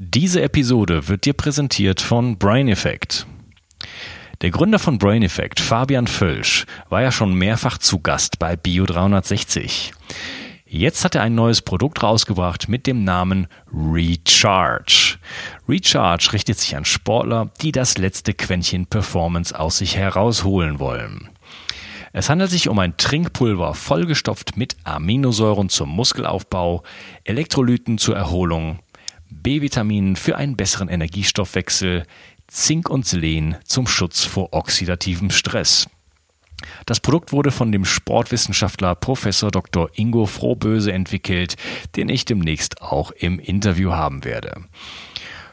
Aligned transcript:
Diese 0.00 0.42
Episode 0.42 1.08
wird 1.08 1.24
dir 1.24 1.32
präsentiert 1.32 2.00
von 2.00 2.38
Brain 2.38 2.68
Effect. 2.68 3.26
Der 4.42 4.52
Gründer 4.52 4.78
von 4.78 4.96
Brain 4.96 5.24
Effect, 5.24 5.58
Fabian 5.58 6.06
Völsch, 6.06 6.66
war 6.88 7.02
ja 7.02 7.10
schon 7.10 7.34
mehrfach 7.34 7.78
zu 7.78 7.98
Gast 7.98 8.38
bei 8.38 8.54
Bio 8.54 8.86
360. 8.86 9.92
Jetzt 10.66 11.04
hat 11.04 11.16
er 11.16 11.22
ein 11.22 11.34
neues 11.34 11.62
Produkt 11.62 12.00
rausgebracht 12.00 12.68
mit 12.68 12.86
dem 12.86 13.02
Namen 13.02 13.48
Recharge. 13.72 15.18
Recharge 15.68 16.32
richtet 16.32 16.60
sich 16.60 16.76
an 16.76 16.84
Sportler, 16.84 17.50
die 17.60 17.72
das 17.72 17.98
letzte 17.98 18.34
Quäntchen 18.34 18.86
Performance 18.86 19.58
aus 19.58 19.78
sich 19.78 19.96
herausholen 19.96 20.78
wollen. 20.78 21.28
Es 22.12 22.30
handelt 22.30 22.50
sich 22.50 22.68
um 22.68 22.78
ein 22.78 22.96
Trinkpulver 22.96 23.74
vollgestopft 23.74 24.56
mit 24.56 24.76
Aminosäuren 24.84 25.68
zum 25.68 25.88
Muskelaufbau, 25.88 26.84
Elektrolyten 27.24 27.98
zur 27.98 28.14
Erholung, 28.14 28.78
B-Vitaminen 29.30 30.16
für 30.16 30.36
einen 30.36 30.56
besseren 30.56 30.88
Energiestoffwechsel, 30.88 32.04
Zink 32.46 32.88
und 32.88 33.06
Selen 33.06 33.56
zum 33.64 33.86
Schutz 33.86 34.24
vor 34.24 34.52
oxidativem 34.52 35.30
Stress. 35.30 35.88
Das 36.86 37.00
Produkt 37.00 37.32
wurde 37.32 37.50
von 37.50 37.70
dem 37.70 37.84
Sportwissenschaftler 37.84 38.94
Professor 38.94 39.50
Dr. 39.50 39.90
Ingo 39.94 40.26
Frohböse 40.26 40.92
entwickelt, 40.92 41.56
den 41.96 42.08
ich 42.08 42.24
demnächst 42.24 42.82
auch 42.82 43.10
im 43.12 43.38
Interview 43.38 43.92
haben 43.92 44.24
werde. 44.24 44.64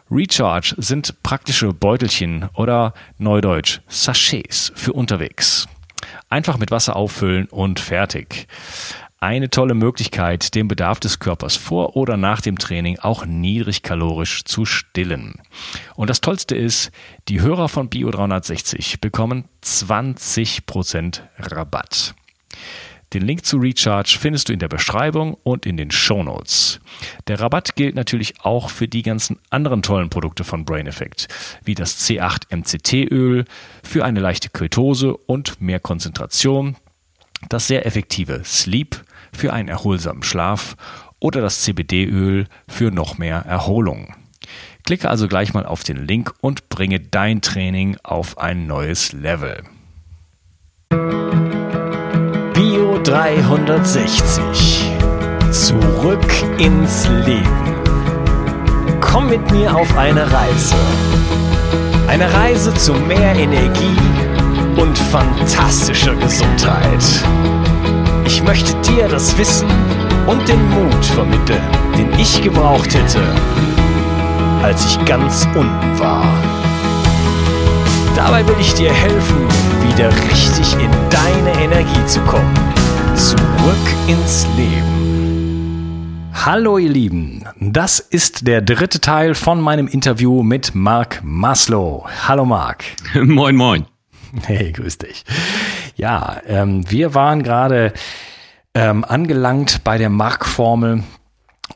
Recharge 0.10 0.76
sind 0.78 1.22
praktische 1.24 1.74
Beutelchen 1.74 2.50
oder 2.54 2.94
Neudeutsch 3.18 3.82
Sachets 3.88 4.72
für 4.76 4.94
unterwegs. 4.94 5.68
Einfach 6.30 6.58
mit 6.58 6.72
Wasser 6.72 6.96
auffüllen 6.96 7.48
und 7.48 7.80
fertig 7.80 8.48
eine 9.26 9.50
tolle 9.50 9.74
Möglichkeit, 9.74 10.54
den 10.54 10.68
Bedarf 10.68 11.00
des 11.00 11.18
Körpers 11.18 11.56
vor 11.56 11.96
oder 11.96 12.16
nach 12.16 12.42
dem 12.42 12.60
Training 12.60 13.00
auch 13.00 13.26
niedrigkalorisch 13.26 14.46
zu 14.46 14.66
stillen. 14.66 15.42
Und 15.96 16.12
das 16.12 16.22
Tollste 16.22 16.56
ist, 16.56 16.92
die 17.28 17.42
Hörer 17.42 17.68
von 17.68 17.90
Bio 17.90 18.12
360 18.12 19.02
bekommen 19.02 19.46
20% 19.64 21.22
Rabatt. 21.40 22.14
Den 23.14 23.24
Link 23.24 23.46
zu 23.46 23.58
Recharge 23.58 24.16
findest 24.20 24.50
du 24.50 24.54
in 24.54 24.60
der 24.60 24.68
Beschreibung 24.68 25.36
und 25.42 25.66
in 25.66 25.78
den 25.78 25.90
Show 25.90 26.22
Notes. 26.22 26.80
Der 27.28 27.40
Rabatt 27.40 27.76
gilt 27.76 27.96
natürlich 27.96 28.42
auch 28.42 28.70
für 28.70 28.88
die 28.88 29.02
ganzen 29.02 29.40
anderen 29.50 29.82
tollen 29.82 30.12
Produkte 30.12 30.44
von 30.44 30.66
Brain 30.66 30.86
Effect, 30.86 31.30
wie 31.64 31.74
das 31.74 32.08
C8 32.08 32.56
MCT 32.56 33.12
Öl 33.12 33.46
für 33.82 34.06
eine 34.06 34.20
leichte 34.20 34.50
Ketose 34.50 35.18
und 35.18 35.60
mehr 35.62 35.80
Konzentration, 35.80 36.76
das 37.50 37.68
sehr 37.68 37.88
effektive 37.88 38.44
Sleep 38.44 39.04
für 39.36 39.54
einen 39.54 39.70
erholsamen 39.70 40.24
Schlaf 40.24 40.76
oder 41.20 41.42
das 41.42 41.62
CBD-Öl 41.62 42.48
für 42.68 42.92
noch 42.92 43.18
mehr 43.18 43.38
Erholung. 43.40 44.16
Klicke 44.84 45.10
also 45.10 45.28
gleich 45.28 45.54
mal 45.54 45.66
auf 45.66 45.84
den 45.84 46.06
Link 46.06 46.34
und 46.42 46.70
bringe 46.70 47.00
dein 47.00 47.42
Training 47.42 47.98
auf 48.04 48.38
ein 48.38 48.68
neues 48.68 49.14
Level. 49.14 49.64
Bio 52.54 53.00
360. 53.04 54.92
Zurück 55.52 56.32
ins 56.60 57.08
Leben. 57.26 57.76
Komm 59.02 59.30
mit 59.30 59.50
mir 59.52 59.76
auf 59.76 59.98
eine 59.98 60.32
Reise. 60.32 60.76
Eine 62.08 62.32
Reise 62.32 62.74
zu 62.76 62.94
mehr 62.94 63.36
Energie 63.36 63.98
und 64.78 64.98
fantastischer 64.98 66.16
Gesundheit. 66.16 67.04
Ich 68.26 68.42
möchte 68.42 68.74
dir 68.82 69.08
das 69.08 69.38
Wissen 69.38 69.70
und 70.26 70.48
den 70.48 70.70
Mut 70.70 71.06
vermitteln, 71.06 71.62
den 71.98 72.12
ich 72.20 72.42
gebraucht 72.42 72.94
hätte, 72.94 73.22
als 74.64 74.86
ich 74.86 75.06
ganz 75.06 75.48
unten 75.56 76.00
war. 76.00 76.26
Dabei 78.16 78.48
will 78.48 78.56
ich 78.60 78.74
dir 78.74 78.92
helfen, 78.92 79.48
wieder 79.88 80.10
richtig 80.10 80.74
in 80.74 80.90
deine 81.10 81.64
Energie 81.64 82.06
zu 82.08 82.20
kommen. 82.22 82.54
Zurück 83.16 83.86
ins 84.08 84.48
Leben. 84.58 86.32
Hallo 86.34 86.78
ihr 86.78 86.90
Lieben, 86.90 87.44
das 87.60 88.00
ist 88.00 88.48
der 88.48 88.62
dritte 88.62 89.02
Teil 89.02 89.36
von 89.36 89.62
meinem 89.62 89.88
Interview 89.88 90.44
mit 90.44 90.74
Mark 90.74 91.22
Maslow. 91.24 92.08
Hallo 92.28 92.46
Mark. 92.46 92.86
Moin, 93.14 93.56
moin. 93.56 93.86
Hey, 94.46 94.72
grüß 94.72 94.98
dich. 94.98 95.24
Ja, 95.96 96.42
ähm, 96.46 96.90
wir 96.90 97.14
waren 97.14 97.42
gerade 97.42 97.94
ähm, 98.74 99.06
angelangt 99.06 99.84
bei 99.84 99.98
der 99.98 100.10
Mark-Formel 100.10 101.04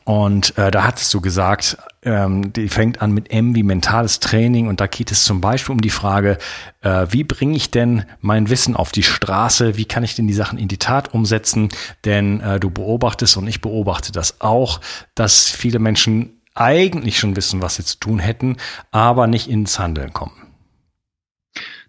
und 0.04 0.56
äh, 0.58 0.70
da 0.70 0.84
hattest 0.84 1.12
du 1.14 1.20
gesagt, 1.20 1.78
ähm, 2.02 2.52
die 2.52 2.68
fängt 2.68 3.02
an 3.02 3.12
mit 3.12 3.32
M 3.32 3.54
wie 3.54 3.62
mentales 3.62 4.20
Training 4.20 4.68
und 4.68 4.80
da 4.80 4.86
geht 4.86 5.10
es 5.10 5.24
zum 5.24 5.40
Beispiel 5.40 5.72
um 5.72 5.80
die 5.80 5.90
Frage, 5.90 6.38
äh, 6.82 7.06
wie 7.10 7.24
bringe 7.24 7.56
ich 7.56 7.70
denn 7.70 8.04
mein 8.20 8.50
Wissen 8.50 8.76
auf 8.76 8.92
die 8.92 9.02
Straße, 9.02 9.76
wie 9.76 9.86
kann 9.86 10.04
ich 10.04 10.14
denn 10.14 10.28
die 10.28 10.34
Sachen 10.34 10.58
in 10.58 10.68
die 10.68 10.78
Tat 10.78 11.14
umsetzen, 11.14 11.70
denn 12.04 12.40
äh, 12.40 12.60
du 12.60 12.70
beobachtest 12.70 13.36
und 13.36 13.48
ich 13.48 13.60
beobachte 13.60 14.12
das 14.12 14.40
auch, 14.40 14.80
dass 15.14 15.48
viele 15.48 15.78
Menschen 15.78 16.40
eigentlich 16.54 17.18
schon 17.18 17.36
wissen, 17.36 17.62
was 17.62 17.76
sie 17.76 17.84
zu 17.84 17.98
tun 17.98 18.18
hätten, 18.18 18.58
aber 18.90 19.26
nicht 19.26 19.48
ins 19.48 19.78
Handeln 19.78 20.12
kommen. 20.12 20.49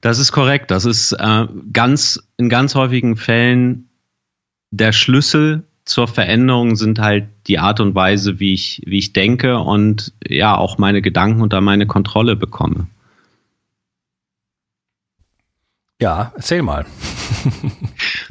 Das 0.02 0.20
ist 0.20 0.32
korrekt. 0.32 0.72
Das 0.72 0.86
ist 0.86 1.14
äh, 1.14 1.48
ganz 1.72 2.22
in 2.38 2.50
ganz 2.50 2.76
häufigen 2.76 3.16
Fällen 3.16 3.90
der 4.72 4.92
Schlüssel 4.92 5.64
zur 5.86 6.08
Veränderung 6.08 6.76
sind 6.76 7.00
halt 7.00 7.28
die 7.48 7.60
Art 7.60 7.80
und 7.80 7.96
Weise, 7.96 8.40
wie 8.40 8.54
ich, 8.54 8.82
wie 8.86 9.00
ich 9.00 9.14
denke 9.14 9.60
und 9.60 10.14
ja 10.26 10.56
auch 10.56 10.78
meine 10.78 11.02
Gedanken 11.02 11.42
unter 11.42 11.60
meine 11.60 11.88
Kontrolle 11.88 12.36
bekomme. 12.36 12.88
Ja, 16.00 16.32
erzähl 16.36 16.62
mal. 16.62 16.86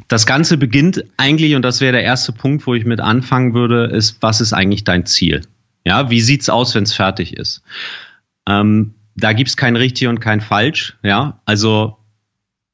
das 0.07 0.25
Ganze 0.25 0.57
beginnt 0.57 1.05
eigentlich, 1.17 1.55
und 1.55 1.61
das 1.61 1.81
wäre 1.81 1.93
der 1.93 2.03
erste 2.03 2.31
Punkt, 2.33 2.67
wo 2.67 2.73
ich 2.73 2.85
mit 2.85 2.99
anfangen 2.99 3.53
würde, 3.53 3.85
ist, 3.85 4.21
was 4.21 4.41
ist 4.41 4.53
eigentlich 4.53 4.83
dein 4.83 5.05
Ziel? 5.05 5.41
Ja, 5.85 6.09
wie 6.09 6.21
sieht's 6.21 6.49
aus, 6.49 6.75
wenn 6.75 6.83
es 6.83 6.93
fertig 6.93 7.37
ist? 7.37 7.63
Ähm, 8.47 8.93
da 9.23 9.33
gibt's 9.33 9.57
kein 9.57 9.75
richtig 9.75 10.07
und 10.07 10.19
kein 10.19 10.41
falsch. 10.41 10.97
Ja, 11.03 11.39
also 11.45 11.97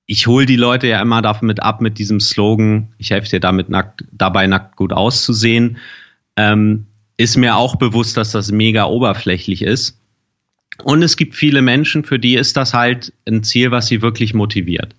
ich 0.05 0.25
hole 0.25 0.45
die 0.45 0.55
Leute 0.55 0.87
ja 0.87 1.01
immer 1.01 1.21
damit 1.21 1.61
ab 1.61 1.81
mit 1.81 1.99
diesem 1.99 2.19
Slogan, 2.19 2.93
ich 2.97 3.11
helfe 3.11 3.29
dir 3.29 3.39
damit 3.39 3.69
nackt, 3.69 4.05
dabei 4.11 4.47
nackt 4.47 4.77
gut 4.77 4.93
auszusehen. 4.93 5.77
Ähm, 6.37 6.87
ist 7.17 7.35
mir 7.35 7.57
auch 7.57 7.75
bewusst, 7.75 8.15
dass 8.15 8.31
das 8.31 8.51
mega 8.51 8.85
oberflächlich 8.85 9.63
ist. 9.63 9.99
Und 10.83 11.01
es 11.01 11.17
gibt 11.17 11.35
viele 11.35 11.61
Menschen, 11.61 12.03
für 12.03 12.19
die 12.19 12.35
ist 12.35 12.55
das 12.55 12.73
halt 12.73 13.11
ein 13.27 13.43
Ziel, 13.43 13.71
was 13.71 13.87
sie 13.87 14.01
wirklich 14.01 14.33
motiviert. 14.33 14.93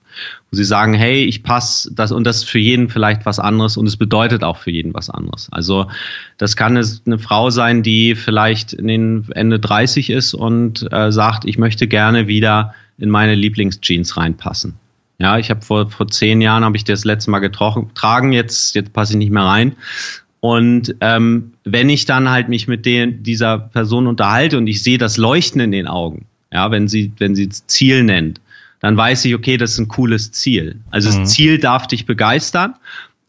Wo 0.50 0.56
sie 0.56 0.64
sagen, 0.64 0.94
hey, 0.94 1.24
ich 1.24 1.44
passe 1.44 1.94
das 1.94 2.10
und 2.10 2.24
das 2.24 2.38
ist 2.38 2.50
für 2.50 2.58
jeden 2.58 2.88
vielleicht 2.88 3.24
was 3.26 3.38
anderes 3.38 3.76
und 3.76 3.86
es 3.86 3.96
bedeutet 3.96 4.42
auch 4.42 4.56
für 4.56 4.72
jeden 4.72 4.92
was 4.92 5.10
anderes. 5.10 5.48
Also 5.52 5.88
das 6.36 6.56
kann 6.56 6.76
eine 6.76 7.18
Frau 7.18 7.50
sein, 7.50 7.82
die 7.82 8.16
vielleicht 8.16 8.72
in 8.72 8.88
den 8.88 9.26
Ende 9.30 9.60
30 9.60 10.10
ist 10.10 10.34
und 10.34 10.92
äh, 10.92 11.12
sagt, 11.12 11.44
ich 11.44 11.58
möchte 11.58 11.86
gerne 11.86 12.26
wieder 12.26 12.74
in 12.98 13.10
meine 13.10 13.36
Lieblingsjeans 13.36 14.16
reinpassen. 14.16 14.74
Ja, 15.20 15.38
ich 15.38 15.50
habe 15.50 15.62
vor, 15.62 15.90
vor 15.90 16.08
zehn 16.08 16.40
Jahren 16.40 16.64
habe 16.64 16.76
ich 16.76 16.84
das 16.84 17.04
letzte 17.04 17.30
Mal 17.30 17.40
getragen, 17.40 18.32
jetzt, 18.32 18.74
jetzt 18.74 18.92
passe 18.92 19.12
ich 19.12 19.18
nicht 19.18 19.32
mehr 19.32 19.44
rein. 19.44 19.76
Und 20.40 20.94
ähm, 21.00 21.54
wenn 21.64 21.88
ich 21.88 22.04
dann 22.04 22.30
halt 22.30 22.48
mich 22.48 22.68
mit 22.68 22.86
den, 22.86 23.22
dieser 23.22 23.58
Person 23.58 24.06
unterhalte 24.06 24.56
und 24.56 24.66
ich 24.66 24.82
sehe 24.82 24.98
das 24.98 25.16
Leuchten 25.16 25.60
in 25.60 25.72
den 25.72 25.88
Augen, 25.88 26.26
ja, 26.52 26.70
wenn 26.70 26.88
sie, 26.88 27.12
wenn 27.18 27.34
sie 27.34 27.48
Ziel 27.48 28.04
nennt, 28.04 28.40
dann 28.80 28.96
weiß 28.96 29.24
ich, 29.24 29.34
okay, 29.34 29.56
das 29.56 29.72
ist 29.72 29.78
ein 29.78 29.88
cooles 29.88 30.32
Ziel. 30.32 30.80
Also 30.90 31.10
mhm. 31.10 31.20
das 31.20 31.32
Ziel 31.32 31.58
darf 31.58 31.86
dich 31.88 32.06
begeistern 32.06 32.74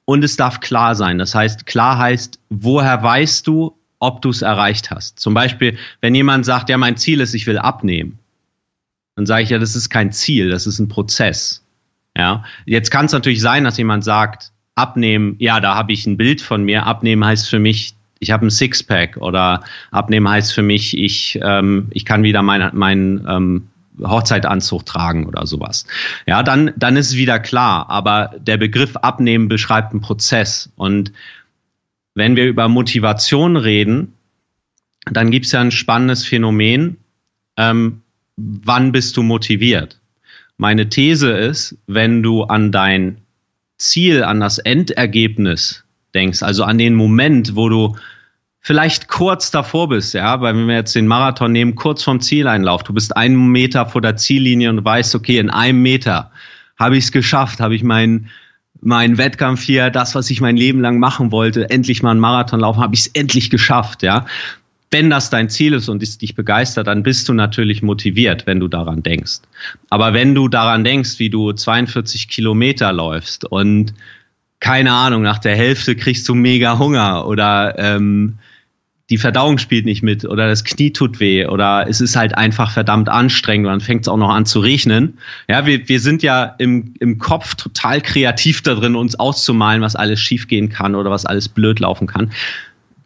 und 0.05 0.23
es 0.23 0.35
darf 0.35 0.59
klar 0.59 0.95
sein. 0.95 1.17
Das 1.17 1.33
heißt, 1.33 1.65
klar 1.65 1.97
heißt, 1.97 2.39
woher 2.49 3.01
weißt 3.01 3.47
du, 3.47 3.75
ob 3.97 4.21
du 4.21 4.29
es 4.29 4.41
erreicht 4.41 4.91
hast? 4.91 5.19
Zum 5.19 5.33
Beispiel, 5.33 5.77
wenn 6.01 6.15
jemand 6.15 6.45
sagt, 6.45 6.69
ja, 6.69 6.77
mein 6.77 6.97
Ziel 6.97 7.21
ist, 7.21 7.33
ich 7.33 7.47
will 7.47 7.57
abnehmen, 7.57 8.19
dann 9.15 9.25
sage 9.25 9.43
ich 9.43 9.49
ja, 9.49 9.57
das 9.57 9.75
ist 9.75 9.89
kein 9.89 10.11
Ziel, 10.11 10.49
das 10.49 10.67
ist 10.67 10.79
ein 10.79 10.87
Prozess. 10.87 11.65
Ja, 12.15 12.43
jetzt 12.65 12.91
kann 12.91 13.05
es 13.05 13.11
natürlich 13.11 13.41
sein, 13.41 13.63
dass 13.63 13.77
jemand 13.77 14.03
sagt, 14.03 14.51
abnehmen, 14.79 15.35
ja, 15.39 15.59
da 15.59 15.75
habe 15.75 15.91
ich 15.91 16.05
ein 16.05 16.17
Bild 16.17 16.41
von 16.41 16.63
mir. 16.63 16.85
Abnehmen 16.85 17.23
heißt 17.25 17.49
für 17.49 17.59
mich, 17.59 17.93
ich 18.19 18.31
habe 18.31 18.45
ein 18.45 18.49
Sixpack 18.49 19.17
oder 19.17 19.63
abnehmen 19.91 20.27
heißt 20.27 20.53
für 20.53 20.61
mich, 20.61 20.97
ich, 20.97 21.39
ähm, 21.41 21.87
ich 21.91 22.05
kann 22.05 22.23
wieder 22.23 22.41
meinen 22.41 22.71
mein, 22.73 23.25
ähm, 23.27 23.67
Hochzeitanzug 24.01 24.85
tragen 24.85 25.25
oder 25.25 25.45
sowas. 25.45 25.85
Ja, 26.25 26.43
dann, 26.43 26.71
dann 26.77 26.95
ist 26.95 27.09
es 27.09 27.15
wieder 27.15 27.39
klar. 27.39 27.89
Aber 27.89 28.31
der 28.39 28.57
Begriff 28.57 28.95
abnehmen 28.95 29.47
beschreibt 29.47 29.91
einen 29.91 30.01
Prozess. 30.01 30.71
Und 30.75 31.11
wenn 32.15 32.35
wir 32.35 32.45
über 32.45 32.67
Motivation 32.67 33.57
reden, 33.57 34.13
dann 35.11 35.31
gibt 35.31 35.45
es 35.45 35.51
ja 35.51 35.61
ein 35.61 35.71
spannendes 35.71 36.25
Phänomen. 36.25 36.97
Ähm, 37.57 38.01
wann 38.37 38.91
bist 38.91 39.17
du 39.17 39.23
motiviert? 39.23 39.99
Meine 40.57 40.89
These 40.89 41.31
ist, 41.31 41.77
wenn 41.87 42.21
du 42.21 42.43
an 42.43 42.71
dein 42.71 43.17
Ziel, 43.79 44.23
an 44.23 44.39
das 44.39 44.59
Endergebnis 44.59 45.83
denkst, 46.13 46.43
also 46.43 46.63
an 46.63 46.77
den 46.77 46.95
Moment, 46.95 47.55
wo 47.55 47.69
du 47.69 47.95
vielleicht 48.61 49.07
kurz 49.07 49.51
davor 49.51 49.89
bist, 49.89 50.13
ja, 50.13 50.41
weil 50.41 50.55
wenn 50.55 50.67
wir 50.67 50.75
jetzt 50.75 50.95
den 50.95 51.07
Marathon 51.07 51.51
nehmen, 51.51 51.75
kurz 51.75 52.03
vom 52.03 52.19
Zieleinlauf, 52.19 52.83
du 52.83 52.93
bist 52.93 53.15
einen 53.15 53.47
Meter 53.47 53.85
vor 53.85 54.01
der 54.01 54.17
Ziellinie 54.17 54.69
und 54.69 54.83
weißt, 54.83 55.15
okay, 55.15 55.37
in 55.37 55.49
einem 55.49 55.81
Meter 55.81 56.31
habe 56.77 56.97
ich 56.97 57.05
es 57.05 57.11
geschafft, 57.11 57.59
habe 57.59 57.75
ich 57.75 57.83
meinen 57.83 58.29
mein 58.81 59.17
Wettkampf 59.17 59.61
hier, 59.61 59.89
das, 59.89 60.15
was 60.15 60.29
ich 60.29 60.39
mein 60.39 60.55
Leben 60.55 60.79
lang 60.79 60.99
machen 60.99 61.31
wollte, 61.31 61.69
endlich 61.69 62.01
mal 62.01 62.11
einen 62.11 62.19
Marathon 62.19 62.61
laufen, 62.61 62.81
habe 62.81 62.95
ich 62.95 63.01
es 63.01 63.07
endlich 63.07 63.49
geschafft, 63.49 64.03
ja. 64.03 64.25
Wenn 64.91 65.09
das 65.09 65.29
dein 65.29 65.49
Ziel 65.49 65.73
ist 65.73 65.87
und 65.87 66.01
es 66.01 66.17
dich 66.17 66.35
begeistert, 66.35 66.87
dann 66.87 67.03
bist 67.03 67.29
du 67.29 67.33
natürlich 67.33 67.83
motiviert, 67.83 68.47
wenn 68.47 68.59
du 68.59 68.67
daran 68.67 69.03
denkst. 69.03 69.41
Aber 69.89 70.13
wenn 70.13 70.33
du 70.33 70.47
daran 70.47 70.83
denkst, 70.83 71.19
wie 71.19 71.29
du 71.29 71.51
42 71.51 72.27
Kilometer 72.27 72.91
läufst 72.91 73.45
und 73.45 73.93
keine 74.59 74.91
Ahnung, 74.91 75.21
nach 75.21 75.39
der 75.39 75.55
Hälfte 75.55 75.95
kriegst 75.95 76.27
du 76.27 76.35
mega 76.35 76.79
Hunger 76.79 77.27
oder 77.27 77.75
ähm, 77.77 78.39
die 79.09 79.17
Verdauung 79.17 79.57
spielt 79.57 79.85
nicht 79.85 80.03
mit 80.03 80.25
oder 80.25 80.47
das 80.47 80.63
Knie 80.63 80.91
tut 80.91 81.19
weh 81.19 81.47
oder 81.47 81.87
es 81.87 81.99
ist 81.99 82.15
halt 82.15 82.37
einfach 82.37 82.71
verdammt 82.71 83.09
anstrengend 83.09 83.67
und 83.67 83.73
dann 83.73 83.81
fängt 83.81 84.01
es 84.01 84.07
auch 84.07 84.17
noch 84.17 84.29
an 84.29 84.45
zu 84.45 84.59
regnen. 84.59 85.17
Ja, 85.47 85.65
wir, 85.65 85.87
wir 85.87 85.99
sind 85.99 86.21
ja 86.21 86.43
im, 86.59 86.93
im 86.99 87.17
Kopf 87.17 87.55
total 87.55 88.01
kreativ 88.01 88.61
da 88.61 88.75
drin, 88.75 88.95
uns 88.95 89.15
auszumalen, 89.15 89.81
was 89.81 89.95
alles 89.95 90.19
schiefgehen 90.19 90.69
kann 90.69 90.95
oder 90.95 91.09
was 91.09 91.25
alles 91.25 91.49
blöd 91.49 91.79
laufen 91.79 92.05
kann. 92.05 92.31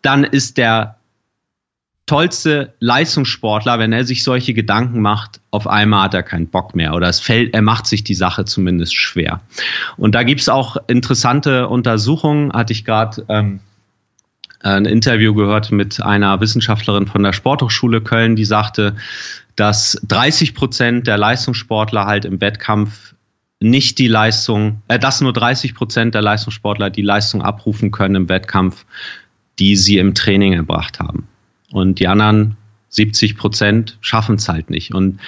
Dann 0.01 0.25
ist 0.25 0.57
der 0.57 0.97
tollste 2.05 2.73
Leistungssportler, 2.79 3.79
wenn 3.79 3.93
er 3.93 4.03
sich 4.03 4.23
solche 4.23 4.53
Gedanken 4.53 5.01
macht, 5.01 5.39
auf 5.51 5.67
einmal 5.67 6.03
hat 6.03 6.13
er 6.13 6.23
keinen 6.23 6.47
Bock 6.47 6.75
mehr 6.75 6.93
oder 6.93 7.07
es 7.07 7.19
fällt, 7.19 7.53
er 7.53 7.61
macht 7.61 7.87
sich 7.87 8.03
die 8.03 8.13
Sache 8.13 8.45
zumindest 8.45 8.95
schwer. 8.95 9.41
Und 9.95 10.13
da 10.15 10.23
gibt's 10.23 10.49
auch 10.49 10.77
interessante 10.87 11.69
Untersuchungen, 11.69 12.51
hatte 12.51 12.73
ich 12.73 12.83
gerade 12.83 13.25
ähm, 13.29 13.61
ein 14.59 14.85
Interview 14.85 15.33
gehört 15.33 15.71
mit 15.71 16.01
einer 16.01 16.39
Wissenschaftlerin 16.39 17.07
von 17.07 17.23
der 17.23 17.33
Sporthochschule 17.33 18.01
Köln, 18.01 18.35
die 18.35 18.45
sagte, 18.45 18.95
dass 19.55 19.99
30 20.07 20.55
Prozent 20.55 21.07
der 21.07 21.17
Leistungssportler 21.17 22.05
halt 22.05 22.25
im 22.25 22.41
Wettkampf 22.41 23.13
nicht 23.59 23.97
die 23.97 24.07
Leistung, 24.07 24.81
äh, 24.87 24.99
dass 24.99 25.21
nur 25.21 25.31
30 25.31 25.73
Prozent 25.73 26.15
der 26.15 26.21
Leistungssportler 26.21 26.89
die 26.89 27.01
Leistung 27.01 27.41
abrufen 27.41 27.91
können 27.91 28.15
im 28.15 28.29
Wettkampf, 28.29 28.85
die 29.59 29.75
sie 29.75 29.97
im 29.97 30.15
Training 30.15 30.53
erbracht 30.53 30.99
haben. 30.99 31.27
Und 31.73 31.99
die 31.99 32.07
anderen 32.07 32.55
70 32.89 33.35
Prozent 33.35 33.97
schaffen 33.99 34.35
es 34.35 34.47
halt 34.47 34.69
nicht. 34.69 34.93
Und 34.93 35.19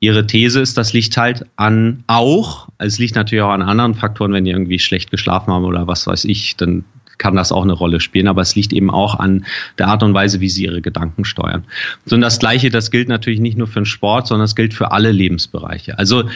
ihre 0.00 0.26
These 0.26 0.60
ist, 0.60 0.76
das 0.76 0.92
liegt 0.92 1.16
halt 1.16 1.46
an 1.56 2.02
auch, 2.06 2.68
es 2.78 2.98
liegt 2.98 3.14
natürlich 3.14 3.42
auch 3.42 3.50
an 3.50 3.62
anderen 3.62 3.94
Faktoren, 3.94 4.32
wenn 4.32 4.44
die 4.44 4.50
irgendwie 4.50 4.78
schlecht 4.78 5.10
geschlafen 5.10 5.52
haben 5.52 5.64
oder 5.64 5.86
was 5.86 6.06
weiß 6.06 6.24
ich, 6.24 6.56
dann 6.56 6.84
kann 7.18 7.36
das 7.36 7.52
auch 7.52 7.62
eine 7.62 7.72
Rolle 7.72 8.00
spielen, 8.00 8.28
aber 8.28 8.42
es 8.42 8.54
liegt 8.56 8.72
eben 8.72 8.90
auch 8.90 9.18
an 9.18 9.46
der 9.78 9.88
Art 9.88 10.02
und 10.02 10.12
Weise, 10.12 10.40
wie 10.40 10.48
sie 10.48 10.64
ihre 10.64 10.82
Gedanken 10.82 11.24
steuern. 11.24 11.64
Und 12.10 12.20
das 12.20 12.38
Gleiche, 12.38 12.70
das 12.70 12.90
gilt 12.90 13.08
natürlich 13.08 13.40
nicht 13.40 13.56
nur 13.56 13.66
für 13.66 13.80
den 13.80 13.86
Sport, 13.86 14.26
sondern 14.26 14.44
es 14.44 14.54
gilt 14.54 14.74
für 14.74 14.92
alle 14.92 15.12
Lebensbereiche. 15.12 15.98
Also 15.98 16.28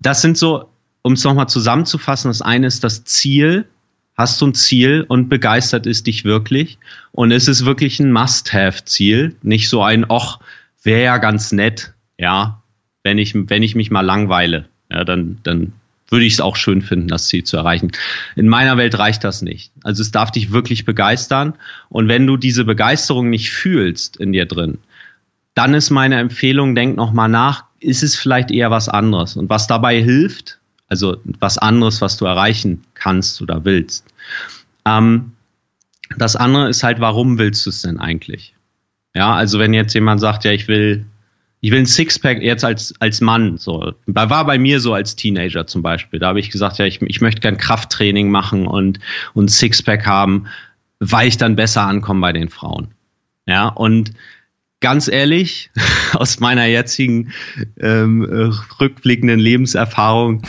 das 0.00 0.22
sind 0.22 0.36
so, 0.36 0.68
um 1.02 1.12
es 1.12 1.24
nochmal 1.24 1.48
zusammenzufassen, 1.48 2.28
das 2.28 2.42
eine 2.42 2.66
ist 2.66 2.82
das 2.82 3.04
Ziel, 3.04 3.66
hast 4.20 4.40
du 4.40 4.48
ein 4.48 4.54
Ziel 4.54 5.04
und 5.08 5.28
begeistert 5.28 5.86
ist 5.86 6.06
dich 6.06 6.24
wirklich 6.24 6.78
und 7.12 7.32
es 7.32 7.48
ist 7.48 7.64
wirklich 7.64 7.98
ein 8.00 8.12
Must-Have-Ziel, 8.12 9.34
nicht 9.42 9.68
so 9.68 9.82
ein, 9.82 10.08
och, 10.08 10.40
wäre 10.82 11.02
ja 11.02 11.18
ganz 11.18 11.52
nett, 11.52 11.94
ja, 12.18 12.62
wenn 13.02 13.18
ich, 13.18 13.34
wenn 13.34 13.62
ich 13.62 13.74
mich 13.74 13.90
mal 13.90 14.02
langweile, 14.02 14.66
ja, 14.90 15.04
dann, 15.04 15.38
dann 15.42 15.72
würde 16.08 16.24
ich 16.24 16.34
es 16.34 16.40
auch 16.40 16.56
schön 16.56 16.82
finden, 16.82 17.08
das 17.08 17.28
Ziel 17.28 17.44
zu 17.44 17.56
erreichen. 17.56 17.92
In 18.36 18.48
meiner 18.48 18.76
Welt 18.76 18.98
reicht 18.98 19.24
das 19.24 19.42
nicht. 19.42 19.72
Also 19.84 20.02
es 20.02 20.10
darf 20.10 20.30
dich 20.30 20.52
wirklich 20.52 20.84
begeistern. 20.84 21.54
Und 21.88 22.08
wenn 22.08 22.26
du 22.26 22.36
diese 22.36 22.64
Begeisterung 22.64 23.30
nicht 23.30 23.50
fühlst 23.50 24.16
in 24.16 24.32
dir 24.32 24.44
drin, 24.44 24.78
dann 25.54 25.72
ist 25.72 25.90
meine 25.90 26.18
Empfehlung, 26.18 26.74
denk 26.74 26.96
nochmal 26.96 27.28
nach, 27.28 27.64
ist 27.78 28.02
es 28.02 28.16
vielleicht 28.16 28.50
eher 28.50 28.70
was 28.70 28.88
anderes? 28.88 29.36
Und 29.36 29.48
was 29.48 29.66
dabei 29.66 30.02
hilft, 30.02 30.58
also 30.88 31.16
was 31.38 31.56
anderes, 31.56 32.00
was 32.00 32.16
du 32.16 32.26
erreichen 32.26 32.82
kannst 32.94 33.40
oder 33.40 33.64
willst. 33.64 34.04
Ähm, 34.84 35.32
das 36.16 36.36
andere 36.36 36.68
ist 36.68 36.82
halt, 36.82 37.00
warum 37.00 37.38
willst 37.38 37.66
du 37.66 37.70
es 37.70 37.82
denn 37.82 37.98
eigentlich? 37.98 38.54
Ja, 39.14 39.34
also 39.34 39.58
wenn 39.58 39.74
jetzt 39.74 39.94
jemand 39.94 40.20
sagt, 40.20 40.44
ja, 40.44 40.52
ich 40.52 40.68
will 40.68 41.06
ich 41.60 41.70
will 41.70 41.80
ein 41.80 41.86
Sixpack 41.86 42.40
jetzt 42.40 42.64
als, 42.64 42.94
als 43.00 43.20
Mann. 43.20 43.58
So. 43.58 43.92
War 44.06 44.44
bei 44.46 44.58
mir 44.58 44.80
so 44.80 44.94
als 44.94 45.14
Teenager 45.16 45.66
zum 45.66 45.82
Beispiel. 45.82 46.18
Da 46.18 46.28
habe 46.28 46.40
ich 46.40 46.50
gesagt, 46.50 46.78
ja, 46.78 46.86
ich, 46.86 47.02
ich 47.02 47.20
möchte 47.20 47.42
gern 47.42 47.58
Krafttraining 47.58 48.30
machen 48.30 48.66
und, 48.66 48.98
und 49.34 49.50
Sixpack 49.50 50.06
haben, 50.06 50.46
weil 51.00 51.28
ich 51.28 51.36
dann 51.36 51.56
besser 51.56 51.82
ankomme 51.82 52.20
bei 52.20 52.32
den 52.32 52.48
Frauen. 52.48 52.88
Ja, 53.46 53.68
und 53.68 54.12
ganz 54.80 55.08
ehrlich, 55.08 55.70
aus 56.14 56.40
meiner 56.40 56.66
jetzigen 56.66 57.32
ähm, 57.78 58.22
rückblickenden 58.80 59.38
Lebenserfahrung, 59.38 60.42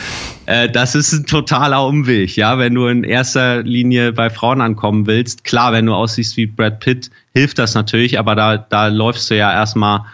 äh, 0.46 0.68
das 0.68 0.94
ist 0.94 1.12
ein 1.12 1.26
totaler 1.26 1.86
Umweg, 1.86 2.36
ja, 2.36 2.58
wenn 2.58 2.74
du 2.74 2.86
in 2.86 3.04
erster 3.04 3.62
Linie 3.62 4.12
bei 4.12 4.30
Frauen 4.30 4.60
ankommen 4.60 5.06
willst. 5.06 5.44
Klar, 5.44 5.72
wenn 5.72 5.86
du 5.86 5.94
aussiehst 5.94 6.36
wie 6.36 6.46
Brad 6.46 6.80
Pitt, 6.80 7.10
hilft 7.34 7.58
das 7.58 7.74
natürlich, 7.74 8.18
aber 8.18 8.34
da, 8.34 8.56
da 8.56 8.88
läufst 8.88 9.30
du 9.30 9.36
ja 9.36 9.52
erstmal 9.52 10.06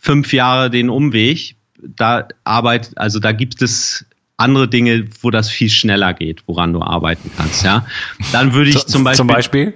fünf 0.00 0.32
Jahre 0.32 0.70
den 0.70 0.88
Umweg. 0.88 1.56
Da 1.82 2.28
arbeit, 2.44 2.90
also 2.96 3.18
da 3.20 3.32
gibt 3.32 3.62
es 3.62 4.04
andere 4.36 4.68
Dinge, 4.68 5.06
wo 5.20 5.30
das 5.30 5.50
viel 5.50 5.70
schneller 5.70 6.14
geht, 6.14 6.42
woran 6.46 6.72
du 6.72 6.82
arbeiten 6.82 7.30
kannst, 7.36 7.64
ja. 7.64 7.86
Dann 8.32 8.54
würde 8.54 8.70
ich 8.70 8.86
zum 8.86 9.04
Beispiel. 9.04 9.16
Zum 9.16 9.26
Beispiel? 9.26 9.74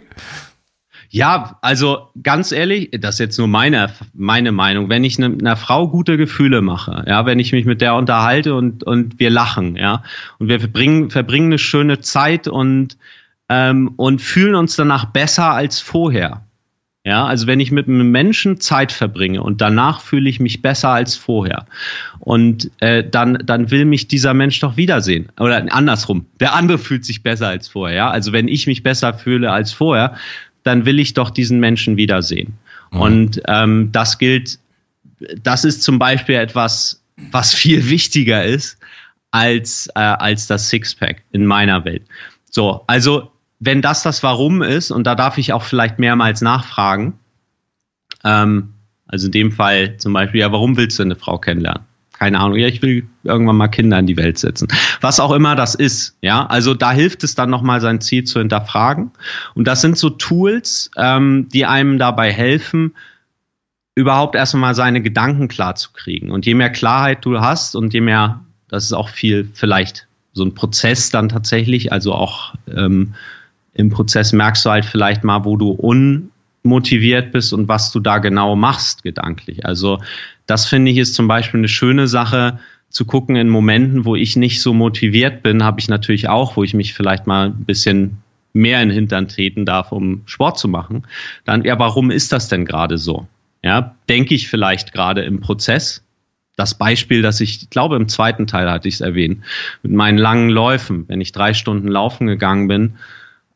Ja, 1.15 1.59
also 1.61 2.09
ganz 2.25 2.51
ehrlich, 2.51 2.91
das 2.91 3.15
ist 3.15 3.19
jetzt 3.21 3.39
nur 3.39 3.47
meine, 3.47 3.89
meine 4.15 4.51
Meinung. 4.51 4.89
Wenn 4.89 5.05
ich 5.05 5.17
ne, 5.17 5.27
einer 5.27 5.55
Frau 5.55 5.87
gute 5.87 6.17
Gefühle 6.17 6.61
mache, 6.61 7.05
ja, 7.07 7.25
wenn 7.25 7.39
ich 7.39 7.53
mich 7.53 7.67
mit 7.67 7.81
der 7.81 7.95
unterhalte 7.95 8.57
und, 8.57 8.83
und 8.83 9.21
wir 9.21 9.31
lachen, 9.31 9.77
ja, 9.77 10.03
und 10.41 10.49
wir 10.49 10.59
verbringen, 10.59 11.11
verbringen 11.11 11.47
eine 11.47 11.61
schöne 11.61 12.01
Zeit 12.01 12.49
und, 12.49 12.99
ähm, 13.49 13.93
und 13.95 14.23
fühlen 14.23 14.57
uns 14.57 14.75
danach 14.75 15.05
besser 15.05 15.53
als 15.53 15.79
vorher, 15.79 16.43
ja, 17.07 17.27
also 17.27 17.47
wenn 17.47 17.61
ich 17.61 17.71
mit 17.71 17.87
einem 17.87 18.11
Menschen 18.11 18.61
Zeit 18.61 18.91
verbringe 18.91 19.43
und 19.43 19.61
danach 19.61 20.01
fühle 20.01 20.31
ich 20.31 20.41
mich 20.41 20.63
besser 20.63 20.89
als 20.89 21.17
vorher 21.17 21.67
und 22.19 22.71
äh, 22.81 23.05
dann 23.07 23.39
dann 23.45 23.71
will 23.71 23.85
mich 23.85 24.09
dieser 24.09 24.33
Mensch 24.33 24.59
doch 24.61 24.79
wiedersehen 24.79 25.29
oder 25.39 25.67
andersrum, 25.71 26.25
der 26.41 26.55
andere 26.55 26.79
fühlt 26.79 27.05
sich 27.05 27.23
besser 27.23 27.49
als 27.49 27.69
vorher. 27.69 27.95
Ja, 27.95 28.11
also 28.11 28.33
wenn 28.33 28.49
ich 28.49 28.67
mich 28.67 28.83
besser 28.83 29.13
fühle 29.13 29.53
als 29.53 29.75
vorher, 29.75 30.15
dann 30.65 30.85
will 30.85 30.99
ich 30.99 31.15
doch 31.15 31.31
diesen 31.31 31.61
Menschen 31.61 31.97
wiedersehen. 31.97 32.59
Mhm. 32.91 33.01
Und 33.01 33.43
ähm, 33.47 33.91
das 33.93 34.19
gilt, 34.19 34.59
das 35.43 35.65
ist 35.65 35.83
zum 35.83 35.99
Beispiel 35.99 36.35
etwas, 36.35 37.03
was 37.31 37.55
viel 37.55 37.89
wichtiger 37.89 38.45
ist 38.45 38.79
als 39.31 39.89
äh, 39.95 40.01
als 40.01 40.47
das 40.47 40.69
Sixpack 40.69 41.23
in 41.33 41.47
meiner 41.47 41.85
Welt. 41.85 42.03
So, 42.51 42.85
also 42.87 43.31
wenn 43.61 43.83
das 43.83 44.03
das 44.03 44.23
Warum 44.23 44.63
ist, 44.63 44.91
und 44.91 45.05
da 45.07 45.15
darf 45.15 45.39
ich 45.39 45.53
auch 45.53 45.63
vielleicht 45.63 45.99
mehrmals 45.99 46.41
nachfragen, 46.41 47.19
ähm, 48.25 48.75
also 49.07 49.27
in 49.27 49.33
dem 49.33 49.53
Fall 49.53 49.97
zum 49.97 50.13
Beispiel, 50.13 50.41
ja, 50.41 50.53
warum 50.53 50.77
willst 50.77 50.99
du 50.99 51.03
eine 51.03 51.17
Frau 51.17 51.39
kennenlernen? 51.39 51.85
Keine 52.19 52.39
Ahnung, 52.39 52.57
ja, 52.57 52.69
ich 52.69 52.81
will 52.81 53.07
irgendwann 53.25 53.57
mal 53.57 53.69
Kinder 53.69 53.99
in 53.99 54.07
die 54.07 54.17
Welt 54.17 54.39
setzen. 54.39 54.69
Was 55.01 55.19
auch 55.19 55.33
immer 55.33 55.57
das 55.57 55.75
ist, 55.75 56.17
ja. 56.21 56.47
Also 56.47 56.75
da 56.75 56.93
hilft 56.93 57.25
es 57.25 57.35
dann 57.35 57.51
nochmal 57.51 57.81
sein 57.81 58.01
Ziel 58.01 58.25
zu 58.25 58.39
hinterfragen. 58.39 59.11
Und 59.55 59.67
das 59.67 59.81
sind 59.81 59.99
so 59.99 60.11
Tools, 60.11 60.91
ähm, 60.97 61.49
die 61.53 61.67
einem 61.67 61.99
dabei 61.99 62.33
helfen, 62.33 62.95
überhaupt 63.97 64.37
erstmal 64.37 64.61
mal 64.61 64.75
seine 64.75 65.03
Gedanken 65.03 65.49
klar 65.49 65.75
zu 65.75 65.91
kriegen. 65.93 66.31
Und 66.31 66.47
je 66.47 66.55
mehr 66.55 66.71
Klarheit 66.71 67.25
du 67.25 67.41
hast 67.41 67.75
und 67.75 67.93
je 67.93 68.01
mehr, 68.01 68.41
das 68.69 68.85
ist 68.85 68.93
auch 68.93 69.09
viel 69.09 69.49
vielleicht 69.53 70.07
so 70.33 70.45
ein 70.45 70.55
Prozess 70.55 71.11
dann 71.11 71.29
tatsächlich, 71.29 71.93
also 71.93 72.13
auch 72.13 72.55
ähm, 72.69 73.15
im 73.75 73.91
Prozess 73.91 74.33
merkst 74.33 74.65
du 74.65 74.71
halt 74.71 74.85
vielleicht 74.85 75.25
mal, 75.25 75.45
wo 75.45 75.57
du 75.57 75.71
unmotiviert 76.65 77.31
bist 77.31 77.53
und 77.53 77.69
was 77.69 77.93
du 77.93 78.01
da 78.01 78.19
genau 78.19 78.57
machst 78.57 79.03
gedanklich. 79.03 79.65
Also 79.67 80.01
das 80.47 80.67
finde 80.67 80.91
ich 80.91 80.99
ist 80.99 81.15
zum 81.15 81.29
Beispiel 81.29 81.61
eine 81.61 81.69
schöne 81.69 82.09
Sache 82.09 82.59
zu 82.89 83.05
gucken 83.05 83.37
in 83.37 83.49
Momenten, 83.49 84.05
wo 84.05 84.17
ich 84.17 84.37
nicht 84.37 84.63
so 84.63 84.73
motiviert 84.73 85.43
bin, 85.43 85.63
habe 85.63 85.81
ich 85.81 85.89
natürlich 85.89 86.29
auch, 86.29 86.57
wo 86.57 86.65
ich 86.65 86.75
mich 86.75 86.95
vielleicht 86.95 87.27
mal 87.27 87.49
ein 87.49 87.65
bisschen 87.65 88.19
mehr 88.53 88.81
in 88.83 88.89
den 88.89 88.95
Hintern 88.95 89.29
treten 89.29 89.67
darf, 89.67 89.93
um 89.93 90.23
Sport 90.27 90.59
zu 90.59 90.69
machen. 90.69 91.07
Dann, 91.45 91.65
ja, 91.65 91.79
warum 91.79 92.11
ist 92.11 92.33
das 92.33 92.49
denn 92.49 92.65
gerade 92.65 92.99
so? 92.99 93.27
Ja, 93.63 93.95
denke 94.09 94.35
ich 94.35 94.49
vielleicht 94.49 94.93
gerade 94.93 95.23
im 95.23 95.41
Prozess. 95.41 96.05
Das 96.57 96.75
Beispiel, 96.75 97.21
das 97.21 97.41
ich, 97.41 97.63
ich 97.63 97.71
glaube, 97.71 97.97
im 97.97 98.09
zweiten 98.09 98.47
Teil 98.47 98.71
hatte 98.71 98.87
ich 98.87 98.95
es 98.95 99.01
erwähnt, 99.01 99.43
mit 99.83 99.93
meinen 99.93 100.19
langen 100.19 100.51
Läufen, 100.51 101.05
wenn 101.09 101.21
ich 101.21 101.33
drei 101.33 101.53
Stunden 101.53 101.89
laufen 101.89 102.29
gegangen 102.29 102.69
bin, 102.69 102.95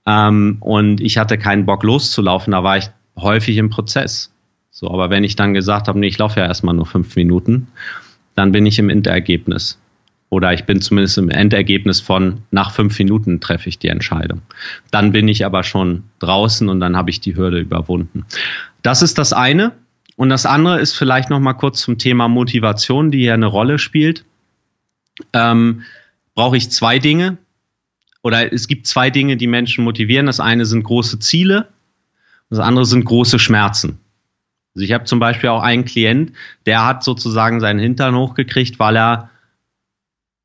ähm, 0.09 0.57
und 0.61 1.03
ich 1.03 1.19
hatte 1.19 1.37
keinen 1.37 1.67
Bock 1.67 1.83
loszulaufen, 1.83 2.53
da 2.53 2.65
war 2.65 2.79
ich 2.79 2.89
häufig 3.21 3.57
im 3.57 3.71
Prozess. 3.71 4.33
So, 4.71 4.91
aber 4.91 5.11
wenn 5.11 5.25
ich 5.25 5.37
dann 5.37 5.55
gesagt 5.55 5.89
habe, 5.89 5.99
nee, 5.99 6.07
ich 6.07 6.19
laufe 6.19 6.41
ja 6.41 6.47
erstmal 6.47 6.75
nur 6.75 6.87
fünf 6.87 7.17
Minuten, 7.17 7.69
dann 8.35 8.53
bin 8.53 8.67
ich 8.67 8.79
im 8.79 8.91
Endergebnis. 8.91 9.79
Oder 10.31 10.53
ich 10.53 10.65
bin 10.65 10.81
zumindest 10.81 11.17
im 11.19 11.31
Endergebnis 11.31 12.01
von 12.01 12.43
nach 12.51 12.71
fünf 12.71 12.99
Minuten 12.99 13.41
treffe 13.41 13.69
ich 13.69 13.79
die 13.79 13.89
Entscheidung. 13.89 14.43
Dann 14.91 15.13
bin 15.13 15.27
ich 15.27 15.47
aber 15.47 15.63
schon 15.63 16.05
draußen 16.19 16.69
und 16.69 16.81
dann 16.81 16.97
habe 16.97 17.11
ich 17.11 17.21
die 17.21 17.35
Hürde 17.35 17.59
überwunden. 17.59 18.27
Das 18.83 19.03
ist 19.03 19.17
das 19.19 19.33
eine. 19.33 19.73
Und 20.17 20.29
das 20.29 20.47
andere 20.47 20.81
ist 20.81 20.95
vielleicht 20.95 21.31
noch 21.31 21.41
mal 21.41 21.55
kurz 21.55 21.81
zum 21.81 21.97
Thema 21.97 22.29
Motivation, 22.29 23.11
die 23.11 23.21
hier 23.21 23.35
eine 23.35 23.47
Rolle 23.47 23.79
spielt. 23.79 24.25
Ähm, 25.33 25.83
brauche 26.35 26.57
ich 26.57 26.71
zwei 26.71 26.99
Dinge 26.99 27.39
oder 28.23 28.53
es 28.53 28.69
gibt 28.69 28.87
zwei 28.87 29.11
Dinge, 29.11 29.37
die 29.37 29.47
Menschen 29.47 29.85
motivieren. 29.85 30.27
Das 30.27 30.41
eine 30.41 30.67
sind 30.67 30.83
große 30.83 31.19
Ziele, 31.19 31.69
das 32.51 32.59
andere 32.59 32.87
sind 32.87 33.05
große 33.05 33.39
Schmerzen. 33.39 33.99
Also 34.75 34.85
ich 34.85 34.93
habe 34.93 35.05
zum 35.05 35.19
Beispiel 35.19 35.51
auch 35.51 35.63
einen 35.63 35.85
Klient, 35.85 36.33
der 36.67 36.87
hat 36.87 37.03
sozusagen 37.03 37.61
seinen 37.61 37.81
Hintern 37.81 38.15
hochgekriegt, 38.15 38.79
weil 38.79 38.97
er 38.97 39.31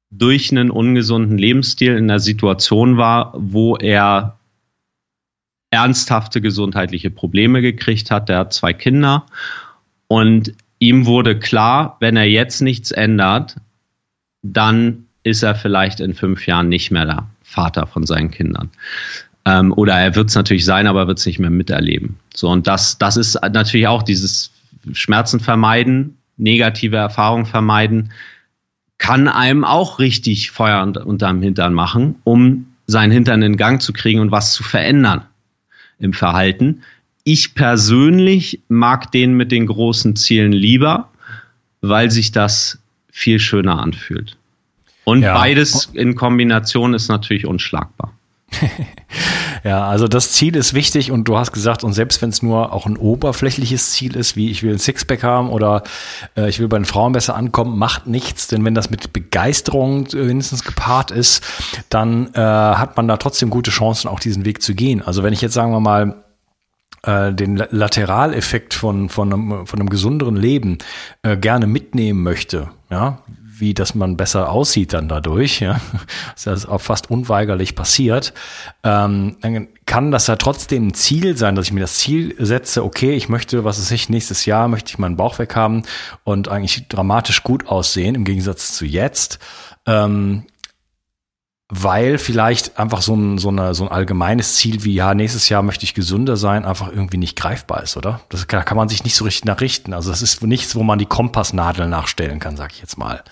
durch 0.09 0.51
einen 0.51 0.69
ungesunden 0.69 1.37
Lebensstil 1.37 1.95
in 1.95 2.09
einer 2.09 2.19
Situation 2.19 2.97
war, 2.97 3.33
wo 3.35 3.75
er 3.77 4.37
ernsthafte 5.71 6.39
gesundheitliche 6.39 7.09
Probleme 7.09 7.61
gekriegt 7.61 8.11
hat. 8.11 8.29
Der 8.29 8.39
hat 8.39 8.53
zwei 8.53 8.73
Kinder 8.73 9.25
und 10.07 10.53
ihm 10.77 11.05
wurde 11.05 11.39
klar, 11.39 11.97
wenn 11.99 12.15
er 12.15 12.25
jetzt 12.25 12.61
nichts 12.61 12.91
ändert, 12.91 13.55
dann 14.43 15.07
ist 15.23 15.41
er 15.41 15.55
vielleicht 15.55 15.99
in 15.99 16.13
fünf 16.13 16.45
Jahren 16.45 16.69
nicht 16.69 16.91
mehr 16.91 17.05
der 17.05 17.27
Vater 17.41 17.87
von 17.87 18.05
seinen 18.05 18.29
Kindern. 18.29 18.69
Ähm, 19.45 19.73
oder 19.73 19.95
er 19.95 20.15
wird 20.15 20.29
es 20.29 20.35
natürlich 20.35 20.65
sein, 20.65 20.87
aber 20.87 21.07
wird 21.07 21.19
es 21.19 21.25
nicht 21.25 21.39
mehr 21.39 21.49
miterleben. 21.49 22.17
So, 22.33 22.49
und 22.49 22.67
das, 22.67 22.97
das 22.97 23.17
ist 23.17 23.39
natürlich 23.41 23.87
auch 23.87 24.03
dieses 24.03 24.51
Schmerzen 24.93 25.39
vermeiden, 25.39 26.17
negative 26.37 26.97
Erfahrungen 26.97 27.45
vermeiden, 27.45 28.11
kann 28.97 29.27
einem 29.27 29.65
auch 29.65 29.99
richtig 29.99 30.51
Feuer 30.51 30.81
unterm 31.05 31.41
Hintern 31.41 31.73
machen, 31.73 32.15
um 32.23 32.67
seinen 32.87 33.11
Hintern 33.11 33.41
in 33.41 33.57
Gang 33.57 33.81
zu 33.81 33.93
kriegen 33.93 34.19
und 34.19 34.31
was 34.31 34.53
zu 34.53 34.63
verändern 34.63 35.23
im 35.99 36.13
Verhalten. 36.13 36.83
Ich 37.23 37.55
persönlich 37.55 38.61
mag 38.67 39.11
den 39.11 39.33
mit 39.33 39.51
den 39.51 39.67
großen 39.67 40.15
Zielen 40.15 40.51
lieber, 40.51 41.09
weil 41.81 42.11
sich 42.11 42.31
das 42.31 42.79
viel 43.11 43.39
schöner 43.39 43.79
anfühlt. 43.79 44.37
Und 45.05 45.21
ja. 45.21 45.33
beides 45.33 45.89
in 45.93 46.15
Kombination 46.15 46.93
ist 46.93 47.09
natürlich 47.09 47.45
unschlagbar. 47.45 48.13
ja, 49.63 49.85
also 49.87 50.07
das 50.07 50.31
Ziel 50.31 50.55
ist 50.55 50.73
wichtig 50.73 51.11
und 51.11 51.27
du 51.27 51.37
hast 51.37 51.51
gesagt, 51.51 51.83
und 51.83 51.93
selbst 51.93 52.21
wenn 52.21 52.29
es 52.29 52.41
nur 52.41 52.73
auch 52.73 52.85
ein 52.85 52.97
oberflächliches 52.97 53.91
Ziel 53.91 54.15
ist, 54.15 54.35
wie 54.35 54.49
ich 54.49 54.63
will 54.63 54.73
ein 54.73 54.79
Sixpack 54.79 55.23
haben 55.23 55.49
oder 55.49 55.83
äh, 56.35 56.49
ich 56.49 56.59
will 56.59 56.67
bei 56.67 56.77
den 56.77 56.85
Frauen 56.85 57.13
besser 57.13 57.35
ankommen, 57.35 57.77
macht 57.77 58.07
nichts, 58.07 58.47
denn 58.47 58.65
wenn 58.65 58.75
das 58.75 58.89
mit 58.89 59.13
Begeisterung 59.13 60.11
wenigstens 60.11 60.63
gepaart 60.63 61.11
ist, 61.11 61.43
dann 61.89 62.33
äh, 62.33 62.39
hat 62.39 62.97
man 62.97 63.07
da 63.07 63.17
trotzdem 63.17 63.49
gute 63.49 63.71
Chancen, 63.71 64.07
auch 64.07 64.19
diesen 64.19 64.45
Weg 64.45 64.61
zu 64.61 64.73
gehen. 64.73 65.01
Also 65.01 65.23
wenn 65.23 65.33
ich 65.33 65.41
jetzt 65.41 65.53
sagen 65.53 65.71
wir 65.71 65.79
mal 65.79 66.23
äh, 67.03 67.33
den 67.33 67.57
Lateraleffekt 67.57 68.73
von, 68.73 69.09
von, 69.09 69.33
einem, 69.33 69.67
von 69.67 69.79
einem 69.79 69.89
gesunderen 69.89 70.35
Leben 70.35 70.77
äh, 71.21 71.37
gerne 71.37 71.67
mitnehmen 71.67 72.23
möchte, 72.23 72.69
ja, 72.89 73.19
wie 73.59 73.73
dass 73.73 73.95
man 73.95 74.17
besser 74.17 74.49
aussieht 74.49 74.93
dann 74.93 75.07
dadurch, 75.07 75.59
ja, 75.59 75.79
das 76.33 76.47
ist 76.63 76.65
auch 76.65 76.81
fast 76.81 77.09
unweigerlich 77.09 77.75
passiert, 77.75 78.33
ähm, 78.83 79.37
dann 79.41 79.67
kann 79.85 80.11
das 80.11 80.27
ja 80.27 80.35
trotzdem 80.35 80.87
ein 80.87 80.93
Ziel 80.93 81.37
sein, 81.37 81.55
dass 81.55 81.67
ich 81.67 81.73
mir 81.73 81.81
das 81.81 81.97
Ziel 81.97 82.35
setze, 82.39 82.83
okay, 82.83 83.13
ich 83.13 83.29
möchte, 83.29 83.63
was 83.63 83.79
weiß 83.79 83.91
ich, 83.91 84.09
nächstes 84.09 84.45
Jahr 84.45 84.67
möchte 84.67 84.89
ich 84.89 84.97
meinen 84.97 85.17
Bauch 85.17 85.39
weg 85.39 85.55
haben 85.55 85.83
und 86.23 86.47
eigentlich 86.47 86.87
dramatisch 86.87 87.43
gut 87.43 87.67
aussehen, 87.67 88.15
im 88.15 88.25
Gegensatz 88.25 88.73
zu 88.73 88.85
jetzt. 88.85 89.39
Ähm, 89.85 90.45
weil 91.75 92.19
vielleicht 92.19 92.77
einfach 92.77 93.01
so 93.01 93.15
ein, 93.15 93.39
so, 93.39 93.49
eine, 93.49 93.73
so 93.73 93.83
ein 93.83 93.91
allgemeines 93.91 94.55
Ziel 94.55 94.83
wie, 94.83 94.93
ja, 94.93 95.15
nächstes 95.15 95.49
Jahr 95.49 95.63
möchte 95.63 95.85
ich 95.85 95.95
gesünder 95.95 96.37
sein, 96.37 96.65
einfach 96.65 96.91
irgendwie 96.91 97.17
nicht 97.17 97.35
greifbar 97.35 97.81
ist, 97.81 97.97
oder? 97.97 98.21
Das, 98.29 98.45
da 98.45 98.61
kann 98.61 98.77
man 98.77 98.89
sich 98.89 99.03
nicht 99.03 99.15
so 99.15 99.25
richtig 99.25 99.45
nachrichten. 99.45 99.93
Also 99.93 100.11
das 100.11 100.21
ist 100.21 100.43
nichts, 100.43 100.75
wo 100.75 100.83
man 100.83 100.99
die 100.99 101.07
Kompassnadel 101.07 101.87
nachstellen 101.87 102.39
kann, 102.39 102.57
sag 102.57 102.73
ich 102.73 102.79
jetzt 102.79 102.97
mal. 102.97 103.23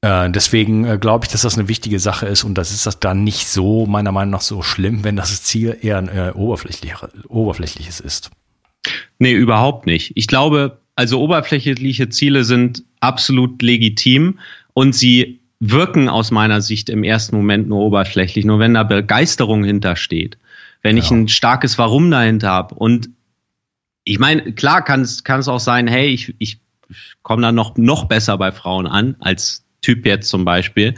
Äh, 0.00 0.30
deswegen 0.30 0.84
äh, 0.84 0.98
glaube 0.98 1.26
ich, 1.26 1.30
dass 1.30 1.42
das 1.42 1.56
eine 1.56 1.68
wichtige 1.68 2.00
Sache 2.00 2.26
ist 2.26 2.42
und 2.42 2.54
das 2.54 2.72
ist 2.72 2.86
das 2.86 2.98
dann 2.98 3.22
nicht 3.22 3.46
so, 3.46 3.86
meiner 3.86 4.10
Meinung 4.10 4.32
nach, 4.32 4.40
so 4.40 4.62
schlimm, 4.62 5.04
wenn 5.04 5.14
das 5.14 5.42
Ziel 5.44 5.78
eher 5.80 5.98
ein 5.98 6.08
äh, 6.08 6.32
oberflächliches 6.34 8.00
ist. 8.00 8.30
Nee, 9.20 9.32
überhaupt 9.32 9.86
nicht. 9.86 10.12
Ich 10.16 10.26
glaube, 10.26 10.80
also 10.96 11.20
oberflächliche 11.20 12.08
Ziele 12.08 12.44
sind 12.44 12.82
absolut 13.00 13.62
legitim 13.62 14.40
und 14.74 14.94
sie 14.94 15.40
wirken 15.60 16.08
aus 16.08 16.30
meiner 16.30 16.60
Sicht 16.60 16.90
im 16.90 17.02
ersten 17.02 17.36
Moment 17.36 17.68
nur 17.68 17.80
oberflächlich. 17.80 18.44
Nur 18.44 18.58
wenn 18.58 18.74
da 18.74 18.82
Begeisterung 18.82 19.64
hintersteht, 19.64 20.38
wenn 20.82 20.96
ja. 20.96 21.02
ich 21.02 21.10
ein 21.10 21.28
starkes 21.28 21.78
Warum 21.78 22.10
dahinter 22.10 22.50
habe. 22.50 22.74
Und 22.74 23.10
ich 24.04 24.18
meine, 24.18 24.52
klar 24.52 24.84
kann 24.84 25.00
es, 25.00 25.24
kann 25.24 25.40
es 25.40 25.48
auch 25.48 25.60
sein, 25.60 25.88
hey, 25.88 26.08
ich, 26.08 26.34
ich 26.38 26.60
komme 27.22 27.42
da 27.42 27.52
noch, 27.52 27.76
noch 27.76 28.04
besser 28.04 28.38
bei 28.38 28.52
Frauen 28.52 28.86
an 28.86 29.16
als 29.20 29.64
Typ 29.82 30.06
jetzt 30.06 30.28
zum 30.28 30.44
Beispiel. 30.44 30.94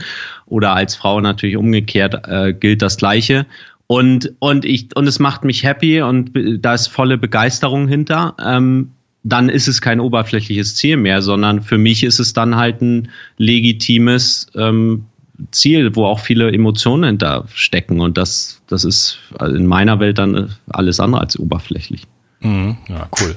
Oder 0.46 0.74
als 0.74 0.96
Frau 0.96 1.20
natürlich 1.20 1.56
umgekehrt 1.56 2.26
äh, 2.26 2.52
gilt 2.52 2.82
das 2.82 2.96
Gleiche. 2.96 3.46
Und, 3.86 4.34
und 4.38 4.64
ich, 4.64 4.94
und 4.96 5.06
es 5.06 5.18
macht 5.18 5.44
mich 5.44 5.62
happy 5.64 6.02
und 6.02 6.32
da 6.62 6.74
ist 6.74 6.88
volle 6.88 7.16
Begeisterung 7.16 7.88
hinter. 7.88 8.36
Ähm, 8.38 8.92
dann 9.22 9.48
ist 9.48 9.68
es 9.68 9.80
kein 9.80 10.00
oberflächliches 10.00 10.76
Ziel 10.76 10.96
mehr, 10.96 11.22
sondern 11.22 11.62
für 11.62 11.78
mich 11.78 12.04
ist 12.04 12.18
es 12.18 12.32
dann 12.32 12.56
halt 12.56 12.80
ein 12.80 13.10
legitimes 13.36 14.46
ähm, 14.54 15.06
Ziel, 15.50 15.94
wo 15.94 16.06
auch 16.06 16.20
viele 16.20 16.52
Emotionen 16.52 17.04
hinter 17.04 17.44
stecken. 17.54 18.00
Und 18.00 18.18
das, 18.18 18.62
das 18.66 18.84
ist 18.84 19.18
in 19.40 19.66
meiner 19.66 20.00
Welt 20.00 20.18
dann 20.18 20.54
alles 20.68 21.00
andere 21.00 21.20
als 21.20 21.38
oberflächlich. 21.38 22.06
Mhm, 22.40 22.76
ja, 22.88 23.08
cool. 23.20 23.36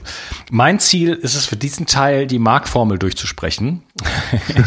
Mein 0.52 0.80
Ziel 0.80 1.14
ist 1.14 1.36
es 1.36 1.46
für 1.46 1.58
diesen 1.58 1.88
Teil, 1.88 2.28
die 2.28 2.40
Markformel 2.40 3.00
durchzusprechen. 3.00 3.84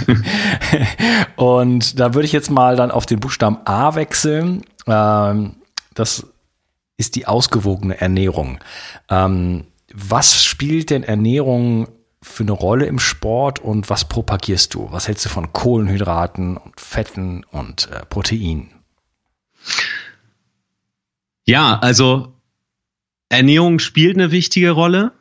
und 1.36 2.00
da 2.00 2.14
würde 2.14 2.26
ich 2.26 2.32
jetzt 2.32 2.50
mal 2.50 2.76
dann 2.76 2.90
auf 2.90 3.06
den 3.06 3.20
Buchstaben 3.20 3.58
A 3.64 3.94
wechseln. 3.94 4.62
Ähm, 4.86 5.54
das 5.94 6.26
ist 6.96 7.14
die 7.14 7.26
ausgewogene 7.26 8.00
Ernährung. 8.00 8.58
Ähm, 9.08 9.64
was 9.96 10.44
spielt 10.44 10.90
denn 10.90 11.04
Ernährung 11.04 11.88
für 12.20 12.42
eine 12.42 12.52
Rolle 12.52 12.86
im 12.86 12.98
Sport 12.98 13.60
und 13.60 13.88
was 13.90 14.08
propagierst 14.08 14.74
du? 14.74 14.88
Was 14.90 15.06
hältst 15.06 15.24
du 15.24 15.28
von 15.28 15.52
Kohlenhydraten 15.52 16.56
und 16.56 16.80
Fetten 16.80 17.44
und 17.52 17.88
äh, 17.92 18.04
Proteinen? 18.06 18.70
Ja, 21.44 21.78
also 21.78 22.32
Ernährung 23.28 23.78
spielt 23.78 24.16
eine 24.16 24.32
wichtige 24.32 24.72
Rolle, 24.72 25.12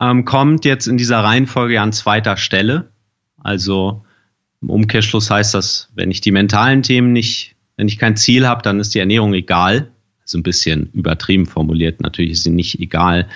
ähm, 0.00 0.24
kommt 0.24 0.64
jetzt 0.64 0.86
in 0.86 0.96
dieser 0.96 1.22
Reihenfolge 1.22 1.78
an 1.80 1.92
zweiter 1.92 2.38
Stelle. 2.38 2.90
Also 3.36 4.02
im 4.62 4.70
Umkehrschluss 4.70 5.30
heißt 5.30 5.52
das, 5.52 5.90
wenn 5.94 6.10
ich 6.10 6.22
die 6.22 6.32
mentalen 6.32 6.82
Themen 6.82 7.12
nicht, 7.12 7.54
wenn 7.76 7.88
ich 7.88 7.98
kein 7.98 8.16
Ziel 8.16 8.46
habe, 8.46 8.62
dann 8.62 8.80
ist 8.80 8.94
die 8.94 8.98
Ernährung 9.00 9.34
egal. 9.34 9.92
So 10.24 10.38
ein 10.38 10.42
bisschen 10.42 10.90
übertrieben 10.92 11.46
formuliert, 11.46 12.00
natürlich 12.00 12.32
ist 12.32 12.44
sie 12.44 12.50
nicht 12.50 12.80
egal. 12.80 13.28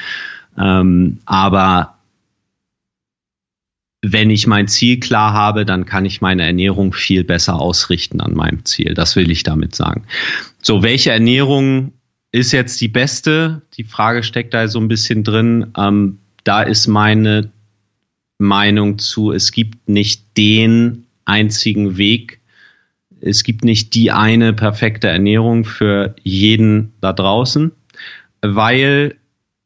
Ähm, 0.59 1.19
aber 1.25 1.97
wenn 4.03 4.31
ich 4.31 4.47
mein 4.47 4.67
Ziel 4.67 4.99
klar 4.99 5.33
habe, 5.33 5.67
dann 5.67 5.85
kann 5.85 6.07
ich 6.07 6.21
meine 6.21 6.45
Ernährung 6.45 6.93
viel 6.93 7.23
besser 7.23 7.61
ausrichten 7.61 8.21
an 8.21 8.35
meinem 8.35 8.65
Ziel. 8.65 8.95
Das 8.95 9.15
will 9.15 9.31
ich 9.31 9.43
damit 9.43 9.75
sagen. 9.75 10.05
So, 10.63 10.83
welche 10.83 11.11
Ernährung 11.11 11.93
ist 12.33 12.53
jetzt 12.53 12.81
die 12.81 12.89
beste? 12.89 13.63
Die 13.75 13.85
Frage 13.85 14.23
steckt 14.23 14.55
da 14.55 14.69
so 14.69 14.81
ein 14.81 14.89
bisschen 14.89 15.23
drin. 15.23 15.73
Ähm, 15.77 16.19
da 16.45 16.63
ist 16.63 16.87
meine 16.87 17.51
Meinung 18.39 18.99
zu, 18.99 19.33
es 19.33 19.53
gibt 19.53 19.89
nicht 19.89 20.23
den 20.37 21.05
einzigen 21.27 21.99
Weg. 21.99 22.41
Es 23.21 23.45
gibt 23.45 23.65
nicht 23.65 23.95
die 23.95 24.11
eine 24.11 24.55
perfekte 24.55 25.09
Ernährung 25.09 25.67
für 25.67 26.17
jeden 26.23 26.95
da 27.03 27.13
draußen, 27.13 27.71
weil 28.41 29.17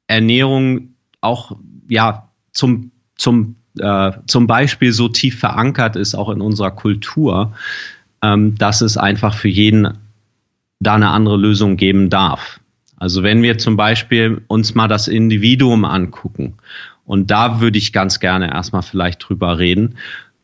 Ernährung 0.06 0.94
auch 1.20 1.56
ja 1.88 2.28
zum, 2.52 2.92
zum, 3.16 3.56
äh, 3.78 4.12
zum 4.26 4.46
Beispiel 4.46 4.92
so 4.92 5.08
tief 5.08 5.38
verankert 5.38 5.96
ist, 5.96 6.14
auch 6.14 6.30
in 6.30 6.40
unserer 6.40 6.70
Kultur, 6.70 7.52
ähm, 8.23 8.56
dass 8.56 8.80
es 8.80 8.96
einfach 8.96 9.34
für 9.34 9.49
jeden 9.49 9.99
da 10.80 10.94
eine 10.94 11.11
andere 11.11 11.37
Lösung 11.37 11.76
geben 11.76 12.11
darf. 12.11 12.61
Also 12.96 13.23
wenn 13.23 13.42
wir 13.42 13.58
zum 13.58 13.76
Beispiel 13.76 14.42
uns 14.46 14.75
mal 14.75 14.88
das 14.88 15.08
Individuum 15.08 15.84
angucken, 15.84 16.54
und 17.04 17.30
da 17.30 17.61
würde 17.61 17.78
ich 17.78 17.92
ganz 17.92 18.20
gerne 18.20 18.50
erstmal 18.50 18.82
vielleicht 18.82 19.28
drüber 19.28 19.58
reden, 19.58 19.96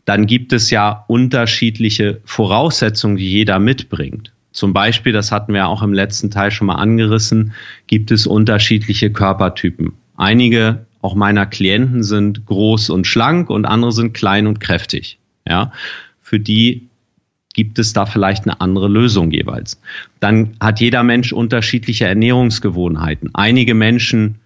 dann 0.04 0.26
gibt 0.26 0.52
es 0.52 0.70
ja 0.70 1.04
unterschiedliche 1.08 2.20
Voraussetzungen, 2.24 3.16
die 3.16 3.30
jeder 3.30 3.58
mitbringt. 3.58 4.32
Zum 4.52 4.72
Beispiel, 4.72 5.12
das 5.12 5.30
hatten 5.30 5.54
wir 5.54 5.68
auch 5.68 5.82
im 5.82 5.92
letzten 5.92 6.30
Teil 6.30 6.50
schon 6.50 6.66
mal 6.66 6.76
angerissen, 6.76 7.52
gibt 7.86 8.10
es 8.10 8.26
unterschiedliche 8.26 9.12
Körpertypen. 9.12 9.92
Einige 10.16 10.86
auch 11.02 11.14
meiner 11.14 11.46
Klienten 11.46 12.02
sind 12.02 12.46
groß 12.46 12.90
und 12.90 13.06
schlank 13.06 13.48
und 13.48 13.64
andere 13.64 13.92
sind 13.92 14.12
klein 14.12 14.46
und 14.46 14.60
kräftig. 14.60 15.18
Ja. 15.48 15.72
für 16.20 16.38
die 16.38 16.90
gibt 17.54 17.78
es 17.78 17.92
da 17.92 18.06
vielleicht 18.06 18.44
eine 18.44 18.60
andere 18.60 18.88
Lösung 18.88 19.32
jeweils. 19.32 19.80
Dann 20.20 20.56
hat 20.60 20.80
jeder 20.80 21.02
Mensch 21.02 21.32
unterschiedliche 21.32 22.06
Ernährungsgewohnheiten. 22.06 23.30
Einige 23.34 23.74
Menschen 23.74 24.36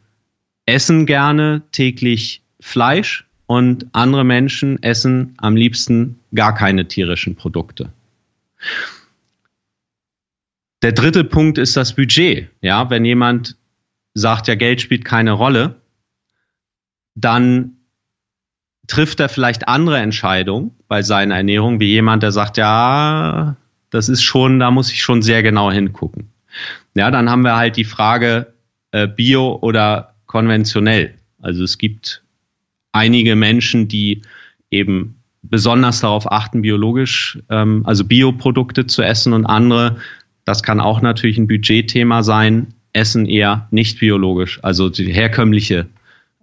essen 0.66 1.04
gerne 1.04 1.62
täglich 1.72 2.42
Fleisch 2.60 3.26
und 3.46 3.86
andere 3.92 4.24
Menschen 4.24 4.82
essen 4.82 5.34
am 5.36 5.56
liebsten 5.56 6.18
gar 6.34 6.54
keine 6.54 6.88
tierischen 6.88 7.36
Produkte. 7.36 7.92
Der 10.84 10.92
dritte 10.92 11.24
Punkt 11.24 11.56
ist 11.56 11.78
das 11.78 11.94
Budget. 11.94 12.50
Ja, 12.60 12.90
wenn 12.90 13.06
jemand 13.06 13.56
sagt, 14.12 14.48
ja, 14.48 14.54
Geld 14.54 14.82
spielt 14.82 15.02
keine 15.02 15.32
Rolle, 15.32 15.76
dann 17.14 17.78
trifft 18.86 19.18
er 19.18 19.30
vielleicht 19.30 19.66
andere 19.66 19.96
Entscheidungen 20.00 20.72
bei 20.86 21.00
seiner 21.00 21.36
Ernährung, 21.36 21.80
wie 21.80 21.86
jemand, 21.86 22.22
der 22.22 22.32
sagt, 22.32 22.58
ja, 22.58 23.56
das 23.88 24.10
ist 24.10 24.24
schon, 24.24 24.58
da 24.58 24.70
muss 24.70 24.92
ich 24.92 25.02
schon 25.02 25.22
sehr 25.22 25.42
genau 25.42 25.72
hingucken. 25.72 26.28
Ja, 26.94 27.10
dann 27.10 27.30
haben 27.30 27.44
wir 27.44 27.56
halt 27.56 27.78
die 27.78 27.84
Frage 27.84 28.52
äh, 28.90 29.08
Bio 29.08 29.58
oder 29.62 30.16
konventionell. 30.26 31.14
Also 31.40 31.64
es 31.64 31.78
gibt 31.78 32.22
einige 32.92 33.36
Menschen, 33.36 33.88
die 33.88 34.20
eben 34.70 35.16
besonders 35.40 36.00
darauf 36.00 36.30
achten, 36.30 36.60
biologisch, 36.60 37.38
ähm, 37.48 37.84
also 37.86 38.04
Bioprodukte 38.04 38.86
zu 38.86 39.00
essen 39.00 39.32
und 39.32 39.46
andere, 39.46 39.96
das 40.44 40.62
kann 40.62 40.80
auch 40.80 41.00
natürlich 41.00 41.38
ein 41.38 41.46
Budgetthema 41.46 42.22
sein, 42.22 42.74
essen 42.92 43.26
eher 43.26 43.66
nicht 43.70 43.98
biologisch, 43.98 44.60
also 44.62 44.88
die 44.88 45.12
herkömmliche 45.12 45.86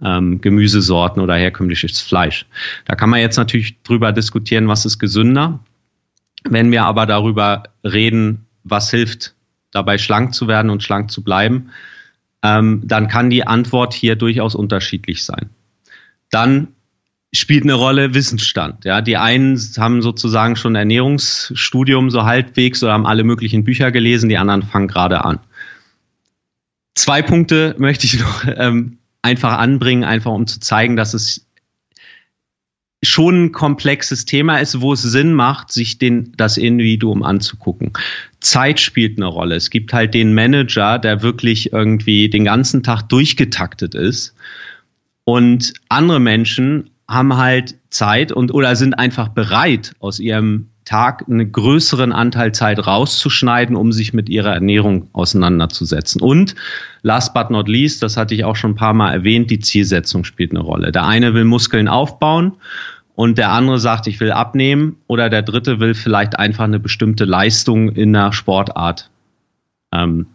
ähm, 0.03 0.41
Gemüsesorten 0.41 1.21
oder 1.21 1.35
herkömmliches 1.35 2.01
Fleisch. 2.01 2.45
Da 2.85 2.95
kann 2.95 3.09
man 3.09 3.19
jetzt 3.19 3.37
natürlich 3.37 3.81
drüber 3.83 4.11
diskutieren, 4.11 4.67
was 4.67 4.85
ist 4.85 4.99
gesünder. 4.99 5.59
Wenn 6.43 6.71
wir 6.71 6.83
aber 6.83 7.05
darüber 7.05 7.63
reden, 7.83 8.45
was 8.63 8.89
hilft, 8.89 9.35
dabei 9.71 9.97
schlank 9.97 10.33
zu 10.33 10.47
werden 10.47 10.69
und 10.69 10.83
schlank 10.83 11.11
zu 11.11 11.23
bleiben, 11.23 11.69
ähm, 12.43 12.81
dann 12.83 13.07
kann 13.07 13.29
die 13.29 13.45
Antwort 13.45 13.93
hier 13.93 14.15
durchaus 14.15 14.55
unterschiedlich 14.55 15.23
sein. 15.23 15.49
Dann 16.31 16.69
spielt 17.33 17.63
eine 17.63 17.73
Rolle 17.73 18.13
Wissensstand. 18.13 18.85
Ja, 18.85 19.01
die 19.01 19.17
einen 19.17 19.57
haben 19.77 20.01
sozusagen 20.01 20.55
schon 20.55 20.75
Ernährungsstudium 20.75 22.09
so 22.09 22.23
halbwegs 22.23 22.83
oder 22.83 22.93
haben 22.93 23.05
alle 23.05 23.23
möglichen 23.23 23.63
Bücher 23.63 23.91
gelesen, 23.91 24.29
die 24.29 24.37
anderen 24.37 24.63
fangen 24.63 24.87
gerade 24.87 25.23
an. 25.23 25.39
Zwei 26.95 27.21
Punkte 27.21 27.75
möchte 27.77 28.05
ich 28.05 28.19
noch 28.19 28.45
ähm, 28.45 28.97
einfach 29.21 29.57
anbringen, 29.57 30.03
einfach 30.03 30.31
um 30.31 30.45
zu 30.45 30.59
zeigen, 30.59 30.97
dass 30.97 31.13
es 31.13 31.45
schon 33.03 33.45
ein 33.45 33.51
komplexes 33.51 34.25
Thema 34.25 34.57
ist, 34.57 34.81
wo 34.81 34.93
es 34.93 35.01
Sinn 35.01 35.33
macht, 35.33 35.71
sich 35.71 35.97
den, 35.97 36.33
das 36.37 36.57
Individuum 36.57 37.23
anzugucken. 37.23 37.93
Zeit 38.41 38.79
spielt 38.79 39.17
eine 39.17 39.25
Rolle. 39.25 39.55
Es 39.55 39.69
gibt 39.69 39.93
halt 39.93 40.13
den 40.13 40.33
Manager, 40.33 40.99
der 40.99 41.23
wirklich 41.23 41.73
irgendwie 41.73 42.29
den 42.29 42.45
ganzen 42.45 42.83
Tag 42.83 43.03
durchgetaktet 43.03 43.95
ist. 43.95 44.35
Und 45.23 45.73
andere 45.89 46.19
Menschen 46.19 46.91
haben 47.11 47.37
halt 47.37 47.75
Zeit 47.89 48.31
und 48.31 48.53
oder 48.53 48.75
sind 48.75 48.93
einfach 48.93 49.29
bereit, 49.29 49.93
aus 49.99 50.19
ihrem 50.19 50.67
Tag 50.85 51.25
einen 51.27 51.51
größeren 51.51 52.11
Anteil 52.11 52.53
Zeit 52.53 52.85
rauszuschneiden, 52.85 53.75
um 53.75 53.91
sich 53.91 54.13
mit 54.13 54.29
ihrer 54.29 54.53
Ernährung 54.53 55.09
auseinanderzusetzen. 55.13 56.21
Und 56.21 56.55
last 57.03 57.33
but 57.33 57.51
not 57.51 57.67
least, 57.67 58.01
das 58.01 58.17
hatte 58.17 58.33
ich 58.33 58.45
auch 58.45 58.55
schon 58.55 58.71
ein 58.71 58.75
paar 58.75 58.93
Mal 58.93 59.13
erwähnt, 59.13 59.51
die 59.51 59.59
Zielsetzung 59.59 60.23
spielt 60.23 60.51
eine 60.51 60.61
Rolle. 60.61 60.91
Der 60.91 61.05
eine 61.05 61.33
will 61.33 61.43
Muskeln 61.43 61.87
aufbauen 61.87 62.53
und 63.13 63.37
der 63.37 63.51
andere 63.51 63.79
sagt, 63.79 64.07
ich 64.07 64.19
will 64.19 64.31
abnehmen 64.31 64.97
oder 65.07 65.29
der 65.29 65.43
dritte 65.43 65.79
will 65.79 65.93
vielleicht 65.93 66.39
einfach 66.39 66.63
eine 66.63 66.79
bestimmte 66.79 67.25
Leistung 67.25 67.89
in 67.89 68.13
der 68.13 68.33
Sportart 68.33 69.11
ähm, 69.93 70.27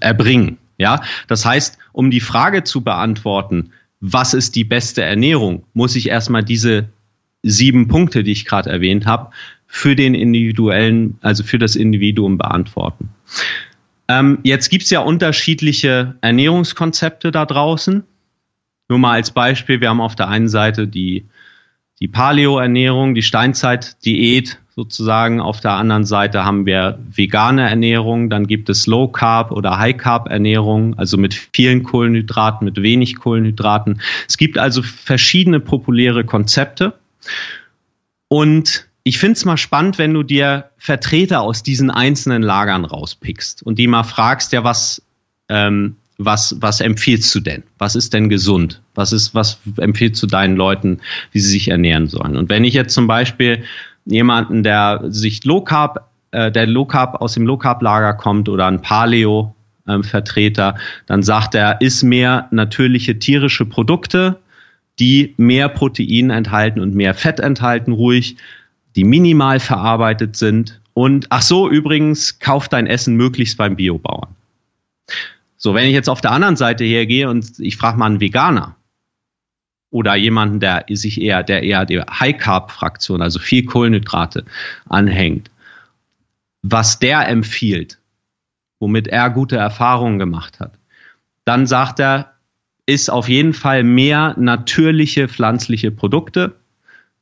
erbringen. 0.00 0.58
Ja, 0.78 1.00
das 1.28 1.46
heißt, 1.46 1.78
um 1.92 2.10
die 2.10 2.20
Frage 2.20 2.64
zu 2.64 2.80
beantworten, 2.82 3.70
was 4.02 4.34
ist 4.34 4.56
die 4.56 4.64
beste 4.64 5.02
Ernährung, 5.02 5.64
muss 5.74 5.94
ich 5.94 6.08
erstmal 6.08 6.42
diese 6.42 6.88
sieben 7.42 7.86
Punkte, 7.86 8.24
die 8.24 8.32
ich 8.32 8.44
gerade 8.44 8.68
erwähnt 8.68 9.06
habe, 9.06 9.30
für 9.68 9.96
den 9.96 10.14
individuellen, 10.14 11.16
also 11.22 11.44
für 11.44 11.58
das 11.58 11.76
Individuum 11.76 12.36
beantworten. 12.36 13.10
Ähm, 14.08 14.40
jetzt 14.42 14.68
gibt's 14.70 14.90
ja 14.90 15.00
unterschiedliche 15.00 16.16
Ernährungskonzepte 16.20 17.30
da 17.30 17.46
draußen. 17.46 18.02
Nur 18.88 18.98
mal 18.98 19.12
als 19.12 19.30
Beispiel, 19.30 19.80
wir 19.80 19.88
haben 19.88 20.00
auf 20.00 20.16
der 20.16 20.28
einen 20.28 20.48
Seite 20.48 20.88
die, 20.88 21.24
die 22.00 22.08
Paleo-Ernährung, 22.08 23.14
die 23.14 23.22
Steinzeit-Diät 23.22 24.58
sozusagen. 24.74 25.40
Auf 25.40 25.60
der 25.60 25.72
anderen 25.72 26.04
Seite 26.04 26.44
haben 26.44 26.66
wir 26.66 26.98
vegane 27.10 27.68
Ernährung, 27.68 28.30
dann 28.30 28.46
gibt 28.46 28.68
es 28.70 28.86
Low 28.86 29.08
Carb 29.08 29.50
oder 29.50 29.78
High 29.78 29.96
Carb 29.96 30.28
Ernährung, 30.28 30.98
also 30.98 31.16
mit 31.16 31.34
vielen 31.34 31.82
Kohlenhydraten, 31.82 32.64
mit 32.64 32.82
wenig 32.82 33.16
Kohlenhydraten. 33.16 34.00
Es 34.28 34.36
gibt 34.38 34.58
also 34.58 34.82
verschiedene 34.82 35.60
populäre 35.60 36.24
Konzepte. 36.24 36.94
Und 38.28 38.88
ich 39.04 39.18
finde 39.18 39.32
es 39.34 39.44
mal 39.44 39.56
spannend, 39.56 39.98
wenn 39.98 40.14
du 40.14 40.22
dir 40.22 40.70
Vertreter 40.78 41.42
aus 41.42 41.62
diesen 41.62 41.90
einzelnen 41.90 42.42
Lagern 42.42 42.84
rauspickst 42.84 43.62
und 43.62 43.78
die 43.78 43.88
mal 43.88 44.04
fragst, 44.04 44.52
ja, 44.52 44.64
was, 44.64 45.02
ähm, 45.48 45.96
was, 46.24 46.56
was 46.60 46.80
empfiehlst 46.80 47.34
du 47.34 47.40
denn? 47.40 47.62
Was 47.78 47.94
ist 47.94 48.12
denn 48.12 48.28
gesund? 48.28 48.82
Was 48.94 49.12
ist, 49.12 49.34
was 49.34 49.60
empfiehlst 49.78 50.22
du 50.22 50.26
deinen 50.26 50.56
Leuten, 50.56 51.00
wie 51.32 51.40
sie 51.40 51.50
sich 51.50 51.68
ernähren 51.68 52.06
sollen? 52.08 52.36
Und 52.36 52.48
wenn 52.48 52.64
ich 52.64 52.74
jetzt 52.74 52.94
zum 52.94 53.06
Beispiel 53.06 53.64
jemanden, 54.04 54.62
der 54.62 55.02
sich 55.08 55.44
Low 55.44 55.62
Carb, 55.62 56.08
äh, 56.32 56.50
der 56.50 56.66
Low 56.66 56.84
Carb 56.84 57.20
aus 57.20 57.34
dem 57.34 57.46
Low 57.46 57.56
Carb 57.56 57.82
Lager 57.82 58.14
kommt 58.14 58.48
oder 58.48 58.66
ein 58.66 58.82
Paleo 58.82 59.54
ähm, 59.88 60.04
Vertreter, 60.04 60.76
dann 61.06 61.22
sagt 61.22 61.54
er, 61.54 61.80
isst 61.80 62.04
mehr 62.04 62.48
natürliche 62.50 63.18
tierische 63.18 63.64
Produkte, 63.64 64.38
die 64.98 65.34
mehr 65.36 65.68
Protein 65.68 66.30
enthalten 66.30 66.80
und 66.80 66.94
mehr 66.94 67.14
Fett 67.14 67.40
enthalten, 67.40 67.92
ruhig 67.92 68.36
die 68.96 69.04
minimal 69.04 69.60
verarbeitet 69.60 70.36
sind. 70.36 70.80
Und 70.94 71.26
ach 71.30 71.42
so, 71.42 71.68
übrigens, 71.68 72.38
kauf 72.38 72.68
dein 72.68 72.86
Essen 72.86 73.16
möglichst 73.16 73.56
beim 73.56 73.76
Biobauern. 73.76 74.34
So, 75.62 75.74
wenn 75.74 75.86
ich 75.86 75.92
jetzt 75.92 76.08
auf 76.08 76.20
der 76.20 76.32
anderen 76.32 76.56
Seite 76.56 76.84
hergehe 76.84 77.28
und 77.28 77.58
ich 77.58 77.76
frage 77.76 77.98
mal 77.98 78.06
einen 78.06 78.20
Veganer 78.20 78.76
oder 79.90 80.16
jemanden, 80.16 80.58
der 80.58 80.86
sich 80.90 81.20
eher, 81.20 81.42
der 81.42 81.62
eher 81.62 81.86
der 81.86 82.06
High 82.18 82.36
Carb 82.36 82.70
Fraktion, 82.70 83.22
also 83.22 83.38
viel 83.38 83.64
Kohlenhydrate 83.64 84.44
anhängt, 84.88 85.50
was 86.62 86.98
der 86.98 87.28
empfiehlt, 87.28 87.98
womit 88.80 89.06
er 89.06 89.30
gute 89.30 89.56
Erfahrungen 89.56 90.18
gemacht 90.18 90.58
hat, 90.58 90.78
dann 91.44 91.66
sagt 91.66 92.00
er, 92.00 92.32
ist 92.86 93.10
auf 93.10 93.28
jeden 93.28 93.52
Fall 93.52 93.84
mehr 93.84 94.34
natürliche 94.38 95.28
pflanzliche 95.28 95.92
Produkte 95.92 96.56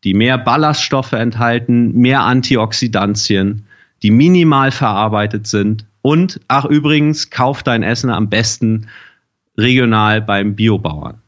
die 0.04 0.14
mehr 0.14 0.38
Ballaststoffe 0.38 1.12
enthalten, 1.12 1.92
mehr 1.92 2.22
Antioxidantien, 2.22 3.66
die 4.02 4.10
minimal 4.10 4.70
verarbeitet 4.70 5.46
sind. 5.46 5.84
Und, 6.02 6.40
ach 6.48 6.64
übrigens, 6.64 7.30
kauf 7.30 7.62
dein 7.62 7.82
Essen 7.82 8.10
am 8.10 8.28
besten 8.28 8.88
regional 9.56 10.22
beim 10.22 10.56
Biobauern. 10.56 11.20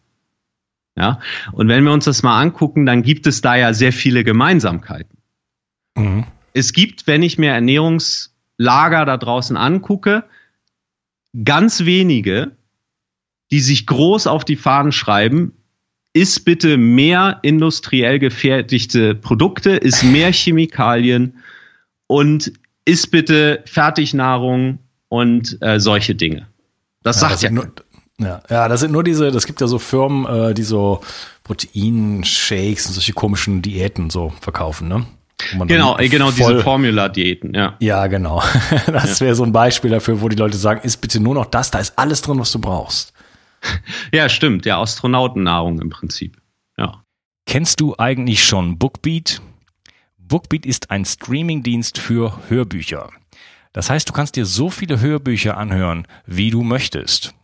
Ja, 0.96 1.20
und 1.52 1.68
wenn 1.68 1.84
wir 1.84 1.92
uns 1.92 2.04
das 2.04 2.22
mal 2.22 2.40
angucken, 2.40 2.84
dann 2.84 3.02
gibt 3.02 3.26
es 3.26 3.40
da 3.40 3.56
ja 3.56 3.72
sehr 3.72 3.92
viele 3.92 4.24
Gemeinsamkeiten. 4.24 5.18
Mhm. 5.96 6.24
Es 6.52 6.72
gibt, 6.72 7.06
wenn 7.06 7.22
ich 7.22 7.38
mir 7.38 7.52
Ernährungslager 7.52 9.06
da 9.06 9.16
draußen 9.16 9.56
angucke, 9.56 10.24
ganz 11.44 11.86
wenige, 11.86 12.52
die 13.50 13.60
sich 13.60 13.86
groß 13.86 14.26
auf 14.26 14.44
die 14.44 14.56
Fahnen 14.56 14.92
schreiben, 14.92 15.54
ist 16.14 16.44
bitte 16.44 16.76
mehr 16.76 17.38
industriell 17.42 18.18
gefertigte 18.18 19.14
Produkte, 19.14 19.70
ist 19.70 20.02
mehr 20.02 20.30
Chemikalien 20.30 21.38
und 22.06 22.52
ist 22.84 23.10
bitte 23.10 23.62
Fertignahrung 23.66 24.78
und 25.08 25.58
äh, 25.60 25.78
solche 25.78 26.14
Dinge. 26.14 26.48
Das 27.02 27.16
ja, 27.16 27.20
sagt 27.20 27.34
das 27.34 27.42
ja. 27.42 27.50
Nur, 27.50 27.72
ja. 28.18 28.42
Ja, 28.48 28.68
das 28.68 28.80
sind 28.80 28.92
nur 28.92 29.04
diese, 29.04 29.30
das 29.30 29.46
gibt 29.46 29.60
ja 29.60 29.66
so 29.66 29.78
Firmen, 29.78 30.26
äh, 30.26 30.54
die 30.54 30.62
so 30.62 31.00
Proteinshakes 31.44 32.86
und 32.86 32.92
solche 32.92 33.12
komischen 33.12 33.62
Diäten 33.62 34.10
so 34.10 34.32
verkaufen, 34.40 34.88
ne? 34.88 35.06
Genau, 35.66 35.96
genau 35.96 36.30
diese 36.30 36.60
Formula-Diäten, 36.60 37.54
ja. 37.54 37.74
Ja, 37.80 38.06
genau. 38.06 38.42
Das 38.86 39.20
wäre 39.20 39.34
so 39.34 39.42
ein 39.42 39.52
Beispiel 39.52 39.90
dafür, 39.90 40.20
wo 40.20 40.28
die 40.28 40.36
Leute 40.36 40.56
sagen, 40.56 40.80
ist 40.84 40.98
bitte 40.98 41.18
nur 41.18 41.34
noch 41.34 41.46
das, 41.46 41.70
da 41.72 41.80
ist 41.80 41.98
alles 41.98 42.22
drin, 42.22 42.38
was 42.38 42.52
du 42.52 42.60
brauchst. 42.60 43.12
ja, 44.12 44.28
stimmt. 44.28 44.66
Ja, 44.66 44.80
Astronautennahrung 44.80 45.80
im 45.80 45.90
Prinzip. 45.90 46.36
Ja. 46.76 47.02
Kennst 47.46 47.80
du 47.80 47.94
eigentlich 47.98 48.44
schon 48.44 48.78
Bookbeat? 48.78 49.40
Bookbeat 50.32 50.64
ist 50.64 50.90
ein 50.90 51.04
Streamingdienst 51.04 51.98
für 51.98 52.38
Hörbücher. 52.48 53.10
Das 53.74 53.90
heißt, 53.90 54.08
du 54.08 54.14
kannst 54.14 54.34
dir 54.34 54.46
so 54.46 54.70
viele 54.70 54.98
Hörbücher 54.98 55.58
anhören, 55.58 56.06
wie 56.24 56.48
du 56.48 56.62
möchtest. 56.62 57.34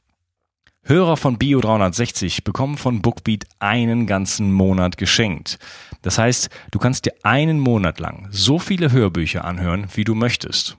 Hörer 0.85 1.19
von 1.19 1.37
Bio 1.37 1.61
360 1.61 2.45
bekommen 2.45 2.79
von 2.79 3.03
Bookbeat 3.03 3.45
einen 3.59 4.07
ganzen 4.07 4.51
Monat 4.51 4.97
geschenkt. 4.97 5.59
Das 6.01 6.17
heißt, 6.17 6.49
du 6.71 6.79
kannst 6.79 7.05
dir 7.05 7.13
einen 7.25 7.61
Monat 7.61 8.01
lang 8.01 8.27
so 8.31 8.59
viele 8.59 8.91
Hörbücher 8.91 9.45
anhören, 9.45 9.89
wie 9.93 10.05
du 10.05 10.15
möchtest. 10.15 10.79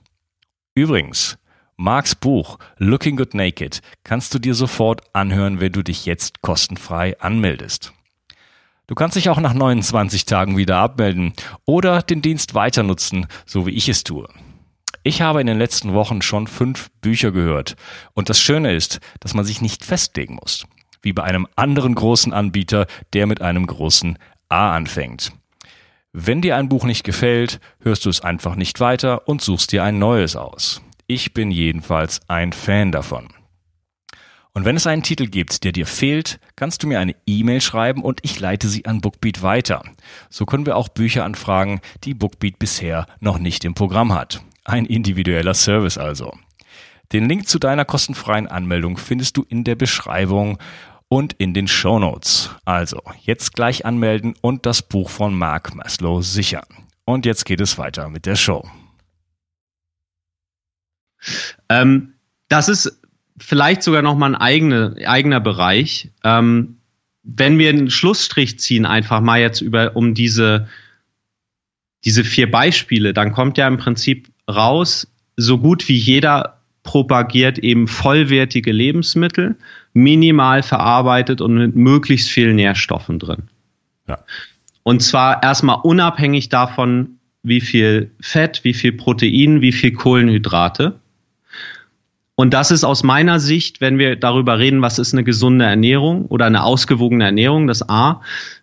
Übrigens, 0.74 1.38
Marks 1.76 2.16
Buch 2.16 2.58
Looking 2.78 3.18
Good 3.18 3.34
Naked 3.34 3.82
kannst 4.02 4.34
du 4.34 4.40
dir 4.40 4.56
sofort 4.56 5.02
anhören, 5.12 5.60
wenn 5.60 5.70
du 5.70 5.84
dich 5.84 6.06
jetzt 6.06 6.42
kostenfrei 6.42 7.16
anmeldest. 7.20 7.92
Du 8.90 8.96
kannst 8.96 9.14
dich 9.14 9.28
auch 9.28 9.38
nach 9.38 9.54
29 9.54 10.24
Tagen 10.24 10.56
wieder 10.56 10.78
abmelden 10.78 11.32
oder 11.64 12.02
den 12.02 12.22
Dienst 12.22 12.56
weiter 12.56 12.82
nutzen, 12.82 13.28
so 13.46 13.64
wie 13.64 13.70
ich 13.70 13.88
es 13.88 14.02
tue. 14.02 14.26
Ich 15.04 15.22
habe 15.22 15.40
in 15.40 15.46
den 15.46 15.58
letzten 15.58 15.94
Wochen 15.94 16.22
schon 16.22 16.48
fünf 16.48 16.90
Bücher 17.00 17.30
gehört. 17.30 17.76
Und 18.14 18.28
das 18.30 18.40
Schöne 18.40 18.74
ist, 18.74 18.98
dass 19.20 19.32
man 19.32 19.44
sich 19.44 19.60
nicht 19.60 19.84
festlegen 19.84 20.34
muss. 20.34 20.66
Wie 21.02 21.12
bei 21.12 21.22
einem 21.22 21.46
anderen 21.54 21.94
großen 21.94 22.32
Anbieter, 22.32 22.88
der 23.12 23.28
mit 23.28 23.40
einem 23.40 23.64
großen 23.64 24.18
A 24.48 24.74
anfängt. 24.74 25.30
Wenn 26.12 26.42
dir 26.42 26.56
ein 26.56 26.68
Buch 26.68 26.82
nicht 26.82 27.04
gefällt, 27.04 27.60
hörst 27.78 28.06
du 28.06 28.10
es 28.10 28.22
einfach 28.22 28.56
nicht 28.56 28.80
weiter 28.80 29.28
und 29.28 29.40
suchst 29.40 29.70
dir 29.70 29.84
ein 29.84 30.00
neues 30.00 30.34
aus. 30.34 30.82
Ich 31.06 31.32
bin 31.32 31.52
jedenfalls 31.52 32.22
ein 32.26 32.52
Fan 32.52 32.90
davon. 32.90 33.28
Und 34.52 34.64
wenn 34.64 34.76
es 34.76 34.86
einen 34.86 35.02
Titel 35.02 35.26
gibt, 35.26 35.62
der 35.64 35.72
dir 35.72 35.86
fehlt, 35.86 36.40
kannst 36.56 36.82
du 36.82 36.88
mir 36.88 36.98
eine 36.98 37.14
E-Mail 37.26 37.60
schreiben 37.60 38.02
und 38.02 38.20
ich 38.22 38.40
leite 38.40 38.68
sie 38.68 38.84
an 38.86 39.00
Bookbeat 39.00 39.42
weiter. 39.42 39.84
So 40.28 40.44
können 40.44 40.66
wir 40.66 40.76
auch 40.76 40.88
Bücher 40.88 41.24
anfragen, 41.24 41.80
die 42.04 42.14
Bookbeat 42.14 42.58
bisher 42.58 43.06
noch 43.20 43.38
nicht 43.38 43.64
im 43.64 43.74
Programm 43.74 44.12
hat. 44.12 44.42
Ein 44.64 44.86
individueller 44.86 45.54
Service 45.54 45.98
also. 45.98 46.36
Den 47.12 47.28
Link 47.28 47.48
zu 47.48 47.58
deiner 47.58 47.84
kostenfreien 47.84 48.46
Anmeldung 48.46 48.96
findest 48.96 49.36
du 49.36 49.44
in 49.48 49.64
der 49.64 49.74
Beschreibung 49.74 50.58
und 51.08 51.32
in 51.34 51.54
den 51.54 51.66
Show 51.66 51.98
Notes. 51.98 52.50
Also, 52.64 53.02
jetzt 53.22 53.54
gleich 53.54 53.84
anmelden 53.84 54.34
und 54.40 54.64
das 54.66 54.82
Buch 54.82 55.10
von 55.10 55.34
Mark 55.34 55.74
Maslow 55.74 56.22
sichern. 56.22 56.66
Und 57.04 57.26
jetzt 57.26 57.44
geht 57.44 57.60
es 57.60 57.78
weiter 57.78 58.08
mit 58.08 58.26
der 58.26 58.36
Show. 58.36 58.68
Ähm, 61.68 62.14
das 62.48 62.68
ist 62.68 62.99
vielleicht 63.40 63.82
sogar 63.82 64.02
noch 64.02 64.16
mal 64.16 64.34
ein 64.34 64.40
eigene, 64.40 64.96
eigener 65.06 65.40
Bereich. 65.40 66.10
Ähm, 66.22 66.76
wenn 67.22 67.58
wir 67.58 67.68
einen 67.70 67.90
Schlussstrich 67.90 68.58
ziehen, 68.60 68.86
einfach 68.86 69.20
mal 69.20 69.40
jetzt 69.40 69.60
über 69.60 69.96
um 69.96 70.14
diese 70.14 70.68
diese 72.04 72.24
vier 72.24 72.50
Beispiele, 72.50 73.12
dann 73.12 73.32
kommt 73.32 73.58
ja 73.58 73.68
im 73.68 73.76
Prinzip 73.76 74.28
raus, 74.48 75.06
so 75.36 75.58
gut 75.58 75.88
wie 75.88 75.96
jeder 75.96 76.60
propagiert 76.82 77.58
eben 77.58 77.88
vollwertige 77.88 78.72
Lebensmittel, 78.72 79.56
minimal 79.92 80.62
verarbeitet 80.62 81.40
und 81.40 81.54
mit 81.54 81.76
möglichst 81.76 82.30
vielen 82.30 82.56
Nährstoffen 82.56 83.18
drin. 83.18 83.42
Ja. 84.08 84.18
Und 84.82 85.02
zwar 85.02 85.42
erstmal 85.42 85.78
unabhängig 85.82 86.48
davon, 86.48 87.18
wie 87.42 87.60
viel 87.60 88.10
Fett, 88.20 88.64
wie 88.64 88.74
viel 88.74 88.92
Protein, 88.92 89.60
wie 89.60 89.72
viel 89.72 89.92
Kohlenhydrate. 89.92 90.98
Und 92.40 92.54
das 92.54 92.70
ist 92.70 92.84
aus 92.84 93.02
meiner 93.02 93.38
Sicht, 93.38 93.82
wenn 93.82 93.98
wir 93.98 94.16
darüber 94.16 94.58
reden, 94.58 94.80
was 94.80 94.98
ist 94.98 95.12
eine 95.12 95.24
gesunde 95.24 95.66
Ernährung 95.66 96.24
oder 96.24 96.46
eine 96.46 96.62
ausgewogene 96.62 97.26
Ernährung, 97.26 97.66
das 97.66 97.86
A 97.86 98.22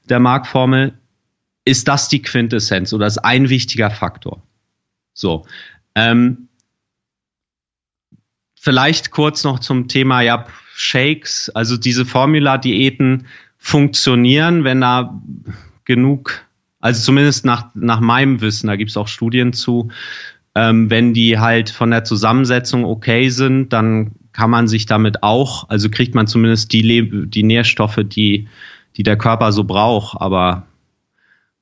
der 0.09 0.19
Marktformel, 0.19 0.95
ist 1.63 1.87
das 1.87 2.09
die 2.09 2.23
Quintessenz 2.23 2.91
oder 2.91 3.05
ist 3.05 3.19
ein 3.19 3.49
wichtiger 3.49 3.91
Faktor. 3.91 4.41
So. 5.13 5.45
Ähm, 5.93 6.47
vielleicht 8.59 9.11
kurz 9.11 9.43
noch 9.43 9.59
zum 9.59 9.87
Thema 9.87 10.21
ja, 10.21 10.47
Shakes. 10.73 11.51
Also 11.51 11.77
diese 11.77 12.07
Formula-Diäten 12.07 13.27
funktionieren, 13.59 14.63
wenn 14.63 14.81
da 14.81 15.21
genug, 15.85 16.47
also 16.79 16.99
zumindest 16.99 17.45
nach, 17.45 17.75
nach 17.75 17.99
meinem 17.99 18.41
Wissen, 18.41 18.65
da 18.65 18.75
gibt 18.75 18.89
es 18.89 18.97
auch 18.97 19.07
Studien 19.07 19.53
zu, 19.53 19.89
ähm, 20.57 20.89
wenn 20.89 21.13
die 21.13 21.37
halt 21.37 21.69
von 21.69 21.91
der 21.91 22.03
Zusammensetzung 22.03 22.83
okay 22.83 23.29
sind, 23.29 23.71
dann 23.73 24.13
kann 24.33 24.49
man 24.49 24.67
sich 24.67 24.87
damit 24.87 25.21
auch, 25.21 25.69
also 25.69 25.87
kriegt 25.87 26.15
man 26.15 26.25
zumindest 26.25 26.73
die, 26.73 27.27
die 27.27 27.43
Nährstoffe, 27.43 27.99
die, 28.03 28.47
die 28.95 29.03
der 29.03 29.17
Körper 29.19 29.51
so 29.51 29.65
braucht. 29.65 30.19
Aber 30.19 30.65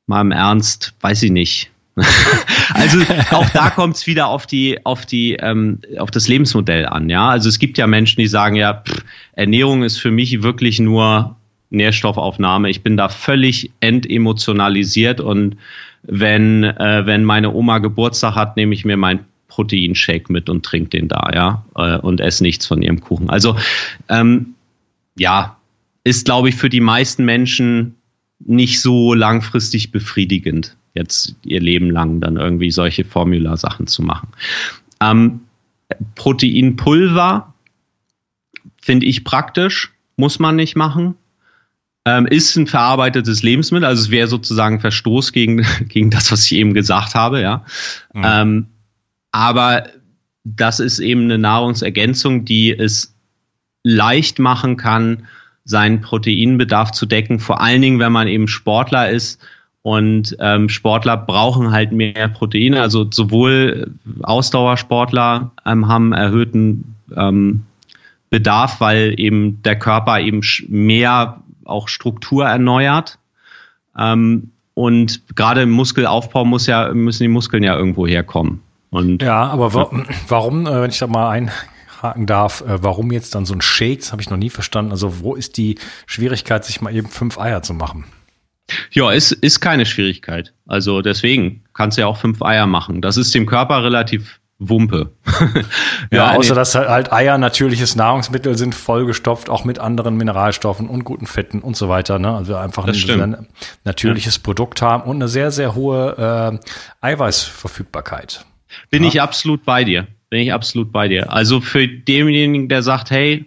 mal 0.07 0.21
im 0.21 0.31
Ernst, 0.31 0.93
weiß 1.01 1.23
ich 1.23 1.31
nicht. 1.31 1.71
also 2.73 3.01
auch 3.31 3.49
da 3.49 3.69
kommt 3.75 3.97
es 3.97 4.07
wieder 4.07 4.27
auf 4.27 4.47
die, 4.47 4.85
auf 4.85 5.05
die, 5.05 5.33
ähm, 5.33 5.79
auf 5.97 6.09
das 6.09 6.29
Lebensmodell 6.29 6.85
an, 6.85 7.09
ja. 7.09 7.29
Also 7.29 7.49
es 7.49 7.59
gibt 7.59 7.77
ja 7.77 7.87
Menschen, 7.87 8.21
die 8.21 8.27
sagen, 8.27 8.55
ja, 8.55 8.75
pff, 8.75 9.03
Ernährung 9.33 9.83
ist 9.83 9.97
für 9.97 10.11
mich 10.11 10.41
wirklich 10.41 10.79
nur 10.79 11.35
Nährstoffaufnahme. 11.69 12.69
Ich 12.69 12.81
bin 12.81 12.95
da 12.95 13.09
völlig 13.09 13.71
entemotionalisiert 13.81 15.19
und 15.19 15.57
wenn, 16.07 16.63
äh, 16.63 17.05
wenn 17.05 17.23
meine 17.23 17.53
Oma 17.53 17.79
Geburtstag 17.79 18.35
hat, 18.35 18.57
nehme 18.57 18.73
ich 18.73 18.85
mir 18.85 18.97
mein 18.97 19.25
Proteinshake 19.47 20.31
mit 20.31 20.49
und 20.49 20.65
trinke 20.65 20.89
den 20.89 21.07
da, 21.07 21.29
ja, 21.33 21.65
äh, 21.75 21.97
und 21.97 22.19
esse 22.19 22.43
nichts 22.43 22.65
von 22.65 22.81
ihrem 22.81 22.99
Kuchen. 22.99 23.29
Also 23.29 23.55
ähm, 24.09 24.55
ja, 25.17 25.57
ist, 26.03 26.25
glaube 26.25 26.49
ich, 26.49 26.55
für 26.55 26.69
die 26.69 26.81
meisten 26.81 27.25
Menschen 27.25 27.95
nicht 28.39 28.81
so 28.81 29.13
langfristig 29.13 29.91
befriedigend, 29.91 30.75
jetzt 30.93 31.35
ihr 31.43 31.61
Leben 31.61 31.89
lang 31.89 32.19
dann 32.19 32.37
irgendwie 32.37 32.71
solche 32.71 33.05
Formula-Sachen 33.05 33.87
zu 33.87 34.03
machen. 34.03 34.29
Ähm, 35.01 35.41
Proteinpulver 36.15 37.53
finde 38.81 39.05
ich 39.05 39.23
praktisch, 39.23 39.93
muss 40.17 40.39
man 40.39 40.55
nicht 40.55 40.75
machen. 40.75 41.15
Ähm, 42.07 42.27
ist 42.27 42.55
ein 42.55 42.67
verarbeitetes 42.67 43.41
Lebensmittel, 43.41 43.85
also 43.85 44.03
es 44.03 44.11
wäre 44.11 44.27
sozusagen 44.27 44.79
Verstoß 44.79 45.31
gegen, 45.31 45.65
gegen 45.87 46.11
das, 46.11 46.31
was 46.31 46.45
ich 46.45 46.53
eben 46.53 46.73
gesagt 46.73 47.15
habe, 47.15 47.41
ja. 47.41 47.65
Mhm. 48.13 48.23
Ähm, 48.23 48.65
aber 49.31 49.87
das 50.43 50.79
ist 50.79 50.99
eben 50.99 51.23
eine 51.23 51.37
Nahrungsergänzung, 51.37 52.45
die 52.45 52.71
es 52.71 53.15
leicht 53.83 54.39
machen 54.39 54.77
kann, 54.77 55.27
seinen 55.65 56.01
Proteinbedarf 56.01 56.91
zu 56.91 57.05
decken, 57.05 57.39
vor 57.39 57.59
allen 57.59 57.81
Dingen, 57.81 57.99
wenn 57.99 58.11
man 58.11 58.27
eben 58.27 58.47
Sportler 58.47 59.09
ist. 59.09 59.41
Und 59.81 60.35
ähm, 60.39 60.69
Sportler 60.69 61.17
brauchen 61.17 61.71
halt 61.71 61.91
mehr 61.91 62.27
Proteine. 62.27 62.81
Also 62.81 63.07
sowohl 63.11 63.91
Ausdauersportler 64.23 65.51
ähm, 65.65 65.87
haben 65.87 66.13
erhöhten 66.13 66.95
ähm, 67.15 67.63
Bedarf, 68.29 68.81
weil 68.81 69.13
eben 69.19 69.61
der 69.63 69.77
Körper 69.77 70.19
eben 70.19 70.41
mehr 70.67 71.39
auch 71.65 71.87
Struktur 71.87 72.45
erneuert. 72.45 73.19
Ähm, 73.97 74.51
und 74.73 75.35
gerade 75.35 75.63
im 75.63 75.71
Muskelaufbau 75.71 76.45
muss 76.45 76.67
ja, 76.67 76.93
müssen 76.93 77.23
die 77.23 77.29
Muskeln 77.29 77.63
ja 77.63 77.75
irgendwo 77.77 78.07
herkommen. 78.07 78.61
Und 78.89 79.21
ja, 79.21 79.43
aber 79.47 79.73
wa 79.73 79.89
warum, 80.27 80.67
äh, 80.67 80.81
wenn 80.81 80.89
ich 80.89 80.99
da 80.99 81.07
mal 81.07 81.29
ein, 81.29 81.51
nachhaken 82.05 82.25
darf, 82.25 82.61
äh, 82.61 82.83
warum 82.83 83.11
jetzt 83.11 83.35
dann 83.35 83.45
so 83.45 83.53
ein 83.53 83.61
Shake, 83.61 83.99
das 83.99 84.11
habe 84.11 84.21
ich 84.21 84.29
noch 84.29 84.37
nie 84.37 84.49
verstanden. 84.49 84.91
Also 84.91 85.19
wo 85.19 85.35
ist 85.35 85.57
die 85.57 85.77
Schwierigkeit, 86.05 86.63
sich 86.63 86.81
mal 86.81 86.95
eben 86.95 87.07
fünf 87.07 87.39
Eier 87.39 87.61
zu 87.61 87.73
machen? 87.73 88.05
Ja, 88.91 89.11
ist, 89.11 89.31
ist 89.31 89.59
keine 89.59 89.85
Schwierigkeit. 89.85 90.53
Also 90.65 91.01
deswegen 91.01 91.63
kannst 91.73 91.97
du 91.97 92.01
ja 92.01 92.07
auch 92.07 92.17
fünf 92.17 92.41
Eier 92.41 92.67
machen. 92.67 93.01
Das 93.01 93.17
ist 93.17 93.33
dem 93.35 93.45
Körper 93.45 93.83
relativ 93.83 94.39
Wumpe. 94.59 95.11
ja, 96.11 96.17
ja, 96.17 96.31
außer 96.35 96.53
nee. 96.53 96.55
dass 96.55 96.75
halt 96.75 97.11
Eier 97.11 97.37
natürliches 97.37 97.95
Nahrungsmittel 97.95 98.57
sind, 98.57 98.73
vollgestopft, 98.73 99.49
auch 99.49 99.65
mit 99.65 99.79
anderen 99.79 100.15
Mineralstoffen 100.15 100.87
und 100.87 101.03
guten 101.03 101.27
Fetten 101.27 101.59
und 101.59 101.75
so 101.75 101.89
weiter. 101.89 102.19
Ne? 102.19 102.33
Also 102.33 102.55
einfach 102.55 102.87
ein, 102.87 103.21
ein, 103.21 103.47
natürliches 103.83 104.37
ja. 104.37 104.41
Produkt 104.43 104.81
haben 104.81 105.03
und 105.03 105.17
eine 105.17 105.27
sehr, 105.27 105.51
sehr 105.51 105.75
hohe 105.75 106.59
äh, 107.01 107.05
Eiweißverfügbarkeit. 107.05 108.45
Bin 108.89 109.03
ja. 109.03 109.09
ich 109.09 109.21
absolut 109.21 109.65
bei 109.65 109.83
dir 109.83 110.07
bin 110.29 110.41
ich 110.41 110.51
absolut 110.51 110.91
bei 110.91 111.07
dir. 111.07 111.31
Also 111.31 111.61
für 111.61 111.87
denjenigen, 111.87 112.67
der 112.67 112.83
sagt, 112.83 113.09
hey, 113.09 113.45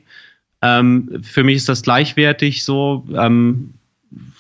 ähm, 0.62 1.20
für 1.22 1.44
mich 1.44 1.56
ist 1.56 1.68
das 1.68 1.82
gleichwertig, 1.82 2.64
so 2.64 3.06
ähm, 3.14 3.74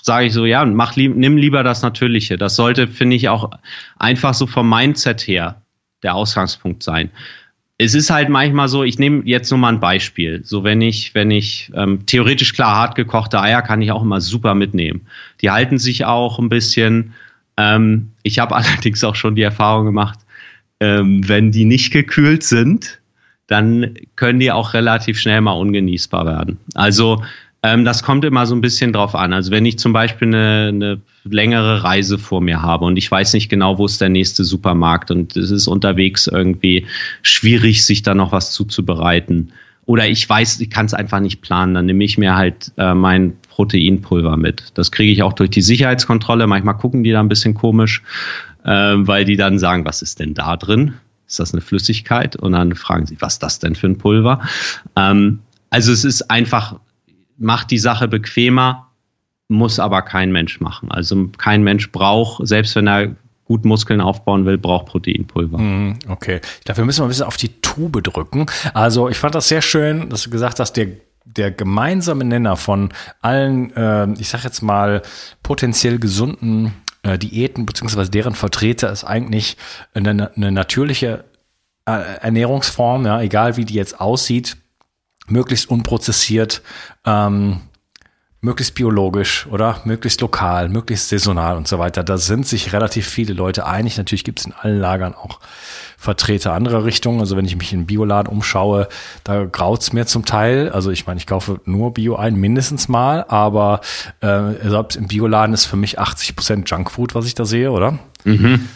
sage 0.00 0.26
ich 0.26 0.32
so, 0.32 0.46
ja, 0.46 0.64
mach 0.64 0.96
lieb, 0.96 1.14
nimm 1.14 1.36
lieber 1.36 1.62
das 1.62 1.82
Natürliche. 1.82 2.38
Das 2.38 2.56
sollte, 2.56 2.88
finde 2.88 3.16
ich, 3.16 3.28
auch 3.28 3.50
einfach 3.98 4.34
so 4.34 4.46
vom 4.46 4.68
Mindset 4.68 5.20
her 5.20 5.60
der 6.02 6.14
Ausgangspunkt 6.14 6.82
sein. 6.82 7.10
Es 7.78 7.94
ist 7.94 8.10
halt 8.10 8.28
manchmal 8.28 8.68
so, 8.68 8.82
ich 8.82 8.98
nehme 8.98 9.22
jetzt 9.24 9.50
nur 9.50 9.58
mal 9.58 9.72
ein 9.72 9.80
Beispiel. 9.80 10.40
So, 10.44 10.64
wenn 10.64 10.80
ich, 10.80 11.14
wenn 11.14 11.30
ich 11.30 11.70
ähm, 11.74 12.06
theoretisch 12.06 12.52
klar 12.52 12.74
hart 12.74 12.94
gekochte 12.96 13.40
Eier 13.40 13.62
kann 13.62 13.82
ich 13.82 13.92
auch 13.92 14.02
immer 14.02 14.20
super 14.20 14.54
mitnehmen. 14.54 15.06
Die 15.40 15.50
halten 15.50 15.78
sich 15.78 16.04
auch 16.04 16.40
ein 16.40 16.48
bisschen. 16.48 17.14
Ähm, 17.56 18.10
ich 18.24 18.40
habe 18.40 18.56
allerdings 18.56 19.04
auch 19.04 19.14
schon 19.14 19.36
die 19.36 19.42
Erfahrung 19.42 19.86
gemacht, 19.86 20.18
ähm, 20.80 21.26
wenn 21.28 21.52
die 21.52 21.64
nicht 21.64 21.92
gekühlt 21.92 22.42
sind, 22.42 23.00
dann 23.46 23.94
können 24.16 24.40
die 24.40 24.52
auch 24.52 24.74
relativ 24.74 25.18
schnell 25.18 25.40
mal 25.40 25.52
ungenießbar 25.52 26.26
werden. 26.26 26.58
Also 26.74 27.22
ähm, 27.62 27.84
das 27.84 28.02
kommt 28.02 28.24
immer 28.24 28.46
so 28.46 28.54
ein 28.54 28.60
bisschen 28.60 28.92
drauf 28.92 29.14
an. 29.14 29.32
Also 29.32 29.50
wenn 29.50 29.66
ich 29.66 29.78
zum 29.78 29.92
Beispiel 29.92 30.28
eine, 30.28 30.68
eine 30.68 31.00
längere 31.24 31.82
Reise 31.82 32.18
vor 32.18 32.40
mir 32.40 32.62
habe 32.62 32.84
und 32.84 32.96
ich 32.96 33.10
weiß 33.10 33.32
nicht 33.34 33.48
genau, 33.48 33.78
wo 33.78 33.86
ist 33.86 34.00
der 34.00 34.08
nächste 34.08 34.44
Supermarkt 34.44 35.10
und 35.10 35.36
es 35.36 35.50
ist 35.50 35.66
unterwegs 35.66 36.26
irgendwie 36.26 36.86
schwierig, 37.22 37.84
sich 37.84 38.02
da 38.02 38.14
noch 38.14 38.32
was 38.32 38.52
zuzubereiten 38.52 39.52
oder 39.88 40.06
ich 40.06 40.28
weiß, 40.28 40.60
ich 40.60 40.68
kann 40.68 40.84
es 40.84 40.92
einfach 40.92 41.18
nicht 41.18 41.40
planen, 41.40 41.72
dann 41.72 41.86
nehme 41.86 42.04
ich 42.04 42.18
mir 42.18 42.36
halt 42.36 42.72
äh, 42.76 42.92
mein 42.92 43.38
Proteinpulver 43.48 44.36
mit. 44.36 44.64
Das 44.74 44.92
kriege 44.92 45.10
ich 45.10 45.22
auch 45.22 45.32
durch 45.32 45.48
die 45.48 45.62
Sicherheitskontrolle. 45.62 46.46
Manchmal 46.46 46.76
gucken 46.76 47.02
die 47.02 47.10
da 47.10 47.20
ein 47.20 47.28
bisschen 47.30 47.54
komisch, 47.54 48.02
äh, 48.64 48.68
weil 48.70 49.24
die 49.24 49.38
dann 49.38 49.58
sagen, 49.58 49.86
was 49.86 50.02
ist 50.02 50.20
denn 50.20 50.34
da 50.34 50.58
drin? 50.58 50.92
Ist 51.26 51.40
das 51.40 51.54
eine 51.54 51.62
Flüssigkeit? 51.62 52.36
Und 52.36 52.52
dann 52.52 52.74
fragen 52.74 53.06
sie, 53.06 53.16
was 53.20 53.34
ist 53.34 53.42
das 53.42 53.60
denn 53.60 53.74
für 53.74 53.86
ein 53.86 53.96
Pulver? 53.96 54.42
Ähm, 54.94 55.38
also 55.70 55.90
es 55.90 56.04
ist 56.04 56.30
einfach, 56.30 56.78
macht 57.38 57.70
die 57.70 57.78
Sache 57.78 58.08
bequemer, 58.08 58.88
muss 59.48 59.78
aber 59.78 60.02
kein 60.02 60.30
Mensch 60.30 60.60
machen. 60.60 60.90
Also 60.90 61.28
kein 61.38 61.62
Mensch 61.62 61.90
braucht, 61.90 62.46
selbst 62.46 62.76
wenn 62.76 62.86
er 62.86 63.16
gut 63.44 63.64
Muskeln 63.64 64.02
aufbauen 64.02 64.44
will, 64.44 64.58
braucht 64.58 64.86
Proteinpulver. 64.86 65.58
Mhm, 65.58 65.98
okay. 66.08 66.40
Dafür 66.66 66.84
müssen 66.84 67.00
wir 67.00 67.06
ein 67.06 67.08
bisschen 67.08 67.24
auf 67.24 67.38
die 67.38 67.60
Tube 67.62 68.02
drücken. 68.02 68.46
Also 68.74 69.08
ich 69.08 69.16
fand 69.16 69.34
das 69.34 69.48
sehr 69.48 69.62
schön, 69.62 70.10
dass 70.10 70.22
du 70.22 70.30
gesagt 70.30 70.60
hast, 70.60 70.74
der 70.74 70.88
der 71.36 71.50
gemeinsame 71.50 72.24
Nenner 72.24 72.56
von 72.56 72.90
allen, 73.20 73.74
äh, 73.76 74.08
ich 74.18 74.30
sag 74.30 74.44
jetzt 74.44 74.62
mal, 74.62 75.02
potenziell 75.42 75.98
gesunden 75.98 76.72
äh, 77.02 77.18
Diäten 77.18 77.66
beziehungsweise 77.66 78.10
deren 78.10 78.34
Vertreter 78.34 78.90
ist 78.90 79.04
eigentlich 79.04 79.56
eine, 79.94 80.30
eine 80.34 80.52
natürliche 80.52 81.24
äh, 81.86 82.18
Ernährungsform, 82.20 83.06
ja, 83.06 83.20
egal 83.20 83.56
wie 83.56 83.64
die 83.64 83.74
jetzt 83.74 84.00
aussieht, 84.00 84.56
möglichst 85.28 85.70
unprozessiert, 85.70 86.62
ähm, 87.04 87.60
möglichst 88.40 88.76
biologisch 88.76 89.46
oder 89.50 89.80
möglichst 89.84 90.20
lokal, 90.20 90.68
möglichst 90.68 91.08
saisonal 91.08 91.56
und 91.56 91.66
so 91.66 91.78
weiter. 91.78 92.04
Da 92.04 92.18
sind 92.18 92.46
sich 92.46 92.72
relativ 92.72 93.08
viele 93.08 93.32
Leute 93.32 93.66
einig. 93.66 93.98
Natürlich 93.98 94.22
gibt 94.22 94.38
es 94.38 94.46
in 94.46 94.52
allen 94.52 94.78
Lagern 94.78 95.14
auch 95.14 95.40
Vertreter 95.96 96.52
anderer 96.52 96.84
Richtungen. 96.84 97.18
Also 97.18 97.36
wenn 97.36 97.44
ich 97.44 97.56
mich 97.56 97.72
in 97.72 97.86
Bioladen 97.86 98.32
umschaue, 98.32 98.88
da 99.24 99.44
graut's 99.44 99.92
mir 99.92 100.06
zum 100.06 100.24
Teil. 100.24 100.68
Also 100.70 100.92
ich 100.92 101.08
meine, 101.08 101.18
ich 101.18 101.26
kaufe 101.26 101.60
nur 101.64 101.92
Bio 101.94 102.14
ein, 102.14 102.36
mindestens 102.36 102.88
mal, 102.88 103.24
aber 103.26 103.80
äh, 104.20 104.52
selbst 104.62 104.96
im 104.96 105.08
Bioladen 105.08 105.52
ist 105.52 105.64
für 105.64 105.76
mich 105.76 105.98
80 105.98 106.36
Prozent 106.36 106.70
Junkfood, 106.70 107.16
was 107.16 107.26
ich 107.26 107.34
da 107.34 107.44
sehe, 107.44 107.72
oder? 107.72 107.98
Mhm. 108.22 108.68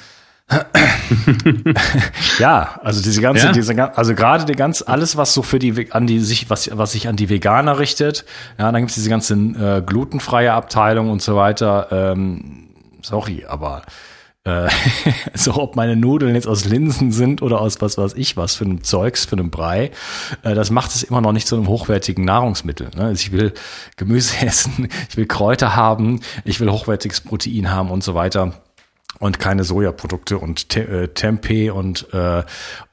Ja, 2.39 2.81
also 2.83 3.03
diese 3.03 3.21
ganze, 3.21 3.47
ja. 3.47 3.53
diese, 3.53 3.97
also 3.97 4.15
gerade 4.15 4.45
die 4.45 4.55
ganz, 4.55 4.83
alles, 4.87 5.17
was 5.17 5.35
so 5.35 5.43
für 5.43 5.59
die, 5.59 5.93
an 5.93 6.07
die, 6.07 6.21
sich, 6.21 6.51
was, 6.51 6.71
was 6.73 6.93
sich 6.93 7.09
an 7.09 7.17
die 7.17 7.29
Veganer 7.29 7.79
richtet, 7.79 8.25
ja, 8.59 8.71
dann 8.71 8.83
gibt's 8.83 8.95
diese 8.95 9.11
ganzen 9.11 9.61
äh, 9.61 9.83
glutenfreie 9.85 10.53
Abteilung 10.53 11.11
und 11.11 11.23
so 11.23 11.37
weiter. 11.37 11.89
Ähm, 11.91 12.69
sorry, 13.03 13.45
aber 13.49 13.83
äh, 14.45 14.69
so 15.35 15.55
ob 15.55 15.77
meine 15.77 15.97
Nudeln 15.97 16.35
jetzt 16.35 16.49
aus 16.49 16.65
Linsen 16.65 17.13
sind 17.13 17.43
oder 17.43 17.61
aus 17.61 17.81
was 17.81 17.97
weiß 17.97 18.15
ich 18.15 18.37
was 18.37 18.57
für 18.57 18.65
einem 18.65 18.83
Zeugs, 18.83 19.25
für 19.25 19.37
einem 19.37 19.51
Brei, 19.51 19.93
äh, 20.43 20.55
das 20.55 20.71
macht 20.71 20.95
es 20.95 21.03
immer 21.03 21.21
noch 21.21 21.33
nicht 21.33 21.47
zu 21.47 21.57
einem 21.57 21.69
hochwertigen 21.69 22.25
Nahrungsmittel. 22.25 22.91
Ne? 22.97 23.05
Also 23.05 23.21
ich 23.21 23.33
will 23.33 23.53
Gemüse 23.97 24.35
essen, 24.47 24.89
ich 25.09 25.17
will 25.17 25.27
Kräuter 25.27 25.77
haben, 25.77 26.21
ich 26.45 26.61
will 26.61 26.71
hochwertiges 26.71 27.21
Protein 27.21 27.71
haben 27.71 27.91
und 27.91 28.03
so 28.03 28.15
weiter 28.15 28.55
und 29.19 29.39
keine 29.39 29.65
Sojaprodukte 29.65 30.39
und 30.39 30.69
Te 30.69 30.81
äh, 30.81 31.09
Tempeh 31.09 31.71
und 31.71 32.13
äh, 32.13 32.43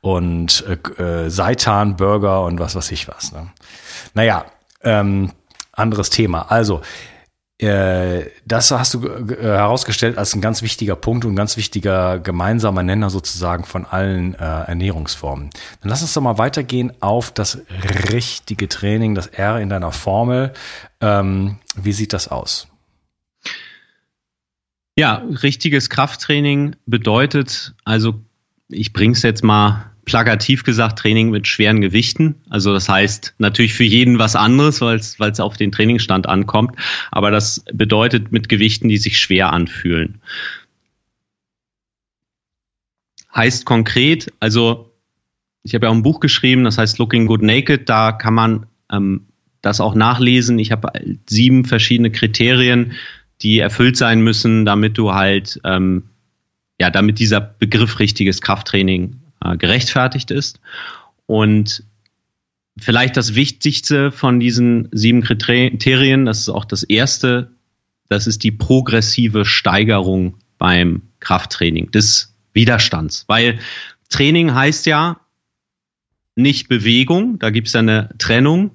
und 0.01 0.65
äh, 0.67 1.01
äh, 1.01 1.29
Seitan 1.29 1.95
Burger 1.95 2.43
und 2.43 2.60
was 2.60 2.75
weiß 2.75 2.91
ich 2.91 3.08
was. 3.08 3.32
Ne? 3.32 3.47
Naja, 4.13 4.45
ähm, 4.84 5.32
anderes 5.71 6.10
Thema. 6.10 6.51
Also 6.51 6.82
äh, 7.60 8.29
das 8.45 8.71
hast 8.71 8.93
du 8.93 9.05
äh, 9.05 9.36
herausgestellt 9.41 10.17
als 10.17 10.34
ein 10.34 10.39
ganz 10.39 10.62
wichtiger 10.62 10.95
Punkt 10.95 11.25
und 11.25 11.36
ganz 11.36 11.58
wichtiger 11.58 12.17
gemeinsamer 12.17 12.84
Nenner 12.84 13.10
sozusagen 13.10 13.65
von 13.65 13.86
allen 13.86 14.34
äh, 14.36 14.38
Ernährungsformen. 14.38 15.49
Dann 15.82 15.89
lass 15.89 16.01
uns 16.01 16.13
doch 16.13 16.21
mal 16.21 16.38
weitergehen 16.38 16.93
auf 17.01 17.32
das 17.32 17.60
richtige 18.13 18.69
Training, 18.69 19.13
das 19.13 19.27
R 19.27 19.60
in 19.60 19.67
deiner 19.67 19.91
Formel. 19.91 20.53
Ähm, 21.01 21.58
wie 21.75 21.91
sieht 21.91 22.13
das 22.13 22.29
aus? 22.29 22.69
Ja, 24.99 25.23
richtiges 25.43 25.89
Krafttraining 25.89 26.75
bedeutet, 26.85 27.73
also 27.85 28.19
ich 28.67 28.91
bringe 28.91 29.13
es 29.13 29.21
jetzt 29.21 29.45
mal 29.45 29.89
plakativ 30.03 30.65
gesagt, 30.65 30.99
Training 30.99 31.29
mit 31.29 31.47
schweren 31.47 31.79
Gewichten. 31.79 32.35
Also 32.49 32.73
das 32.73 32.89
heißt 32.89 33.33
natürlich 33.38 33.73
für 33.73 33.85
jeden 33.85 34.19
was 34.19 34.35
anderes, 34.35 34.81
weil 34.81 34.97
es 34.97 35.39
auf 35.39 35.55
den 35.55 35.71
Trainingsstand 35.71 36.27
ankommt. 36.27 36.75
Aber 37.12 37.31
das 37.31 37.63
bedeutet 37.71 38.33
mit 38.33 38.49
Gewichten, 38.49 38.89
die 38.89 38.97
sich 38.97 39.19
schwer 39.19 39.53
anfühlen. 39.53 40.19
Heißt 43.33 43.63
konkret, 43.63 44.33
also 44.41 44.91
ich 45.63 45.75
habe 45.75 45.85
ja 45.85 45.91
auch 45.91 45.95
ein 45.95 46.03
Buch 46.03 46.19
geschrieben, 46.19 46.65
das 46.65 46.77
heißt 46.77 46.97
Looking 46.97 47.25
Good 47.25 47.41
Naked. 47.41 47.88
Da 47.88 48.12
kann 48.12 48.33
man 48.33 48.65
ähm, 48.91 49.27
das 49.62 49.79
auch 49.79 49.95
nachlesen. 49.95 50.59
Ich 50.59 50.73
habe 50.73 50.91
sieben 51.25 51.63
verschiedene 51.63 52.12
Kriterien, 52.12 52.97
die 53.41 53.60
erfüllt 53.60 53.97
sein 53.97 54.21
müssen, 54.21 54.65
damit 54.65 54.97
du 54.97 55.13
halt, 55.13 55.60
ähm, 55.63 56.04
ja, 56.80 56.89
damit 56.89 57.19
dieser 57.19 57.41
Begriff 57.41 57.99
richtiges 57.99 58.41
Krafttraining 58.41 59.21
äh, 59.43 59.58
gerechtfertigt 59.58 60.32
ist. 60.32 60.60
Und 61.25 61.84
vielleicht 62.78 63.17
das 63.17 63.36
Wichtigste 63.36 64.12
von 64.12 64.39
diesen 64.39 64.89
sieben 64.91 65.21
Kriterien, 65.21 66.25
das 66.25 66.39
ist 66.39 66.49
auch 66.49 66.65
das 66.65 66.84
erste, 66.84 67.52
das 68.10 68.28
ist 68.28 68.43
die 68.43 68.52
progressive 68.52 69.45
Steigerung 69.45 70.36
beim 70.58 71.04
Krafttraining 71.19 71.91
des 71.91 72.36
Widerstands. 72.54 73.25
Weil 73.28 73.60
Training 74.10 74.54
heißt 74.54 74.86
ja 74.86 75.19
nicht 76.36 76.67
Bewegung, 76.67 77.38
da 77.39 77.49
gibt 77.49 77.67
es 77.67 77.73
ja 77.73 77.82
eine 77.82 78.10
Trennung 78.17 78.71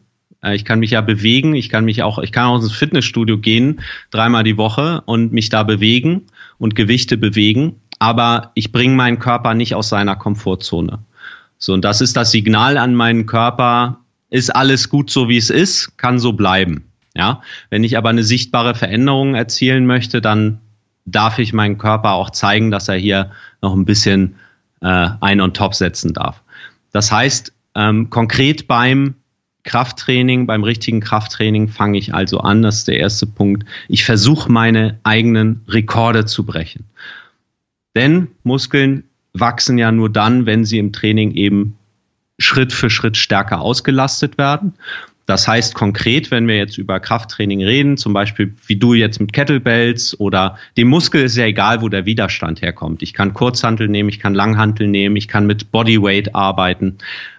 ich 0.53 0.65
kann 0.65 0.81
mich 0.81 0.91
ja 0.91 1.01
bewegen, 1.01 1.55
ich 1.55 1.69
kann 1.69 1.85
mich 1.85 2.03
auch, 2.03 2.19
ich 2.19 2.33
kann 2.33 2.47
auch 2.47 2.57
ins 2.57 2.73
Fitnessstudio 2.73 3.39
gehen, 3.39 3.81
dreimal 4.11 4.45
die 4.45 4.57
Woche 4.57 5.03
und 5.07 5.33
mich 5.33 5.49
da 5.49 5.63
bewegen 5.63 6.23
und 6.59 6.75
Gewichte 6.75 7.17
bewegen, 7.17 7.77
aber 7.99 8.51
ich 8.55 8.73
bringe 8.73 8.95
meinen 8.95 9.19
Körper 9.19 9.55
nicht 9.55 9.75
aus 9.75 9.89
seiner 9.89 10.17
Komfortzone. 10.17 10.99
So, 11.59 11.73
und 11.73 11.85
das 11.85 12.01
ist 12.01 12.17
das 12.17 12.31
Signal 12.31 12.77
an 12.77 12.95
meinen 12.95 13.27
Körper, 13.27 14.01
ist 14.31 14.55
alles 14.55 14.89
gut 14.89 15.11
so 15.11 15.29
wie 15.29 15.37
es 15.37 15.51
ist, 15.51 15.97
kann 15.97 16.19
so 16.19 16.33
bleiben. 16.33 16.91
Ja, 17.17 17.43
wenn 17.71 17.85
ich 17.85 17.97
aber 17.97 18.09
eine 18.09 18.25
sichtbare 18.25 18.75
Veränderung 18.75 19.37
erzielen 19.37 19.87
möchte, 19.87 20.21
dann 20.21 20.61
darf 21.07 21.39
ich 21.39 21.53
meinen 21.53 21.79
Körper 21.79 22.13
auch 22.13 22.31
zeigen, 22.31 22.71
dass 22.73 22.89
er 22.89 22.97
hier 22.97 23.31
noch 23.63 23.75
ein 23.75 23.85
bisschen 23.85 24.35
äh, 24.81 25.11
ein 25.21 25.41
on 25.41 25.55
top 25.55 25.75
setzen 25.75 26.13
darf. 26.13 26.43
Das 26.93 27.13
heißt, 27.13 27.53
ähm, 27.77 28.11
konkret 28.11 28.67
beim 28.67 29.15
Krafttraining, 29.65 30.47
beim 30.47 30.63
richtigen 30.63 31.01
Krafttraining 31.01 31.69
fange 31.69 31.99
ich 31.99 32.15
also 32.15 32.41
an, 32.41 32.63
das 32.63 32.79
ist 32.79 32.89
der 32.89 32.99
erste 32.99 33.27
Punkt. 33.27 33.65
Ich 33.89 34.05
versuche 34.05 34.53
meine 34.53 34.99
eigenen 35.03 35.63
Rekorde 35.69 36.27
zu 36.27 36.45
brechen. 36.45 36.85
Denn 37.97 38.29
Muskeln 38.43 39.05
wachsen 39.33 39.79
ja 39.79 39.91
nur 39.91 40.11
dann, 40.11 40.47
wenn 40.47 40.65
sie 40.65 40.79
im 40.79 40.93
Training 40.93 41.33
eben 41.33 41.77
Schritt 42.39 42.73
für 42.73 42.91
Schritt 42.91 43.17
stärker 43.17 43.61
ausgelastet 43.61 44.39
werden. 44.39 44.75
Das 45.27 45.49
heißt 45.49 45.75
konkret, 45.75 46.31
wenn 46.31 46.47
wir 46.49 46.57
jetzt 46.57 46.77
über 46.77 47.01
Krafttraining 47.01 47.65
reden, 47.65 47.97
zum 47.97 48.13
Beispiel 48.13 48.55
wie 48.67 48.77
du 48.77 48.93
jetzt 48.93 49.21
mit 49.21 49.33
Kettlebells 49.33 50.21
oder 50.21 50.59
dem 50.77 50.89
Muskel 50.89 51.25
ist 51.25 51.37
ja 51.37 51.47
egal, 51.47 51.81
wo 51.81 51.89
der 51.89 52.05
Widerstand 52.05 52.61
herkommt. 52.61 53.03
Ich 53.03 53.15
kann 53.15 53.33
Kurzhantel 53.33 53.89
nehmen, 53.89 54.11
ich 54.11 54.21
kann 54.21 54.35
Langhantel 54.35 54.87
nehmen, 54.87 55.17
ich 55.17 55.27
kann 55.27 55.47
mit 55.47 55.73
Bodyweight 55.73 56.35
arbeiten. 56.35 56.99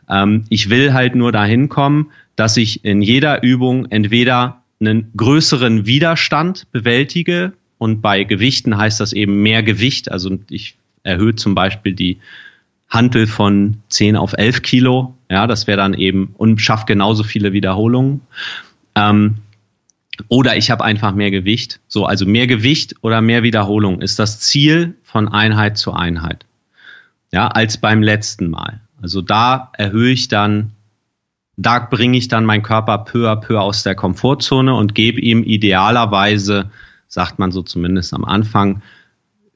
Ähm, 0.10 0.46
ich 0.50 0.70
will 0.70 0.94
halt 0.94 1.15
nur 1.15 1.32
dahin 1.32 1.70
kommen, 1.70 2.12
dass 2.36 2.58
ich 2.58 2.84
in 2.84 3.02
jeder 3.02 3.44
Übung 3.44 3.86
entweder 3.86 4.62
einen 4.80 5.12
größeren 5.15 5.86
Widerstand 5.86 6.72
bewältige 6.72 7.54
und 7.78 8.02
bei 8.02 8.24
Gewichten 8.24 8.78
heißt 8.78 9.00
das 9.00 9.13
eben 9.13 9.41
mehr 9.41 9.63
Gewicht. 9.63 10.12
Also 10.12 10.38
ich 10.50 10.76
erhöhe 11.04 11.36
zum 11.36 11.56
Beispiel 11.56 11.94
die 11.94 12.20
Hantel 12.89 13.28
von 13.28 13.78
10 13.89 14.15
auf 14.15 14.34
11 14.34 14.62
Kilo. 14.62 15.15
Ja, 15.30 15.48
das 15.48 15.68
wäre 15.68 15.78
dann 15.78 15.94
eben 15.94 16.34
und 16.38 16.62
schafft 16.62 16.88
genauso 16.88 17.24
viele 17.24 17.54
Wiederholungen. 17.54 18.22
Ähm, 18.96 19.36
oder 20.30 20.56
ich 20.56 20.72
habe 20.72 20.84
einfach 20.84 21.13
mehr 21.13 21.32
Gewicht. 21.32 21.80
So, 21.88 22.06
also 22.06 22.26
mehr 22.26 22.48
Gewicht 22.48 22.96
oder 23.02 23.22
mehr 23.22 23.44
Wiederholung 23.44 24.02
ist 24.02 24.20
das 24.20 24.39
Ziel 24.39 24.96
von 25.04 25.28
Einheit 25.28 25.78
zu 25.78 25.94
Einheit. 25.94 26.46
Ja, 27.32 27.50
als 27.50 27.78
beim 27.78 28.02
letzten 28.02 28.50
Mal. 28.50 28.82
Also 29.06 29.22
da 29.22 29.70
erhöhe 29.74 30.12
ich 30.12 30.30
dann, 30.30 30.72
da 31.58 31.78
bringe 31.78 32.18
ich 32.18 32.28
dann 32.28 32.44
meinen 32.44 32.63
Körper 32.63 32.98
peu 32.98 33.30
à 33.30 33.36
peu 33.36 33.62
aus 33.62 33.84
der 33.84 33.94
Komfortzone 33.94 34.74
und 34.74 34.96
gebe 34.96 35.22
ihm 35.22 35.44
idealerweise, 35.44 36.72
sagt 37.08 37.38
man 37.38 37.52
so 37.52 37.62
zumindest 37.62 38.15
am 38.15 38.26
Anfang, 38.26 38.82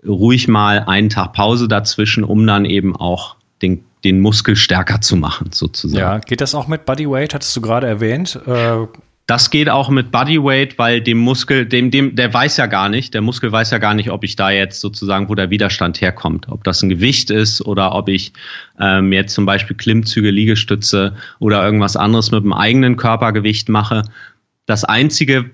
ruhig 0.08 0.48
mal 0.48 0.84
einen 0.86 1.10
Tag 1.10 1.34
Pause 1.34 1.68
dazwischen, 1.68 2.24
um 2.24 2.46
dann 2.46 2.64
eben 2.64 2.96
auch 2.96 3.38
den, 3.64 3.84
den 4.04 4.22
Muskel 4.22 4.56
stärker 4.56 5.02
zu 5.02 5.16
machen, 5.16 5.50
sozusagen. 5.52 6.00
Ja, 6.00 6.20
geht 6.20 6.42
das 6.42 6.54
auch 6.54 6.68
mit 6.68 6.86
Bodyweight, 6.86 7.34
hattest 7.34 7.58
du 7.58 7.62
gerade 7.62 7.88
erwähnt? 7.88 8.40
Äh 8.46 8.86
Das 9.30 9.52
geht 9.52 9.70
auch 9.70 9.90
mit 9.90 10.10
Bodyweight, 10.10 10.80
weil 10.80 11.02
dem 11.02 11.20
Muskel, 11.20 11.68
dem, 11.68 11.92
dem, 11.92 12.16
der 12.16 12.34
weiß 12.34 12.58
ja 12.58 12.66
gar 12.66 12.90
nicht, 12.90 13.14
der 13.14 13.22
Muskel 13.22 13.52
weiß 13.52 13.70
ja 13.70 13.78
gar 13.78 13.94
nicht, 13.94 14.10
ob 14.10 14.24
ich 14.24 14.36
da 14.36 14.50
jetzt 14.50 14.82
sozusagen, 14.82 15.30
wo 15.30 15.36
der 15.36 15.52
Widerstand 15.52 16.02
herkommt, 16.02 16.50
ob 16.50 16.64
das 16.64 16.82
ein 16.82 16.90
Gewicht 16.90 17.30
ist 17.30 17.62
oder 17.62 17.94
ob 17.94 18.10
ich 18.10 18.34
ähm, 18.80 19.14
jetzt 19.14 19.36
zum 19.36 19.46
Beispiel 19.46 19.78
Klimmzüge, 19.78 20.32
Liegestütze 20.32 21.16
oder 21.38 21.64
irgendwas 21.64 21.96
anderes 21.96 22.32
mit 22.32 22.44
dem 22.44 22.54
eigenen 22.54 22.98
Körpergewicht 22.98 23.70
mache. 23.70 24.02
Das 24.66 24.84
einzige, 24.84 25.52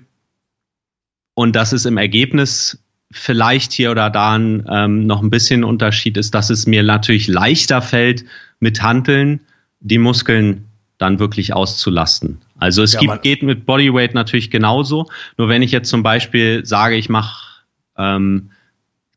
und 1.34 1.54
das 1.54 1.74
ist 1.74 1.84
im 1.84 1.98
Ergebnis 1.98 2.82
vielleicht 3.10 3.72
hier 3.72 3.90
oder 3.90 4.08
da 4.08 4.36
ähm, 4.36 5.06
noch 5.06 5.22
ein 5.22 5.28
bisschen 5.28 5.64
Unterschied 5.64 6.16
ist, 6.16 6.34
dass 6.34 6.48
es 6.48 6.66
mir 6.66 6.82
natürlich 6.82 7.28
leichter 7.28 7.82
fällt, 7.82 8.24
mit 8.58 8.80
Hanteln 8.80 9.40
die 9.80 9.98
Muskeln 9.98 10.64
dann 10.98 11.18
wirklich 11.18 11.52
auszulasten. 11.52 12.38
Also 12.58 12.82
es 12.82 12.94
ja, 12.94 13.00
gibt, 13.00 13.22
geht 13.22 13.42
mit 13.42 13.66
Bodyweight 13.66 14.14
natürlich 14.14 14.50
genauso. 14.50 15.06
Nur 15.36 15.48
wenn 15.48 15.62
ich 15.62 15.72
jetzt 15.72 15.88
zum 15.90 16.02
Beispiel 16.02 16.64
sage, 16.64 16.96
ich 16.96 17.08
mache, 17.08 17.64
ähm, 17.98 18.50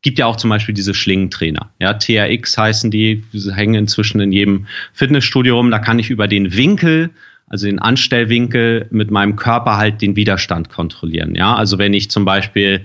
gibt 0.02 0.18
ja 0.18 0.26
auch 0.26 0.36
zum 0.36 0.50
Beispiel 0.50 0.74
diese 0.74 0.94
Schlingentrainer. 0.94 1.70
Ja, 1.78 1.94
TRX 1.94 2.56
heißen 2.56 2.90
die, 2.90 3.22
die 3.32 3.52
hängen 3.52 3.74
inzwischen 3.74 4.20
in 4.20 4.32
jedem 4.32 4.66
Fitnessstudio 4.92 5.56
rum. 5.56 5.70
Da 5.70 5.78
kann 5.78 5.98
ich 5.98 6.10
über 6.10 6.28
den 6.28 6.54
Winkel, 6.54 7.10
also 7.46 7.66
den 7.66 7.78
Anstellwinkel 7.78 8.86
mit 8.90 9.10
meinem 9.10 9.36
Körper 9.36 9.76
halt 9.76 10.00
den 10.00 10.16
Widerstand 10.16 10.70
kontrollieren. 10.70 11.34
Ja, 11.34 11.54
also 11.54 11.78
wenn 11.78 11.94
ich 11.94 12.10
zum 12.10 12.24
Beispiel 12.24 12.84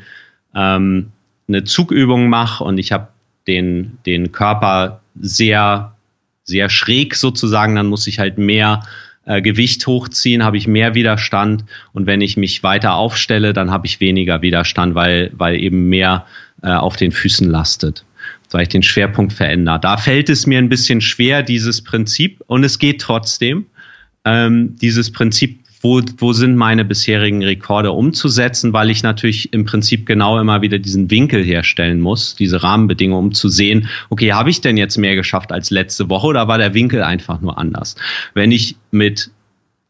ähm, 0.54 1.12
eine 1.48 1.64
Zugübung 1.64 2.30
mache 2.30 2.64
und 2.64 2.78
ich 2.78 2.92
habe 2.92 3.10
den, 3.48 3.98
den 4.06 4.32
Körper 4.32 5.02
sehr, 5.20 5.95
sehr 6.46 6.70
schräg 6.70 7.16
sozusagen, 7.16 7.76
dann 7.76 7.88
muss 7.88 8.08
ich 8.08 8.20
halt 8.20 8.38
mehr 8.38 8.84
äh, 9.26 9.42
Gewicht 9.42 9.86
hochziehen, 9.88 10.44
habe 10.44 10.58
ich 10.58 10.68
mehr 10.68 10.96
Widerstand. 10.96 11.66
Und 11.92 12.06
wenn 12.06 12.22
ich 12.22 12.38
mich 12.38 12.64
weiter 12.64 12.94
aufstelle, 12.94 13.52
dann 13.52 13.72
habe 13.72 13.88
ich 13.88 14.00
weniger 14.00 14.42
Widerstand, 14.42 14.96
weil, 14.96 15.32
weil 15.34 15.60
eben 15.60 15.90
mehr 15.90 16.26
äh, 16.62 16.70
auf 16.70 16.96
den 16.96 17.12
Füßen 17.12 17.50
lastet, 17.50 18.06
weil 18.52 18.64
ich 18.64 18.70
den 18.70 18.84
Schwerpunkt 18.84 19.34
verändere. 19.34 19.80
Da 19.80 19.98
fällt 19.98 20.30
es 20.30 20.46
mir 20.46 20.60
ein 20.60 20.70
bisschen 20.70 21.02
schwer, 21.02 21.44
dieses 21.44 21.84
Prinzip, 21.84 22.42
und 22.48 22.64
es 22.64 22.80
geht 22.80 23.02
trotzdem, 23.02 23.66
ähm, 24.24 24.76
dieses 24.80 25.12
Prinzip 25.12 25.65
wo, 25.86 26.02
wo 26.18 26.34
sind 26.34 26.56
meine 26.56 26.84
bisherigen 26.84 27.44
Rekorde 27.44 27.92
umzusetzen, 27.92 28.74
weil 28.74 28.90
ich 28.90 29.04
natürlich 29.04 29.54
im 29.54 29.66
Prinzip 29.66 30.08
genau 30.08 30.40
immer 30.40 30.64
wieder 30.64 30.80
diesen 30.80 31.12
Winkel 31.12 31.44
herstellen 31.44 32.02
muss, 32.02 32.36
diese 32.36 32.64
Rahmenbedingungen, 32.64 33.28
um 33.28 33.34
zu 33.34 33.50
sehen, 33.50 33.88
okay, 34.10 34.34
habe 34.34 34.50
ich 34.50 34.62
denn 34.62 34.78
jetzt 34.78 34.98
mehr 34.98 35.16
geschafft 35.16 35.52
als 35.52 35.70
letzte 35.70 36.10
Woche 36.10 36.26
oder 36.26 36.48
war 36.48 36.58
der 36.58 36.74
Winkel 36.74 37.04
einfach 37.04 37.40
nur 37.40 37.60
anders? 37.60 37.96
Wenn 38.34 38.52
ich 38.52 38.76
mit 38.90 39.30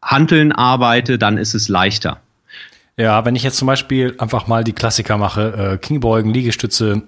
Handeln 0.02 0.52
arbeite, 0.52 1.16
dann 1.16 1.38
ist 1.38 1.54
es 1.54 1.68
leichter. 1.68 2.20
Ja, 2.98 3.24
wenn 3.24 3.34
ich 3.34 3.42
jetzt 3.42 3.56
zum 3.56 3.66
Beispiel 3.66 4.14
einfach 4.18 4.46
mal 4.46 4.64
die 4.64 4.74
Klassiker 4.74 5.16
mache, 5.16 5.72
äh, 5.72 5.78
Kingbeugen, 5.78 6.32
Liegestütze, 6.32 7.04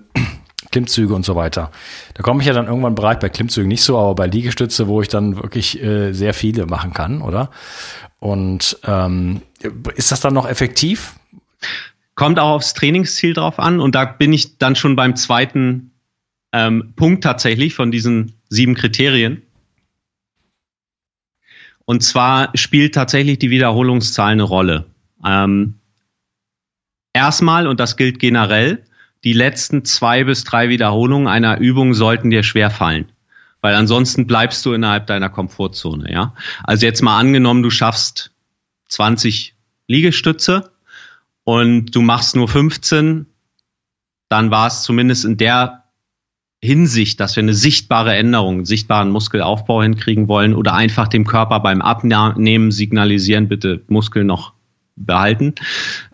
Klimmzüge 0.71 1.15
und 1.15 1.25
so 1.25 1.35
weiter. 1.37 1.71
Da 2.15 2.23
komme 2.23 2.41
ich 2.41 2.47
ja 2.47 2.53
dann 2.53 2.67
irgendwann 2.67 2.95
bereit 2.95 3.21
bei 3.21 3.29
Klimmzügen 3.29 3.69
nicht 3.69 3.83
so, 3.83 3.99
aber 3.99 4.15
bei 4.15 4.27
Liegestütze, 4.27 4.89
wo 4.89 5.03
ich 5.03 5.09
dann 5.09 5.37
wirklich 5.37 5.83
äh, 5.83 6.13
sehr 6.13 6.35
viele 6.35 6.67
machen 6.67 6.93
kann, 6.93 7.23
oder? 7.23 7.51
Und 8.19 8.79
ähm, 8.85 9.43
ist 9.97 10.13
das 10.13 10.21
dann 10.21 10.35
noch 10.35 10.49
effektiv? 10.49 11.15
Kommt 12.15 12.39
auch 12.39 12.57
aufs 12.57 12.75
Trainingsziel 12.75 13.35
drauf 13.35 13.59
an 13.59 13.81
und 13.81 13.95
da 13.95 14.05
bin 14.05 14.33
ich 14.33 14.59
dann 14.59 14.75
schon 14.75 14.97
beim 14.97 15.15
zweiten 15.17 15.93
ähm, 16.53 16.93
Punkt 16.97 17.23
tatsächlich 17.23 17.75
von 17.75 17.91
diesen 17.91 18.35
sieben 18.49 18.75
Kriterien. 18.75 19.43
Und 21.85 22.03
zwar 22.03 22.51
spielt 22.55 22.95
tatsächlich 22.95 23.39
die 23.39 23.51
Wiederholungszahl 23.51 24.33
eine 24.33 24.43
Rolle. 24.43 24.87
Ähm, 25.25 25.79
erstmal, 27.13 27.67
und 27.67 27.81
das 27.81 27.97
gilt 27.97 28.19
generell, 28.19 28.85
die 29.25 29.33
letzten 29.33 29.85
zwei 29.85 30.25
bis 30.25 30.45
drei 30.45 30.69
Wiederholungen 30.69 31.29
einer 31.29 31.59
Übung 31.59 31.95
sollten 31.95 32.31
dir 32.31 32.43
schwer 32.43 32.71
fallen 32.71 33.11
weil 33.61 33.75
ansonsten 33.75 34.27
bleibst 34.27 34.65
du 34.65 34.73
innerhalb 34.73 35.07
deiner 35.07 35.31
Komfortzone, 35.31 36.13
ja. 36.13 36.35
Also 36.65 36.87
jetzt 36.87 37.03
mal 37.03 37.19
angenommen, 37.19 37.63
du 37.63 37.71
schaffst 37.71 38.31
20 38.89 39.55
Liegestütze 39.89 40.71
und 41.45 41.95
du 41.95 42.03
machst 42.03 42.37
nur 42.37 42.49
15, 42.49 43.27
dann 44.29 44.51
war 44.51 44.69
es 44.69 44.83
zumindest 44.83 45.25
in 45.25 45.37
der 45.37 45.85
Hinsicht, 46.61 47.21
dass 47.21 47.37
wir 47.37 47.43
eine 47.43 47.55
sichtbare 47.55 48.15
Änderung, 48.15 48.57
einen 48.57 48.65
sichtbaren 48.65 49.11
Muskelaufbau 49.11 49.83
hinkriegen 49.83 50.29
wollen 50.29 50.55
oder 50.55 50.75
einfach 50.75 51.09
dem 51.09 51.25
Körper 51.25 51.61
beim 51.61 51.81
Abnehmen 51.81 52.71
signalisieren, 52.71 53.49
bitte 53.49 53.83
Muskel 53.89 54.25
noch 54.25 54.55
behalten, 54.97 55.55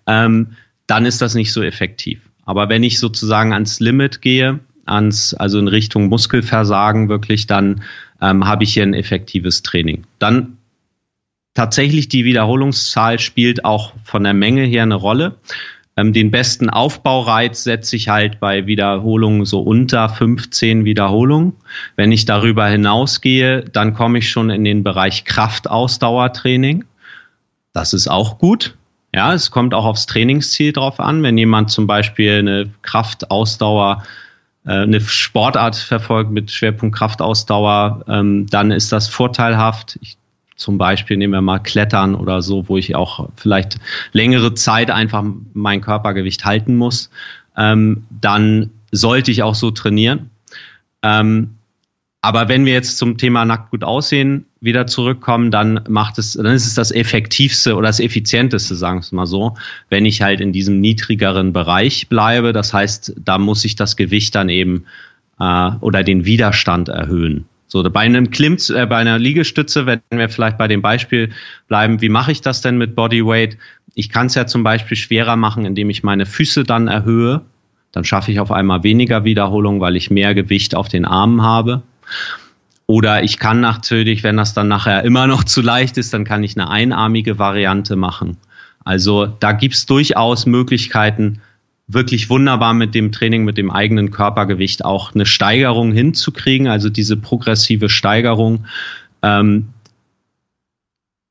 ähm, 0.07 0.53
dann 0.87 1.07
ist 1.07 1.23
das 1.23 1.35
nicht 1.35 1.53
so 1.53 1.63
effektiv. 1.63 2.21
Aber 2.45 2.69
wenn 2.69 2.83
ich 2.83 2.99
sozusagen 2.99 3.53
ans 3.53 3.81
Limit 3.81 4.21
gehe, 4.21 4.61
ans, 4.87 5.35
also 5.35 5.59
in 5.59 5.69
Richtung 5.69 6.09
Muskelversagen 6.09 7.09
wirklich, 7.09 7.47
dann 7.47 7.83
ähm, 8.21 8.47
habe 8.47 8.65
ich 8.65 8.75
hier 8.75 8.83
ein 8.83 8.95
effektives 8.95 9.63
Training. 9.63 10.05
Dann 10.19 10.59
tatsächlich 11.55 12.09
die 12.09 12.25
Wiederholungszahl 12.25 13.19
spielt 13.19 13.65
auch 13.65 13.95
von 14.05 14.25
der 14.25 14.35
Menge 14.35 14.65
her 14.65 14.83
eine 14.83 14.97
Rolle. 14.97 15.37
Ähm, 15.97 16.13
den 16.13 16.31
besten 16.31 16.71
Aufbaureiz 16.71 17.65
setze 17.65 17.97
ich 17.97 18.09
halt 18.09 18.41
bei 18.41 18.67
Wiederholungen 18.67 19.45
so 19.45 19.61
unter 19.63 20.09
15 20.09 20.85
Wiederholungen. 20.85 21.55
Wenn 21.97 22.13
ich 22.13 22.25
darüber 22.25 22.67
hinausgehe, 22.67 23.63
dann 23.63 23.95
komme 23.95 24.19
ich 24.19 24.31
schon 24.31 24.51
in 24.51 24.65
den 24.65 24.83
Bereich 24.83 25.25
Kraftausdauertraining. 25.25 26.85
Das 27.73 27.93
ist 27.93 28.09
auch 28.09 28.39
gut. 28.39 28.75
Ja, 29.15 29.33
es 29.33 29.53
kommt 29.53 29.75
auch 29.75 29.85
aufs 29.85 30.07
Trainingsziel 30.07 30.73
drauf 30.73 30.99
an. 30.99 31.23
Wenn 31.23 31.39
jemand 31.39 31.71
zum 31.71 31.87
Beispiel 31.87 32.41
eine 32.41 32.69
Kraftausdauer 32.83 34.03
äh, 34.67 34.73
eine 34.73 35.01
Sportart 35.01 35.77
verfolgt 35.77 36.33
mit 36.33 36.51
Schwerpunkt 36.51 36.97
Kraftausdauer, 36.97 38.05
ähm, 38.09 38.49
dann 38.49 38.73
ist 38.73 38.91
das 38.91 39.07
vorteilhaft. 39.07 40.01
Ich, 40.03 40.17
zum 40.57 40.79
Beispiel 40.79 41.17
nehmen 41.17 41.33
wir 41.33 41.43
mal 41.43 41.61
Klettern 41.61 42.17
oder 42.17 42.43
so, 42.43 42.69
wo 42.69 42.77
ich 42.77 42.97
auch 42.97 43.29
vielleicht 43.37 43.77
längere 44.11 44.55
Zeit 44.55 44.91
einfach 44.91 45.23
mein 45.53 45.81
Körpergewicht 45.81 46.45
halten 46.45 46.77
muss. 46.77 47.09
Ähm, 47.57 48.07
dann 48.11 48.71
sollte 48.91 49.31
ich 49.31 49.45
auch 49.45 49.55
so 49.55 49.71
trainieren. 49.71 50.31
Ähm, 51.03 51.55
aber 52.25 52.49
wenn 52.49 52.65
wir 52.65 52.73
jetzt 52.73 52.97
zum 52.97 53.19
Thema 53.19 53.45
nackt 53.45 53.71
gut 53.71 53.85
aussehen 53.85 54.47
wieder 54.63 54.87
zurückkommen, 54.87 55.51
dann 55.51 55.81
macht 55.91 56.17
es, 56.17 56.33
dann 56.33 56.47
ist 56.47 56.65
es 56.65 56.73
das 56.73 56.91
effektivste 56.91 57.77
oder 57.77 57.89
das 57.89 58.01
effizienteste, 58.01 58.75
sagen 58.77 58.97
wir 58.97 59.03
es 59.03 59.13
mal 59.13 59.27
so, 59.27 59.59
wenn 59.91 60.07
ich 60.07 60.23
halt 60.23 60.41
in 60.41 60.51
diesem 60.51 60.81
niedrigeren 60.81 61.53
Bereich 61.53 62.09
bleibe. 62.09 62.55
Das 62.55 62.73
heißt, 62.73 63.17
da 63.23 63.37
muss 63.37 63.63
ich 63.67 63.77
das 63.77 63.97
Gewicht 63.97 64.35
dann 64.35 64.49
eben 64.49 64.87
äh, 65.39 65.73
oder 65.83 66.03
den 66.03 66.25
Widerstand 66.25 66.89
erhöhen. 66.89 67.45
So, 67.67 67.83
bei 67.83 68.01
einem 68.01 68.31
Klimm, 68.31 68.57
äh, 68.71 68.87
bei 68.87 68.97
einer 68.97 69.19
Liegestütze, 69.19 69.85
wenn 69.85 70.01
wir 70.11 70.31
vielleicht 70.31 70.57
bei 70.57 70.67
dem 70.67 70.81
Beispiel 70.81 71.29
bleiben, 71.69 72.01
wie 72.01 72.09
mache 72.09 72.33
ich 72.33 72.41
das 72.41 72.63
denn 72.63 72.79
mit 72.79 72.97
Bodyweight? 72.97 73.59
Ich 73.95 74.09
kann 74.09 74.29
es 74.29 74.35
ja 74.35 74.47
zum 74.47 74.63
Beispiel 74.63 74.97
schwerer 74.97 75.37
machen, 75.37 75.67
indem 75.67 75.91
ich 75.91 76.03
meine 76.03 76.25
Füße 76.25 76.65
dann 76.65 76.89
erhöhe. 76.89 77.43
Dann 77.93 78.05
schaffe 78.05 78.33
ich 78.33 78.41
auf 78.41 78.51
einmal 78.51 78.83
weniger 78.83 79.25
Wiederholung, 79.25 79.83
weil 79.83 79.95
ich 79.95 80.11
mehr 80.11 80.35
Gewicht 80.35 80.75
auf 80.75 80.89
den 80.89 81.05
Armen 81.05 81.43
habe. 81.43 81.83
Oder 82.87 83.23
ich 83.23 83.39
kann 83.39 83.61
natürlich, 83.61 84.23
wenn 84.23 84.37
das 84.37 84.53
dann 84.53 84.69
nachher 84.69 85.05
immer 85.05 85.27
noch 85.27 85.45
zu 85.45 85.63
leicht 85.63 85.97
ist, 85.97 86.13
dann 86.13 86.25
kann 86.25 86.45
ich 86.45 86.57
eine 86.57 86.69
einarmige 86.69 87.39
Variante 87.39 87.97
machen. 87.97 88.37
Also 88.85 89.27
da 89.27 89.53
gibt's 89.53 89.87
durchaus 89.87 90.45
Möglichkeiten, 90.45 91.41
wirklich 91.87 92.31
wunderbar 92.31 92.75
mit 92.75 92.95
dem 92.95 93.13
Training, 93.13 93.45
mit 93.45 93.59
dem 93.59 93.71
eigenen 93.71 94.11
Körpergewicht 94.11 94.85
auch 94.85 95.15
eine 95.15 95.27
Steigerung 95.27 95.93
hinzukriegen, 95.93 96.69
also 96.69 96.91
diese 96.91 97.17
progressive 97.17 97.89
Steigerung, 97.89 98.67
ähm, 99.23 99.69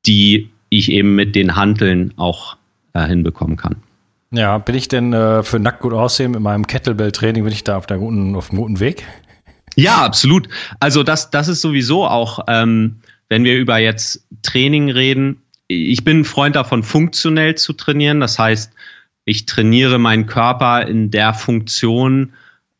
die 0.05 0.49
ich 0.69 0.91
eben 0.91 1.15
mit 1.15 1.35
den 1.35 1.55
Handeln 1.55 2.13
auch 2.17 2.57
äh, 2.93 3.05
hinbekommen 3.05 3.57
kann. 3.57 3.75
Ja, 4.31 4.57
bin 4.57 4.73
ich 4.73 4.87
denn 4.87 5.13
äh, 5.13 5.43
für 5.43 5.59
nackt 5.59 5.81
gut 5.81 5.93
aussehen 5.93 6.31
mit 6.31 6.41
meinem 6.41 6.65
Kettlebell-Training, 6.65 7.43
bin 7.43 7.53
ich 7.53 7.63
da 7.63 7.77
auf, 7.77 7.85
der 7.85 7.99
guten, 7.99 8.35
auf 8.35 8.49
dem 8.49 8.57
guten 8.57 8.79
Weg? 8.79 9.05
Ja, 9.75 10.03
absolut. 10.03 10.49
Also 10.79 11.03
das, 11.03 11.29
das 11.29 11.47
ist 11.47 11.61
sowieso 11.61 12.05
auch, 12.05 12.45
ähm, 12.47 12.97
wenn 13.29 13.43
wir 13.43 13.57
über 13.57 13.77
jetzt 13.77 14.25
Training 14.41 14.91
reden, 14.91 15.41
ich 15.67 16.03
bin 16.03 16.19
ein 16.19 16.25
Freund 16.25 16.55
davon, 16.55 16.83
funktionell 16.83 17.55
zu 17.55 17.73
trainieren. 17.73 18.19
Das 18.19 18.37
heißt, 18.37 18.73
ich 19.25 19.45
trainiere 19.45 19.97
meinen 19.97 20.27
Körper 20.27 20.85
in 20.85 21.09
der 21.09 21.33
Funktion 21.33 22.33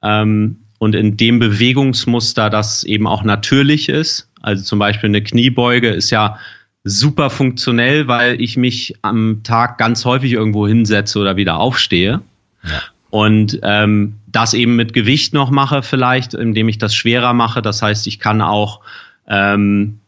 ähm, 0.04 0.58
und 0.78 0.96
in 0.96 1.18
dem 1.18 1.40
Bewegungsmuster, 1.40 2.50
das 2.50 2.84
eben 2.84 3.08
auch 3.08 3.24
natürlich 3.24 3.90
ist. 3.90 4.30
Also 4.42 4.64
zum 4.64 4.80
Beispiel 4.80 5.10
eine 5.10 5.24
Kniebeuge 5.24 5.90
ist 5.90 6.10
ja 6.10 6.38
super 6.84 7.30
funktionell, 7.30 8.08
weil 8.08 8.42
ich 8.42 8.58
mich 8.58 8.96
am 9.02 9.42
Tag 9.44 9.78
ganz 9.78 10.04
häufig 10.04 10.34
irgendwo 10.34 10.68
hinsetze 10.68 11.20
oder 11.20 11.38
wieder 11.38 11.58
aufstehe. 11.58 12.22
Ja. 12.64 12.82
Und 13.14 13.60
ähm, 13.62 14.16
das 14.26 14.56
eben 14.56 14.76
mit 14.76 14.92
Gewicht 14.92 15.36
noch 15.36 15.52
mache, 15.52 15.84
vielleicht, 15.84 16.34
indem 16.34 16.68
ich 16.68 16.80
das 16.80 16.96
schwerer 16.96 17.34
mache. 17.34 17.62
Das 17.62 17.84
heißt, 17.84 18.08
ich 18.08 18.18
kann 18.18 18.42
auch, 18.42 18.80
ähm, 19.28 20.00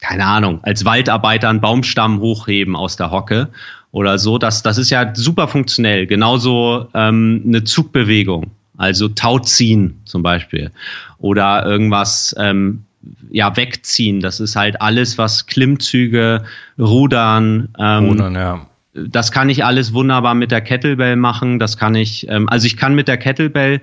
keine 0.00 0.26
Ahnung, 0.26 0.58
als 0.64 0.84
Waldarbeiter 0.84 1.48
einen 1.48 1.60
Baumstamm 1.60 2.18
hochheben 2.18 2.74
aus 2.74 2.96
der 2.96 3.12
Hocke. 3.12 3.50
oder 3.92 4.18
so. 4.18 4.36
Das, 4.36 4.64
das 4.64 4.78
ist 4.78 4.90
ja 4.90 5.14
super 5.14 5.46
funktionell. 5.46 6.08
Genauso 6.08 6.88
ähm, 6.92 7.44
eine 7.46 7.62
Zugbewegung, 7.62 8.50
also 8.76 9.06
Tauziehen 9.06 10.00
zum 10.04 10.24
Beispiel. 10.24 10.72
Oder 11.18 11.64
irgendwas 11.64 12.34
ähm, 12.36 12.84
ja, 13.30 13.56
wegziehen. 13.56 14.18
Das 14.18 14.40
ist 14.40 14.56
halt 14.56 14.82
alles, 14.82 15.18
was 15.18 15.46
Klimmzüge, 15.46 16.42
Rudern, 16.80 17.68
ähm, 17.78 18.06
Rudern 18.06 18.34
ja. 18.34 18.66
Das 19.08 19.32
kann 19.32 19.48
ich 19.48 19.64
alles 19.64 19.92
wunderbar 19.92 20.34
mit 20.34 20.50
der 20.50 20.60
Kettlebell 20.60 21.16
machen. 21.16 21.58
Das 21.58 21.76
kann 21.76 21.94
ich, 21.94 22.28
ähm, 22.28 22.48
also 22.48 22.66
ich 22.66 22.76
kann 22.76 22.94
mit 22.94 23.08
der 23.08 23.16
Kettlebell 23.16 23.80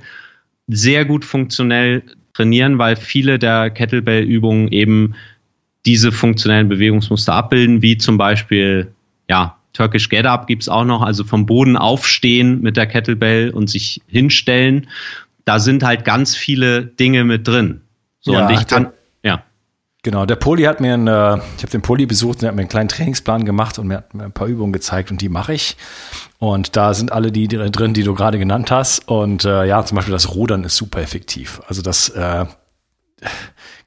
sehr 0.67 1.05
gut 1.05 1.25
funktionell 1.25 2.03
trainieren, 2.33 2.77
weil 2.77 2.95
viele 2.95 3.39
der 3.39 3.69
Kettlebell-Übungen 3.69 4.67
eben 4.69 5.15
diese 5.85 6.11
funktionellen 6.11 6.69
Bewegungsmuster 6.69 7.33
abbilden, 7.33 7.81
wie 7.81 7.97
zum 7.97 8.17
Beispiel, 8.17 8.91
ja, 9.29 9.57
Turkish 9.73 10.09
Get 10.09 10.25
Up 10.25 10.47
gibt's 10.47 10.69
auch 10.69 10.85
noch, 10.85 11.01
also 11.01 11.23
vom 11.23 11.45
Boden 11.45 11.77
aufstehen 11.77 12.61
mit 12.61 12.77
der 12.77 12.87
Kettlebell 12.87 13.51
und 13.51 13.69
sich 13.69 14.01
hinstellen. 14.07 14.87
Da 15.45 15.59
sind 15.59 15.83
halt 15.83 16.03
ganz 16.03 16.35
viele 16.35 16.85
Dinge 16.85 17.23
mit 17.23 17.47
drin. 17.47 17.81
So, 18.19 18.33
ja, 18.33 18.47
und 18.47 18.53
ich 18.53 18.67
kann. 18.67 18.87
Genau, 20.03 20.25
der 20.25 20.35
Poli 20.35 20.63
hat 20.63 20.79
mir, 20.79 20.93
einen, 20.93 21.07
äh, 21.07 21.37
ich 21.57 21.63
habe 21.63 21.71
den 21.71 21.81
Poli 21.81 22.05
besucht 22.05 22.37
und 22.37 22.43
er 22.43 22.49
hat 22.49 22.55
mir 22.55 22.61
einen 22.61 22.69
kleinen 22.69 22.87
Trainingsplan 22.87 23.45
gemacht 23.45 23.79
und 23.79 23.87
mir 23.87 23.97
hat 23.97 24.13
mir 24.13 24.23
ein 24.23 24.31
paar 24.31 24.47
Übungen 24.47 24.71
gezeigt 24.71 25.11
und 25.11 25.21
die 25.21 25.29
mache 25.29 25.53
ich. 25.53 25.75
Und 26.39 26.75
da 26.75 26.93
sind 26.93 27.11
alle 27.11 27.31
die 27.31 27.47
drin, 27.47 27.93
die 27.93 28.03
du 28.03 28.13
gerade 28.13 28.39
genannt 28.39 28.71
hast. 28.71 29.07
Und 29.07 29.43
äh, 29.43 29.65
ja, 29.65 29.83
zum 29.83 29.95
Beispiel 29.95 30.13
das 30.13 30.35
Rudern 30.35 30.63
ist 30.63 30.75
super 30.75 31.01
effektiv. 31.01 31.61
Also 31.67 31.81
das 31.81 32.09
äh, 32.09 32.45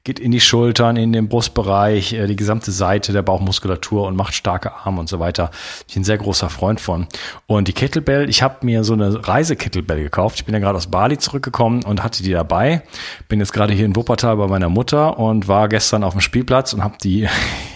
geht 0.03 0.19
in 0.19 0.31
die 0.31 0.39
Schultern, 0.39 0.95
in 0.95 1.13
den 1.13 1.27
Brustbereich, 1.27 2.13
äh, 2.13 2.27
die 2.27 2.35
gesamte 2.35 2.71
Seite 2.71 3.13
der 3.13 3.21
Bauchmuskulatur 3.21 4.07
und 4.07 4.15
macht 4.15 4.33
starke 4.33 4.73
Arme 4.73 4.99
und 4.99 5.09
so 5.09 5.19
weiter. 5.19 5.51
Ich 5.87 5.93
bin 5.93 6.01
ein 6.01 6.05
sehr 6.05 6.17
großer 6.17 6.49
Freund 6.49 6.81
von. 6.81 7.07
Und 7.45 7.67
die 7.67 7.73
Kettlebell, 7.73 8.29
ich 8.29 8.41
habe 8.41 8.65
mir 8.65 8.83
so 8.83 8.93
eine 8.93 9.27
Reise-Kettlebell 9.27 10.01
gekauft. 10.01 10.37
Ich 10.37 10.45
bin 10.45 10.53
ja 10.53 10.59
gerade 10.59 10.77
aus 10.77 10.87
Bali 10.87 11.17
zurückgekommen 11.17 11.83
und 11.83 12.03
hatte 12.03 12.23
die 12.23 12.31
dabei. 12.31 12.81
Bin 13.27 13.39
jetzt 13.39 13.53
gerade 13.53 13.73
hier 13.73 13.85
in 13.85 13.95
Wuppertal 13.95 14.37
bei 14.37 14.47
meiner 14.47 14.69
Mutter 14.69 15.19
und 15.19 15.47
war 15.47 15.69
gestern 15.69 16.03
auf 16.03 16.13
dem 16.13 16.21
Spielplatz 16.21 16.73
und 16.73 16.83
habe 16.83 16.97
die 17.03 17.27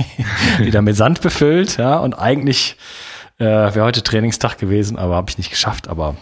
wieder 0.57 0.81
mit 0.81 0.95
Sand 0.95 1.21
befüllt. 1.21 1.77
Ja, 1.77 1.97
und 1.99 2.15
eigentlich 2.15 2.77
äh, 3.37 3.45
wäre 3.45 3.83
heute 3.83 4.01
Trainingstag 4.01 4.57
gewesen, 4.57 4.97
aber 4.97 5.15
habe 5.15 5.29
ich 5.29 5.37
nicht 5.37 5.51
geschafft. 5.51 5.87
Aber 5.87 6.15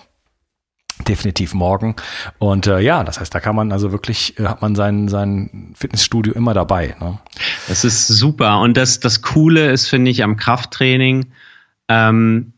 definitiv 1.07 1.53
morgen. 1.53 1.95
Und 2.39 2.67
äh, 2.67 2.79
ja, 2.79 3.03
das 3.03 3.19
heißt, 3.19 3.33
da 3.33 3.39
kann 3.39 3.55
man 3.55 3.71
also 3.71 3.91
wirklich, 3.91 4.39
äh, 4.39 4.45
hat 4.45 4.61
man 4.61 4.75
sein, 4.75 5.07
sein 5.07 5.73
Fitnessstudio 5.75 6.33
immer 6.33 6.53
dabei. 6.53 6.95
Ne? 6.99 7.19
Das 7.67 7.83
ist 7.83 8.07
super. 8.07 8.59
Und 8.59 8.77
das, 8.77 8.99
das 8.99 9.21
Coole 9.21 9.71
ist, 9.71 9.87
finde 9.87 10.11
ich, 10.11 10.23
am 10.23 10.37
Krafttraining, 10.37 11.31
ähm, 11.89 12.53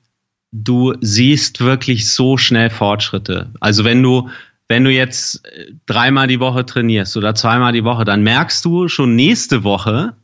du 0.52 0.94
siehst 1.02 1.62
wirklich 1.62 2.12
so 2.12 2.38
schnell 2.38 2.70
Fortschritte. 2.70 3.52
Also 3.60 3.84
wenn 3.84 4.04
du, 4.04 4.30
wenn 4.68 4.84
du 4.84 4.92
jetzt 4.92 5.46
äh, 5.46 5.72
dreimal 5.86 6.28
die 6.28 6.40
Woche 6.40 6.66
trainierst 6.66 7.18
oder 7.18 7.36
zweimal 7.36 7.74
die 7.74 7.84
Woche, 7.84 8.06
dann 8.06 8.24
merkst 8.24 8.64
du 8.66 8.88
schon 8.88 9.16
nächste 9.16 9.64
Woche, 9.64 10.16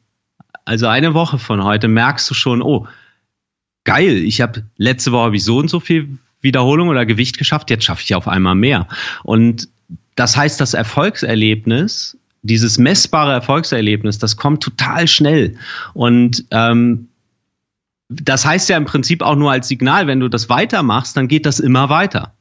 also 0.66 0.88
eine 0.88 1.14
Woche 1.14 1.40
von 1.40 1.64
heute, 1.64 1.88
merkst 1.88 2.30
du 2.30 2.34
schon, 2.34 2.62
oh, 2.62 2.88
geil, 3.84 4.18
ich 4.18 4.42
habe 4.42 4.64
letzte 4.78 5.12
Woche 5.12 5.26
habe 5.26 5.36
ich 5.36 5.44
so 5.44 5.58
und 5.58 5.70
so 5.70 5.80
viel 5.80 6.18
Wiederholung 6.42 6.90
oder 6.90 7.06
Gewicht 7.06 7.38
geschafft, 7.38 7.70
jetzt 7.70 7.86
schaffe 7.86 8.04
ich 8.04 8.16
auf 8.16 8.28
einmal 8.28 8.56
mehr. 8.56 8.88
Und 9.24 9.70
das 10.16 10.36
heißt, 10.36 10.60
das 10.60 10.74
Erfolgserlebnis, 10.74 12.18
dieses 12.42 12.78
messbare 12.78 13.32
Erfolgserlebnis, 13.32 14.18
das 14.18 14.38
kommt 14.38 14.64
total 14.64 15.08
schnell. 15.08 15.56
Und 15.94 16.46
ähm, 16.52 17.08
das 18.10 18.46
heißt 18.46 18.70
ja 18.70 18.78
im 18.78 18.86
Prinzip 18.86 19.22
auch 19.22 19.36
nur 19.36 19.52
als 19.52 19.68
Signal, 19.68 20.08
wenn 20.08 20.20
du 20.20 20.28
das 20.28 20.50
weitermachst, 20.50 21.16
dann 21.16 21.28
geht 21.28 21.46
das 21.46 21.60
immer 21.60 21.90
weiter. 21.90 22.34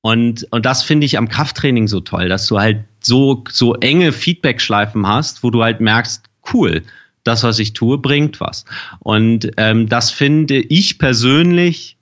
Und, 0.00 0.46
und 0.50 0.66
das 0.66 0.82
finde 0.82 1.06
ich 1.06 1.16
am 1.16 1.28
Krafttraining 1.28 1.88
so 1.88 2.00
toll, 2.00 2.28
dass 2.28 2.46
du 2.46 2.58
halt 2.58 2.84
so, 3.00 3.42
so 3.50 3.74
enge 3.74 4.12
Feedback-Schleifen 4.12 5.06
hast, 5.06 5.42
wo 5.42 5.50
du 5.50 5.62
halt 5.62 5.80
merkst, 5.80 6.24
cool, 6.52 6.82
das, 7.24 7.42
was 7.42 7.58
ich 7.58 7.72
tue, 7.72 7.96
bringt 7.98 8.38
was. 8.38 8.66
Und 9.00 9.50
ähm, 9.56 9.88
das 9.88 10.10
finde 10.10 10.58
ich 10.58 10.98
persönlich 10.98 11.96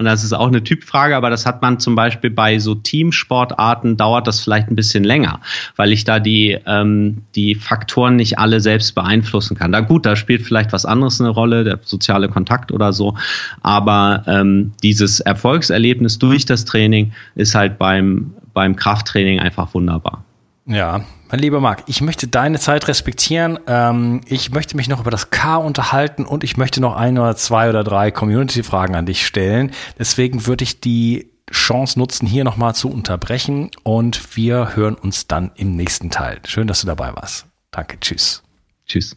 und 0.00 0.04
das 0.04 0.22
ist 0.22 0.32
auch 0.32 0.46
eine 0.46 0.62
Typfrage, 0.62 1.16
aber 1.16 1.28
das 1.28 1.44
hat 1.44 1.60
man 1.60 1.80
zum 1.80 1.96
Beispiel 1.96 2.30
bei 2.30 2.60
so 2.60 2.76
Teamsportarten 2.76 3.96
dauert 3.96 4.28
das 4.28 4.40
vielleicht 4.40 4.68
ein 4.70 4.76
bisschen 4.76 5.02
länger, 5.02 5.40
weil 5.74 5.92
ich 5.92 6.04
da 6.04 6.20
die, 6.20 6.56
ähm, 6.66 7.22
die 7.34 7.56
Faktoren 7.56 8.14
nicht 8.14 8.38
alle 8.38 8.60
selbst 8.60 8.94
beeinflussen 8.94 9.56
kann. 9.56 9.72
Da 9.72 9.80
gut, 9.80 10.06
da 10.06 10.14
spielt 10.14 10.42
vielleicht 10.42 10.72
was 10.72 10.86
anderes 10.86 11.20
eine 11.20 11.30
Rolle, 11.30 11.64
der 11.64 11.80
soziale 11.82 12.28
Kontakt 12.28 12.70
oder 12.70 12.92
so. 12.92 13.16
Aber 13.60 14.22
ähm, 14.28 14.72
dieses 14.84 15.18
Erfolgserlebnis 15.18 16.20
durch 16.20 16.46
das 16.46 16.64
Training 16.64 17.12
ist 17.34 17.56
halt 17.56 17.76
beim, 17.76 18.34
beim 18.54 18.76
Krafttraining 18.76 19.40
einfach 19.40 19.74
wunderbar. 19.74 20.22
Ja, 20.66 21.00
mein 21.30 21.40
lieber 21.40 21.60
Marc, 21.60 21.84
ich 21.86 22.00
möchte 22.00 22.28
deine 22.28 22.58
Zeit 22.58 22.88
respektieren. 22.88 23.58
Ähm, 23.66 24.22
ich 24.26 24.50
möchte 24.50 24.76
mich 24.76 24.88
noch 24.88 25.00
über 25.00 25.10
das 25.10 25.30
K 25.30 25.56
unterhalten 25.56 26.24
und 26.24 26.44
ich 26.44 26.56
möchte 26.56 26.80
noch 26.80 26.96
ein 26.96 27.18
oder 27.18 27.36
zwei 27.36 27.68
oder 27.68 27.84
drei 27.84 28.10
Community-Fragen 28.10 28.96
an 28.96 29.06
dich 29.06 29.26
stellen. 29.26 29.72
Deswegen 29.98 30.46
würde 30.46 30.64
ich 30.64 30.80
die 30.80 31.30
Chance 31.50 31.98
nutzen, 31.98 32.26
hier 32.26 32.44
nochmal 32.44 32.74
zu 32.74 32.90
unterbrechen 32.90 33.70
und 33.82 34.36
wir 34.36 34.76
hören 34.76 34.94
uns 34.94 35.26
dann 35.26 35.50
im 35.54 35.76
nächsten 35.76 36.10
Teil. 36.10 36.40
Schön, 36.44 36.66
dass 36.66 36.82
du 36.82 36.86
dabei 36.86 37.14
warst. 37.14 37.46
Danke, 37.70 37.98
tschüss. 38.00 38.42
Tschüss. 38.86 39.16